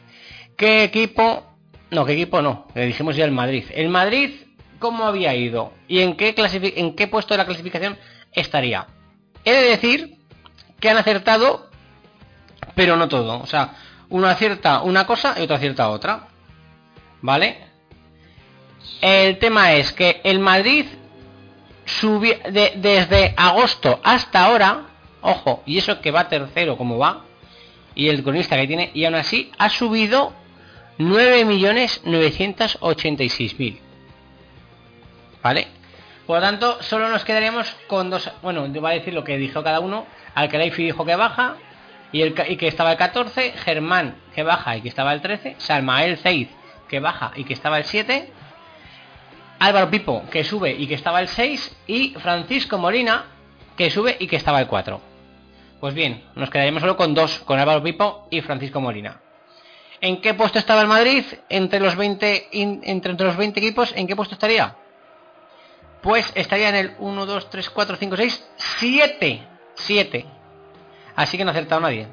¿qué 0.57 0.83
equipo, 0.83 1.45
no, 1.91 2.05
qué 2.05 2.13
equipo 2.13 2.41
no, 2.41 2.67
le 2.73 2.85
dijimos 2.85 3.15
ya 3.15 3.25
el 3.25 3.31
Madrid, 3.31 3.65
el 3.73 3.89
Madrid, 3.89 4.31
¿cómo 4.79 5.05
había 5.05 5.35
ido? 5.35 5.73
¿Y 5.87 5.99
en 5.99 6.15
qué, 6.15 6.33
en 6.75 6.95
qué 6.95 7.07
puesto 7.07 7.33
de 7.33 7.39
la 7.39 7.45
clasificación 7.45 7.97
estaría? 8.31 8.87
He 9.43 9.51
de 9.51 9.69
decir 9.69 10.17
que 10.79 10.89
han 10.89 10.97
acertado, 10.97 11.69
pero 12.75 12.95
no 12.95 13.07
todo. 13.07 13.39
O 13.41 13.45
sea, 13.45 13.75
uno 14.09 14.27
acierta 14.27 14.81
una 14.81 15.05
cosa 15.05 15.35
y 15.37 15.43
otro 15.43 15.55
acierta 15.55 15.89
otra. 15.89 16.27
¿Vale? 17.21 17.57
El 19.01 19.37
tema 19.39 19.73
es 19.73 19.91
que 19.93 20.21
el 20.23 20.39
Madrid 20.39 20.85
subi 21.85 22.33
de- 22.51 22.73
desde 22.77 23.33
agosto 23.37 23.99
hasta 24.03 24.45
ahora, 24.45 24.87
ojo, 25.21 25.61
y 25.65 25.77
eso 25.77 25.99
que 26.01 26.11
va 26.11 26.29
tercero 26.29 26.77
como 26.77 26.97
va, 26.97 27.25
y 27.95 28.07
el 28.09 28.23
cronista 28.23 28.55
que 28.55 28.67
tiene, 28.67 28.91
y 28.93 29.05
aún 29.05 29.15
así 29.15 29.51
ha 29.57 29.69
subido 29.69 30.33
9.986.000. 30.99 33.79
¿Vale? 35.41 35.67
Por 36.25 36.37
lo 36.37 36.41
tanto, 36.41 36.81
solo 36.83 37.09
nos 37.09 37.23
quedaríamos 37.25 37.73
con 37.87 38.09
dos. 38.09 38.29
Bueno, 38.41 38.69
te 38.71 38.79
voy 38.79 38.91
a 38.91 38.95
decir 38.95 39.13
lo 39.13 39.23
que 39.23 39.37
dijo 39.37 39.63
cada 39.63 39.79
uno. 39.79 40.05
Alkelaifi 40.35 40.83
dijo 40.83 41.05
que 41.05 41.15
baja 41.15 41.55
y, 42.11 42.21
y 42.23 42.57
que 42.57 42.67
estaba 42.67 42.91
el 42.91 42.97
14. 42.97 43.53
Germán 43.53 44.17
que 44.35 44.43
baja 44.43 44.75
y 44.77 44.81
que 44.81 44.89
estaba 44.89 45.13
el 45.13 45.21
13. 45.21 45.55
Salmael 45.57 46.17
Zeiz 46.17 46.49
que 46.89 46.99
baja 46.99 47.31
y 47.35 47.43
que 47.45 47.53
estaba 47.53 47.77
el 47.77 47.85
7. 47.85 48.31
Álvaro 49.59 49.89
Pipo 49.89 50.23
que 50.31 50.43
sube 50.43 50.71
y 50.71 50.87
que 50.87 50.95
estaba 50.95 51.19
el 51.21 51.27
6. 51.27 51.77
Y 51.87 52.15
Francisco 52.15 52.77
Molina 52.77 53.25
que 53.77 53.89
sube 53.89 54.15
y 54.19 54.27
que 54.27 54.35
estaba 54.35 54.59
el 54.59 54.67
4. 54.67 55.01
Pues 55.79 55.93
bien, 55.93 56.23
nos 56.35 56.49
quedaríamos 56.49 56.81
solo 56.81 56.97
con 56.97 57.13
dos, 57.13 57.39
con 57.39 57.59
Álvaro 57.59 57.81
Pipo 57.81 58.27
y 58.29 58.41
Francisco 58.41 58.81
Molina. 58.81 59.21
¿En 60.01 60.21
qué 60.21 60.33
puesto 60.33 60.59
estaba 60.59 60.81
el 60.81 60.87
Madrid? 60.87 61.23
Entre 61.49 61.79
los 61.79 61.95
20, 61.95 62.49
in- 62.53 62.81
entre, 62.83 63.11
entre 63.11 63.27
los 63.27 63.37
20 63.37 63.59
equipos, 63.59 63.93
¿en 63.95 64.07
qué 64.07 64.15
puesto 64.15 64.35
estaría? 64.35 64.75
Pues 66.01 66.31
estaría 66.35 66.69
en 66.69 66.75
el 66.75 66.95
1, 66.99 67.25
2, 67.25 67.49
3, 67.49 67.69
4, 67.69 67.97
5, 67.97 68.15
6, 68.17 68.49
7. 68.55 69.43
7. 69.75 70.25
Así 71.15 71.37
que 71.37 71.43
no 71.43 71.51
ha 71.51 71.53
acertado 71.53 71.81
nadie. 71.81 72.07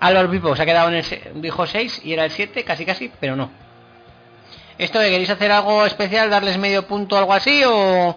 Álvaro 0.00 0.28
Pipo 0.30 0.54
se 0.56 0.62
ha 0.62 0.66
quedado 0.66 0.88
en 0.90 0.96
el 0.96 1.04
dijo 1.40 1.66
6 1.66 2.00
y 2.04 2.12
era 2.12 2.24
el 2.24 2.30
7, 2.32 2.64
casi 2.64 2.84
casi, 2.84 3.10
pero 3.20 3.36
no. 3.36 3.50
¿Esto 4.78 4.98
de 4.98 5.10
queréis 5.10 5.30
hacer 5.30 5.52
algo 5.52 5.86
especial, 5.86 6.30
darles 6.30 6.58
medio 6.58 6.86
punto 6.86 7.14
o 7.14 7.18
algo 7.18 7.32
así 7.32 7.62
o, 7.64 8.16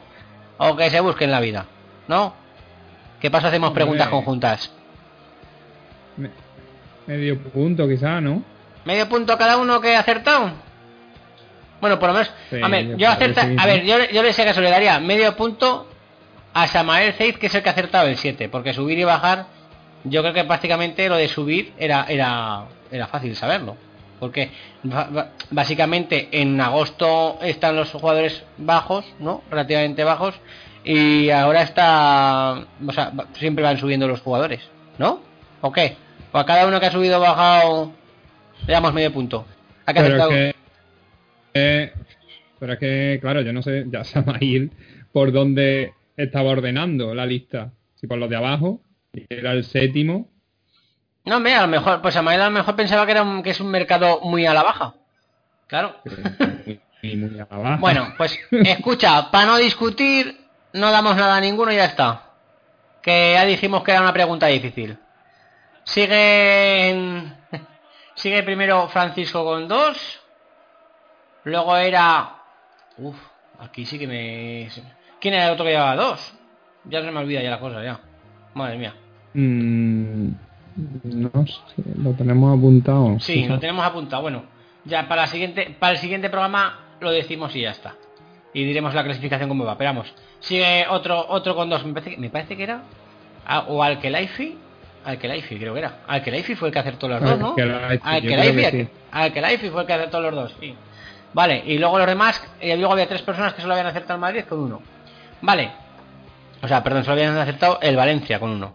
o 0.58 0.76
que 0.76 0.90
se 0.90 1.00
busquen 1.00 1.32
la 1.32 1.40
vida? 1.40 1.66
¿No? 2.08 2.34
¿Qué 3.20 3.30
pasa? 3.32 3.48
Hacemos 3.48 3.72
preguntas 3.72 4.08
conjuntas. 4.10 4.72
Medio 7.06 7.40
punto 7.40 7.88
quizá, 7.88 8.20
¿no? 8.22 8.44
¿Medio 8.86 9.08
punto 9.08 9.38
cada 9.38 9.58
uno 9.58 9.80
que 9.82 9.96
ha 9.96 10.00
acertado? 10.00 10.52
Bueno, 11.80 12.00
por 12.00 12.10
lo 12.10 12.14
menos. 12.14 12.32
Sí, 12.50 12.60
a 12.62 12.68
ver, 12.68 12.98
yo 12.98 13.10
acerta, 13.10 13.48
a 13.58 13.66
ver, 13.66 13.84
yo, 13.84 13.98
yo 14.12 14.24
le 14.24 14.34
sé 14.34 14.44
que 14.44 14.54
se 14.54 14.62
le 14.62 14.70
daría 14.70 15.00
medio 15.00 15.36
punto 15.36 15.88
a 16.54 16.68
Samael 16.68 17.14
Zeiz, 17.14 17.38
que 17.38 17.48
es 17.48 17.56
el 17.56 17.62
que 17.62 17.70
ha 17.70 17.72
acertado 17.72 18.08
el 18.08 18.18
7, 18.18 18.50
porque 18.50 18.74
subir 18.74 18.98
y 18.98 19.04
bajar, 19.04 19.46
yo 20.04 20.22
creo 20.22 20.34
que 20.34 20.44
prácticamente 20.44 21.08
lo 21.08 21.16
de 21.16 21.28
subir 21.28 21.74
era 21.78 22.06
era 22.10 22.66
era 22.92 23.08
fácil 23.08 23.36
saberlo. 23.36 23.78
Porque 24.20 24.50
básicamente 25.52 26.30
en 26.32 26.60
agosto 26.60 27.38
están 27.42 27.76
los 27.76 27.92
jugadores 27.92 28.44
bajos, 28.58 29.06
¿no? 29.20 29.44
Relativamente 29.50 30.04
bajos. 30.04 30.36
Y 30.84 31.30
ahora 31.30 31.62
está. 31.62 32.66
O 32.86 32.92
sea, 32.92 33.12
siempre 33.34 33.64
van 33.64 33.78
subiendo 33.78 34.08
los 34.08 34.22
jugadores, 34.22 34.62
¿no? 34.98 35.22
¿O 35.62 35.72
qué? 35.72 35.96
O 36.32 36.38
a 36.38 36.46
cada 36.46 36.68
uno 36.68 36.80
que 36.80 36.88
ha 36.88 36.92
subido 36.92 37.18
o 37.18 37.22
bajado 37.22 37.92
le 38.66 38.74
damos 38.74 38.94
medio 38.94 39.14
punto. 39.14 39.46
¿A 39.86 39.94
qué 39.94 40.02
Pero 40.02 40.30
que, 40.30 40.56
eh, 41.54 41.92
pero 42.60 42.74
es 42.74 42.80
que, 42.80 43.18
claro, 43.22 43.42
yo 43.42 43.54
no 43.54 43.62
sé, 43.62 43.86
ya 43.90 44.04
Samail, 44.04 44.72
por 45.12 45.32
dónde 45.32 45.94
estaba 46.16 46.50
ordenando 46.50 47.14
la 47.14 47.26
lista. 47.26 47.72
Si 47.96 48.08
por 48.08 48.18
los 48.18 48.30
de 48.30 48.36
abajo, 48.36 48.82
era 49.30 49.54
el 49.54 49.64
séptimo. 49.64 50.30
No, 51.28 51.38
hombre, 51.38 51.54
a 51.56 51.62
lo 51.62 51.68
mejor, 51.68 52.02
pues 52.02 52.16
Amael 52.16 52.42
a 52.42 52.46
lo 52.46 52.52
mejor 52.52 52.76
pensaba 52.76 53.06
que 53.06 53.12
era 53.12 53.22
un, 53.22 53.44
que 53.44 53.50
es 53.52 53.60
un 53.60 53.70
mercado 53.70 54.22
muy 54.22 54.46
a 54.46 54.54
la 54.54 54.64
baja. 54.64 54.94
Claro. 55.68 55.96
Y 57.04 57.16
muy 57.16 57.40
a 57.40 57.46
la 57.50 57.58
baja. 57.58 57.78
Bueno, 57.78 58.14
pues 58.18 58.38
escucha, 58.52 59.30
para 59.30 59.46
no 59.46 59.58
discutir, 59.58 60.48
no 60.74 60.92
damos 60.92 61.16
nada 61.16 61.36
a 61.38 61.40
ninguno 61.42 61.72
y 61.72 61.76
ya 61.76 61.86
está. 61.86 62.24
Que 63.04 63.34
ya 63.34 63.46
dijimos 63.46 63.84
que 63.84 63.92
era 63.92 64.02
una 64.02 64.12
pregunta 64.14 64.48
difícil. 64.48 64.98
Sigue 65.84 66.90
en- 66.90 67.38
sigue 68.16 68.42
primero 68.44 68.90
Francisco 68.90 69.46
con 69.46 69.68
dos. 69.68 70.20
Luego 71.44 71.78
era. 71.78 72.34
Uf, 72.98 73.16
aquí 73.60 73.86
sí 73.86 74.00
que 74.00 74.08
me. 74.08 74.70
¿Quién 75.22 75.36
era 75.36 75.46
el 75.48 75.52
otro 75.54 75.66
que 75.66 75.72
llevaba 75.72 75.96
dos? 75.96 76.34
Ya 76.86 77.02
se 77.04 77.12
me 77.12 77.20
olvida 77.20 77.42
ya 77.44 77.52
la 77.52 77.60
cosa, 77.60 77.84
ya. 77.84 78.00
Madre 78.56 78.78
mía. 78.78 78.96
Mm, 79.34 80.32
no 81.04 81.46
sé, 81.48 81.84
lo 81.98 82.12
tenemos 82.14 82.58
apuntado. 82.58 83.20
Sí, 83.20 83.46
lo 83.48 83.60
tenemos 83.60 83.86
apuntado. 83.86 84.22
Bueno, 84.22 84.44
ya 84.86 85.08
para, 85.08 85.22
la 85.24 85.28
siguiente, 85.28 85.76
para 85.80 85.94
el 85.94 85.98
siguiente 86.00 86.30
programa 86.30 86.80
lo 87.00 87.12
decimos 87.12 87.56
y 87.56 87.62
ya 87.62 87.72
está. 87.72 87.96
Y 88.54 88.64
diremos 88.64 88.94
la 88.94 89.04
clasificación 89.04 89.50
cómo 89.50 89.66
va. 89.66 89.78
Pero 89.78 89.90
vamos, 89.92 90.14
sigue 90.40 90.86
otro 90.90 91.26
otro 91.30 91.56
con 91.56 91.70
dos. 91.70 91.86
Me 91.86 91.94
parece, 91.94 92.12
que- 92.12 92.18
me 92.18 92.30
parece 92.30 92.56
que 92.58 92.64
era. 92.64 92.82
ah, 93.46 93.66
o 93.68 93.82
Alkelaifi. 93.84 94.58
Alkelaifi, 95.06 95.58
creo 95.58 95.74
que 95.74 95.80
era. 95.80 96.00
Alkelaifi 96.08 96.56
fue 96.56 96.68
el 96.70 96.74
que 96.74 96.80
acertó 96.80 97.08
los 97.08 97.22
dos, 97.22 97.40
¿no? 97.40 97.56
Creo 97.56 97.88
que 97.90 97.94
sí. 98.72 98.88
Alkelaifi 99.12 99.70
fue 99.70 99.82
el 99.82 99.88
que 99.88 99.94
acertó 99.94 100.20
los 100.22 100.34
dos, 100.36 100.56
sí. 100.60 100.76
Vale, 101.34 101.64
y 101.66 101.78
luego 101.78 101.98
los 101.98 102.08
demás, 102.08 102.42
y 102.62 102.74
luego 102.76 102.94
había 102.94 103.08
tres 103.08 103.22
personas 103.22 103.54
que 103.54 103.62
solo 103.62 103.74
habían 103.74 103.88
acertado 103.88 104.16
el 104.16 104.22
Madrid 104.22 104.44
con 104.50 104.60
uno. 104.60 104.82
Vale. 105.42 105.72
O 106.62 106.68
sea, 106.68 106.84
perdón, 106.84 107.04
solo 107.04 107.14
habían 107.14 107.38
acertado 107.38 107.80
el 107.82 107.96
Valencia 107.96 108.40
con 108.40 108.50
uno. 108.50 108.74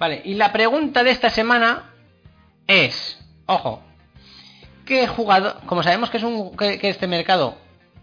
Vale, 0.00 0.22
y 0.24 0.32
la 0.32 0.50
pregunta 0.50 1.04
de 1.04 1.10
esta 1.10 1.28
semana 1.28 1.90
es, 2.66 3.18
ojo, 3.44 3.82
¿qué 4.86 5.06
jugador, 5.06 5.60
como 5.66 5.82
sabemos 5.82 6.08
que 6.08 6.16
es 6.16 6.22
un 6.22 6.56
que, 6.56 6.80
este 6.82 7.06
mercado 7.06 7.58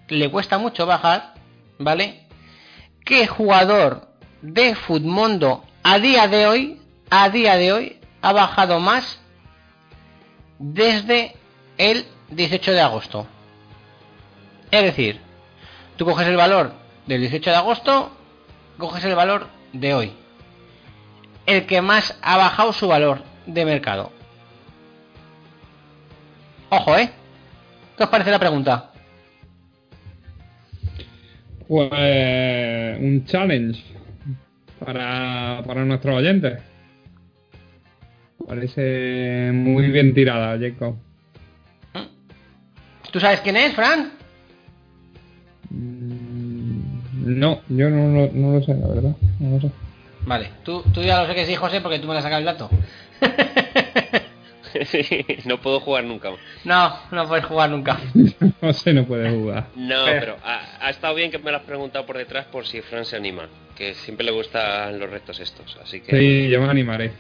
le 0.08 0.30
cuesta 0.30 0.60
mucho 0.60 0.86
bajar, 0.86 1.34
¿vale? 1.80 2.28
¿Qué 3.04 3.26
jugador 3.26 4.10
de 4.44 4.76
Futmundo 4.76 5.64
a 5.82 5.98
día 5.98 6.28
de 6.28 6.46
hoy, 6.46 6.82
a 7.10 7.30
día 7.32 7.56
de 7.56 7.74
hoy, 7.74 8.00
ha 8.22 8.32
bajado 8.32 8.80
más 8.80 9.20
desde 10.60 11.36
el 11.80 12.06
18 12.30 12.74
de 12.74 12.82
agosto? 12.82 13.26
Es 14.70 14.84
decir, 14.84 15.20
tú 15.96 16.06
coges 16.06 16.28
el 16.28 16.38
valor 16.38 16.74
del 17.08 17.22
18 17.22 17.50
de 17.50 17.56
agosto, 17.56 18.12
coges 18.78 19.04
el 19.04 19.16
valor 19.16 19.48
de 19.74 19.96
hoy. 19.96 20.27
El 21.48 21.66
que 21.66 21.82
más 21.82 22.16
ha 22.22 22.38
bajado 22.38 22.72
su 22.74 22.88
valor 22.88 23.24
de 23.48 23.66
mercado. 23.66 24.12
Ojo, 26.70 26.96
¿eh? 26.98 27.10
¿Qué 27.98 28.04
os 28.04 28.10
parece 28.10 28.30
la 28.32 28.38
pregunta? 28.40 28.92
Pues 31.68 33.00
un 33.00 33.24
challenge 33.26 33.82
para, 34.80 35.64
para 35.66 35.84
nuestros 35.86 36.16
oyentes. 36.18 36.60
Parece 38.46 39.52
muy 39.54 39.90
bien 39.90 40.14
tirada, 40.14 40.58
Jacob. 40.60 40.96
¿Tú 43.12 43.20
sabes 43.20 43.40
quién 43.42 43.58
es, 43.58 43.74
Fran? 43.74 44.12
No, 45.72 47.62
yo 47.70 47.90
no, 47.90 48.08
lo- 48.10 48.32
no 48.34 48.52
lo 48.54 48.62
sé, 48.64 48.74
la 48.76 48.88
verdad. 48.88 49.16
No 49.40 49.50
lo 49.56 49.62
sé. 49.62 49.72
Vale, 50.28 50.52
tú, 50.64 50.84
tú 50.94 51.02
ya 51.02 51.22
lo 51.22 51.28
sé 51.28 51.36
que 51.36 51.46
sí, 51.46 51.56
José, 51.56 51.80
porque 51.80 52.00
tú 52.00 52.08
me 52.08 52.14
la 52.14 52.22
sacas 52.22 52.40
el 52.40 52.46
dato. 52.46 52.70
no 55.46 55.60
puedo 55.62 55.80
jugar 55.80 56.04
nunca. 56.04 56.32
No, 56.66 57.00
no 57.12 57.28
puedes 57.28 57.46
jugar 57.46 57.70
nunca. 57.70 57.98
José 58.62 58.94
no 58.94 59.06
puede 59.06 59.30
jugar. 59.32 59.68
No, 59.76 60.04
pero 60.06 60.38
ha, 60.44 60.62
ha 60.86 60.90
estado 60.90 61.16
bien 61.16 61.32
que 61.32 61.40
me 61.40 61.52
lo 61.52 61.58
has 61.58 61.64
preguntado 61.64 62.06
por 62.06 62.18
detrás 62.18 62.46
por 62.46 62.66
si 62.68 62.82
Fran 62.82 63.06
se 63.06 63.16
anima. 63.16 63.48
Que 63.76 63.94
siempre 63.94 64.26
le 64.26 64.32
gustan 64.32 65.00
los 65.00 65.10
retos 65.10 65.40
estos. 65.40 65.78
Así 65.82 66.02
que. 66.02 66.18
Sí, 66.18 66.50
yo 66.50 66.62
me 66.62 66.70
animaré. 66.70 67.12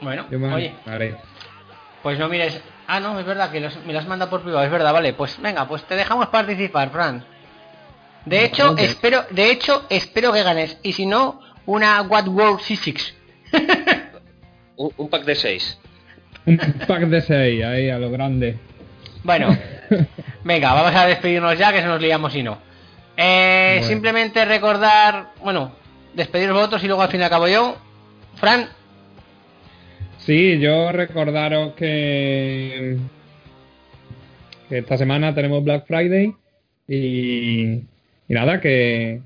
Bueno, 0.00 0.26
Yo 0.30 0.38
me 0.38 0.52
oye, 0.52 0.74
animaré. 0.84 1.16
pues 2.02 2.18
no 2.18 2.28
mires. 2.28 2.60
Ah, 2.86 3.00
no, 3.00 3.18
es 3.18 3.24
verdad 3.24 3.50
que 3.50 3.60
los- 3.60 3.84
me 3.86 3.92
las 3.92 4.06
manda 4.06 4.28
por 4.28 4.42
privado, 4.42 4.64
es 4.64 4.70
verdad, 4.70 4.92
vale. 4.92 5.12
Pues 5.14 5.40
venga, 5.40 5.66
pues 5.68 5.84
te 5.84 5.94
dejamos 5.96 6.28
participar, 6.28 6.90
Fran. 6.90 7.24
De 8.26 8.44
hecho, 8.44 8.72
ok. 8.72 8.80
espero, 8.80 9.24
de 9.30 9.50
hecho, 9.50 9.84
espero 9.90 10.32
que 10.32 10.42
ganes. 10.42 10.78
Y 10.82 10.92
si 10.92 11.06
no, 11.06 11.40
una 11.66 12.02
What 12.02 12.28
World 12.28 12.60
C6. 12.60 13.12
Un, 14.76 14.90
un 14.96 15.08
pack 15.08 15.24
de 15.24 15.36
6. 15.36 15.78
Un 16.46 16.56
pack 16.88 17.02
de 17.06 17.20
6 17.20 17.64
ahí 17.64 17.90
a 17.90 17.98
lo 17.98 18.10
grande. 18.10 18.58
Bueno, 19.22 19.56
venga, 20.44 20.74
vamos 20.74 20.92
a 20.94 21.06
despedirnos 21.06 21.56
ya, 21.56 21.72
que 21.72 21.80
se 21.80 21.86
nos 21.86 22.00
liamos 22.00 22.34
y 22.34 22.42
no. 22.42 22.58
Eh, 23.16 23.76
Bueno. 23.78 23.88
Simplemente 23.88 24.44
recordar, 24.44 25.28
bueno, 25.44 25.72
despediros 26.12 26.56
vosotros 26.56 26.82
y 26.82 26.88
luego 26.88 27.02
al 27.02 27.08
fin 27.08 27.22
acabo 27.22 27.46
yo. 27.46 27.76
Fran, 28.34 28.68
Sí, 30.24 30.58
yo 30.58 30.90
recordaros 30.90 31.74
que, 31.74 32.96
que 34.70 34.78
esta 34.78 34.96
semana 34.96 35.34
tenemos 35.34 35.62
Black 35.62 35.86
Friday 35.86 36.34
y, 36.88 37.82
y 38.28 38.34
nada, 38.34 38.60
que, 38.60 39.20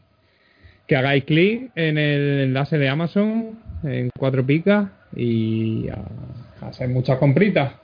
que 0.87 0.97
hagáis 0.97 1.25
clic 1.25 1.71
en 1.75 1.99
el 1.99 2.41
enlace 2.41 2.79
de 2.79 2.89
Amazon 2.89 3.59
en 3.85 4.11
cuatro 4.19 4.45
picas 4.45 4.89
y 5.15 5.89
a, 5.89 5.99
a 6.63 6.69
hacer 6.69 6.89
muchas 6.89 7.19
compritas. 7.19 7.75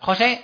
José, 0.00 0.42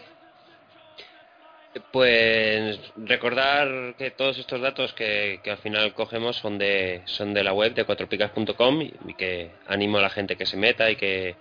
Pues 1.91 2.79
recordar 2.97 3.95
que 3.99 4.11
todos 4.11 4.39
estos 4.39 4.61
datos 4.63 4.95
que, 4.95 5.41
que 5.45 5.51
al 5.51 5.59
final 5.59 5.93
cogemos 5.93 6.37
son 6.37 6.57
de 6.57 7.03
son 7.05 7.35
de 7.35 7.45
la 7.45 7.53
web 7.53 7.75
de 7.75 7.85
cuatropicas.com 7.85 8.81
y, 8.81 8.95
y 9.07 9.15
que 9.15 9.51
animo 9.67 9.99
a 9.99 10.03
la 10.03 10.09
gente 10.11 10.37
que 10.37 10.47
se 10.47 10.57
meta 10.57 10.91
y 10.91 10.97
que 10.97 11.37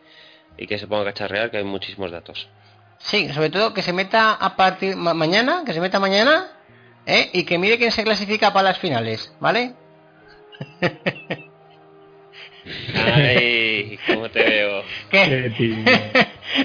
y 0.57 0.67
que 0.67 0.77
se 0.77 0.87
ponga 0.87 1.03
a 1.03 1.05
cacharrear 1.13 1.51
que 1.51 1.57
hay 1.57 1.63
muchísimos 1.63 2.11
datos. 2.11 2.49
sí, 2.97 3.29
sobre 3.29 3.49
todo 3.49 3.73
que 3.73 3.81
se 3.81 3.93
meta 3.93 4.33
a 4.33 4.55
partir 4.57 4.95
ma- 4.97 5.13
mañana, 5.13 5.63
que 5.65 5.73
se 5.73 5.79
meta 5.79 5.99
mañana 6.01 6.51
¿eh? 7.05 7.29
Y 7.33 7.43
que 7.43 7.57
mire 7.57 7.77
quién 7.77 7.91
se 7.91 8.03
clasifica 8.03 8.51
para 8.53 8.69
las 8.69 8.79
finales, 8.79 9.33
¿vale? 9.39 9.73
Ay, 12.95 13.99
cómo 14.07 14.29
te 14.29 14.43
veo. 14.43 14.83
¿Qué? 15.11 15.51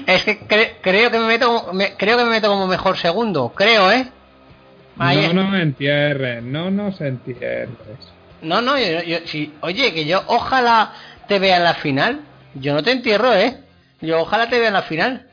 es 0.07 0.23
que 0.23 0.39
cre- 0.41 0.73
creo 0.81 1.11
que 1.11 1.19
me 1.19 1.27
meto 1.27 1.71
me- 1.73 1.95
creo 1.95 2.17
que 2.17 2.23
me 2.23 2.29
meto 2.31 2.49
como 2.49 2.67
mejor 2.67 2.97
segundo, 2.97 3.49
creo, 3.55 3.91
¿eh? 3.91 4.07
Ahí 4.97 5.17
No 5.17 5.23
es- 5.27 5.33
nos 5.33 5.61
entierres, 5.61 6.43
no 6.43 6.71
nos 6.71 6.99
entierres. 7.01 7.69
No, 8.41 8.61
no, 8.61 8.77
yo, 8.79 9.03
yo- 9.03 9.19
si- 9.25 9.53
oye, 9.61 9.93
que 9.93 10.05
yo 10.05 10.23
ojalá 10.27 10.93
te 11.27 11.37
vea 11.39 11.57
en 11.57 11.63
la 11.63 11.75
final. 11.75 12.21
Yo 12.55 12.73
no 12.73 12.81
te 12.83 12.91
entierro, 12.91 13.33
¿eh? 13.33 13.57
Yo 14.01 14.19
ojalá 14.21 14.49
te 14.49 14.57
vea 14.59 14.69
en 14.69 14.73
la 14.73 14.81
final. 14.81 15.27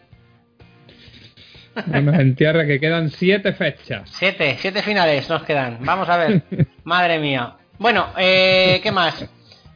No 1.86 2.00
nos 2.02 2.18
entierres, 2.18 2.66
que 2.66 2.80
quedan 2.80 3.10
siete 3.10 3.52
fechas. 3.52 4.08
Siete, 4.12 4.56
siete 4.58 4.82
finales 4.82 5.28
nos 5.28 5.42
quedan. 5.42 5.78
Vamos 5.80 6.08
a 6.08 6.16
ver. 6.16 6.42
Madre 6.84 7.18
mía. 7.18 7.54
Bueno, 7.78 8.08
eh, 8.16 8.80
¿qué 8.82 8.90
más? 8.90 9.24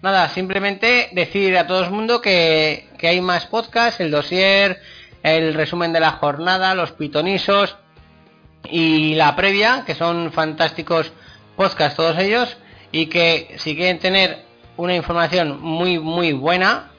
Nada, 0.03 0.29
simplemente 0.29 1.11
decir 1.13 1.57
a 1.57 1.67
todo 1.67 1.85
el 1.85 1.91
mundo 1.91 2.21
que, 2.21 2.89
que 2.99 3.09
hay 3.09 3.21
más 3.21 3.47
podcasts, 3.47 4.01
el 4.01 4.11
dossier, 4.11 4.81
el 5.23 5.55
resumen 5.55 5.93
de 5.93 6.01
la 6.01 6.13
jornada, 6.13 6.75
los 6.75 6.93
pitonisos 6.93 7.77
y 8.69 9.15
la 9.15 9.37
previa, 9.37 9.85
que 9.87 9.95
son 9.95 10.33
fantásticos 10.33 11.13
podcasts 11.57 11.97
todos 11.97 12.19
ellos, 12.19 12.57
y 12.91 13.07
que 13.07 13.55
si 13.59 13.77
quieren 13.77 13.99
tener 13.99 14.45
una 14.77 14.95
información 14.95 15.61
muy, 15.61 15.99
muy 15.99 16.33
buena, 16.33 16.91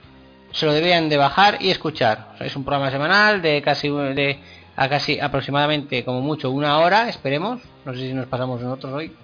se 0.51 0.65
lo 0.65 0.73
deberían 0.73 1.09
de 1.09 1.17
bajar 1.17 1.57
y 1.59 1.71
escuchar. 1.71 2.35
Es 2.39 2.55
un 2.55 2.63
programa 2.63 2.91
semanal 2.91 3.41
de 3.41 3.61
casi 3.61 3.89
de 3.89 4.39
a 4.75 4.89
casi 4.89 5.19
aproximadamente 5.19 6.03
como 6.03 6.21
mucho 6.21 6.51
una 6.51 6.79
hora, 6.79 7.09
esperemos. 7.09 7.61
No 7.85 7.93
sé 7.93 7.99
si 7.99 8.13
nos 8.13 8.27
pasamos 8.27 8.61
nosotros 8.61 8.93
hoy, 8.93 9.15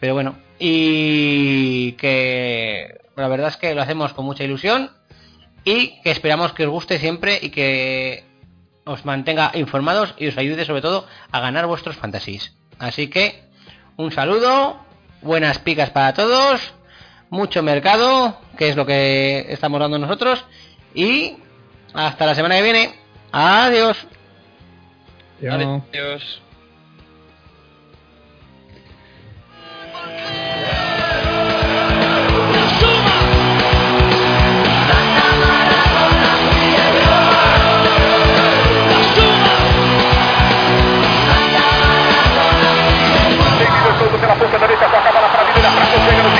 pero 0.00 0.14
bueno. 0.14 0.36
Y 0.58 1.92
que 1.92 3.00
la 3.16 3.28
verdad 3.28 3.48
es 3.48 3.56
que 3.56 3.74
lo 3.74 3.82
hacemos 3.82 4.12
con 4.12 4.24
mucha 4.24 4.44
ilusión 4.44 4.90
y 5.64 6.00
que 6.02 6.10
esperamos 6.10 6.52
que 6.52 6.64
os 6.64 6.70
guste 6.70 6.98
siempre 6.98 7.38
y 7.40 7.50
que 7.50 8.24
os 8.84 9.04
mantenga 9.04 9.50
informados 9.54 10.14
y 10.18 10.28
os 10.28 10.36
ayude 10.36 10.64
sobre 10.64 10.82
todo 10.82 11.06
a 11.32 11.40
ganar 11.40 11.66
vuestros 11.66 11.96
fantasies. 11.96 12.54
Así 12.78 13.08
que 13.08 13.44
un 13.96 14.12
saludo, 14.12 14.78
buenas 15.22 15.58
picas 15.58 15.90
para 15.90 16.12
todos, 16.12 16.74
mucho 17.30 17.62
mercado, 17.62 18.38
que 18.58 18.68
es 18.68 18.76
lo 18.76 18.86
que 18.86 19.46
estamos 19.48 19.80
dando 19.80 19.98
nosotros, 19.98 20.44
y 20.94 21.36
hasta 21.94 22.26
la 22.26 22.34
semana 22.34 22.56
que 22.56 22.62
viene. 22.62 22.94
Adiós. 23.32 24.06
Tchau. 25.40 25.82
Adeus. 25.90 26.42
Pela 44.20 44.34
boca 44.36 44.58
da 44.58 44.66
direita, 44.66 44.88
toca 44.88 45.08
a 45.08 45.12
bola 45.12 45.28
para 45.28 45.42
a 45.42 45.44
menina, 45.44 45.70
para 45.70 45.84
a 45.84 46.33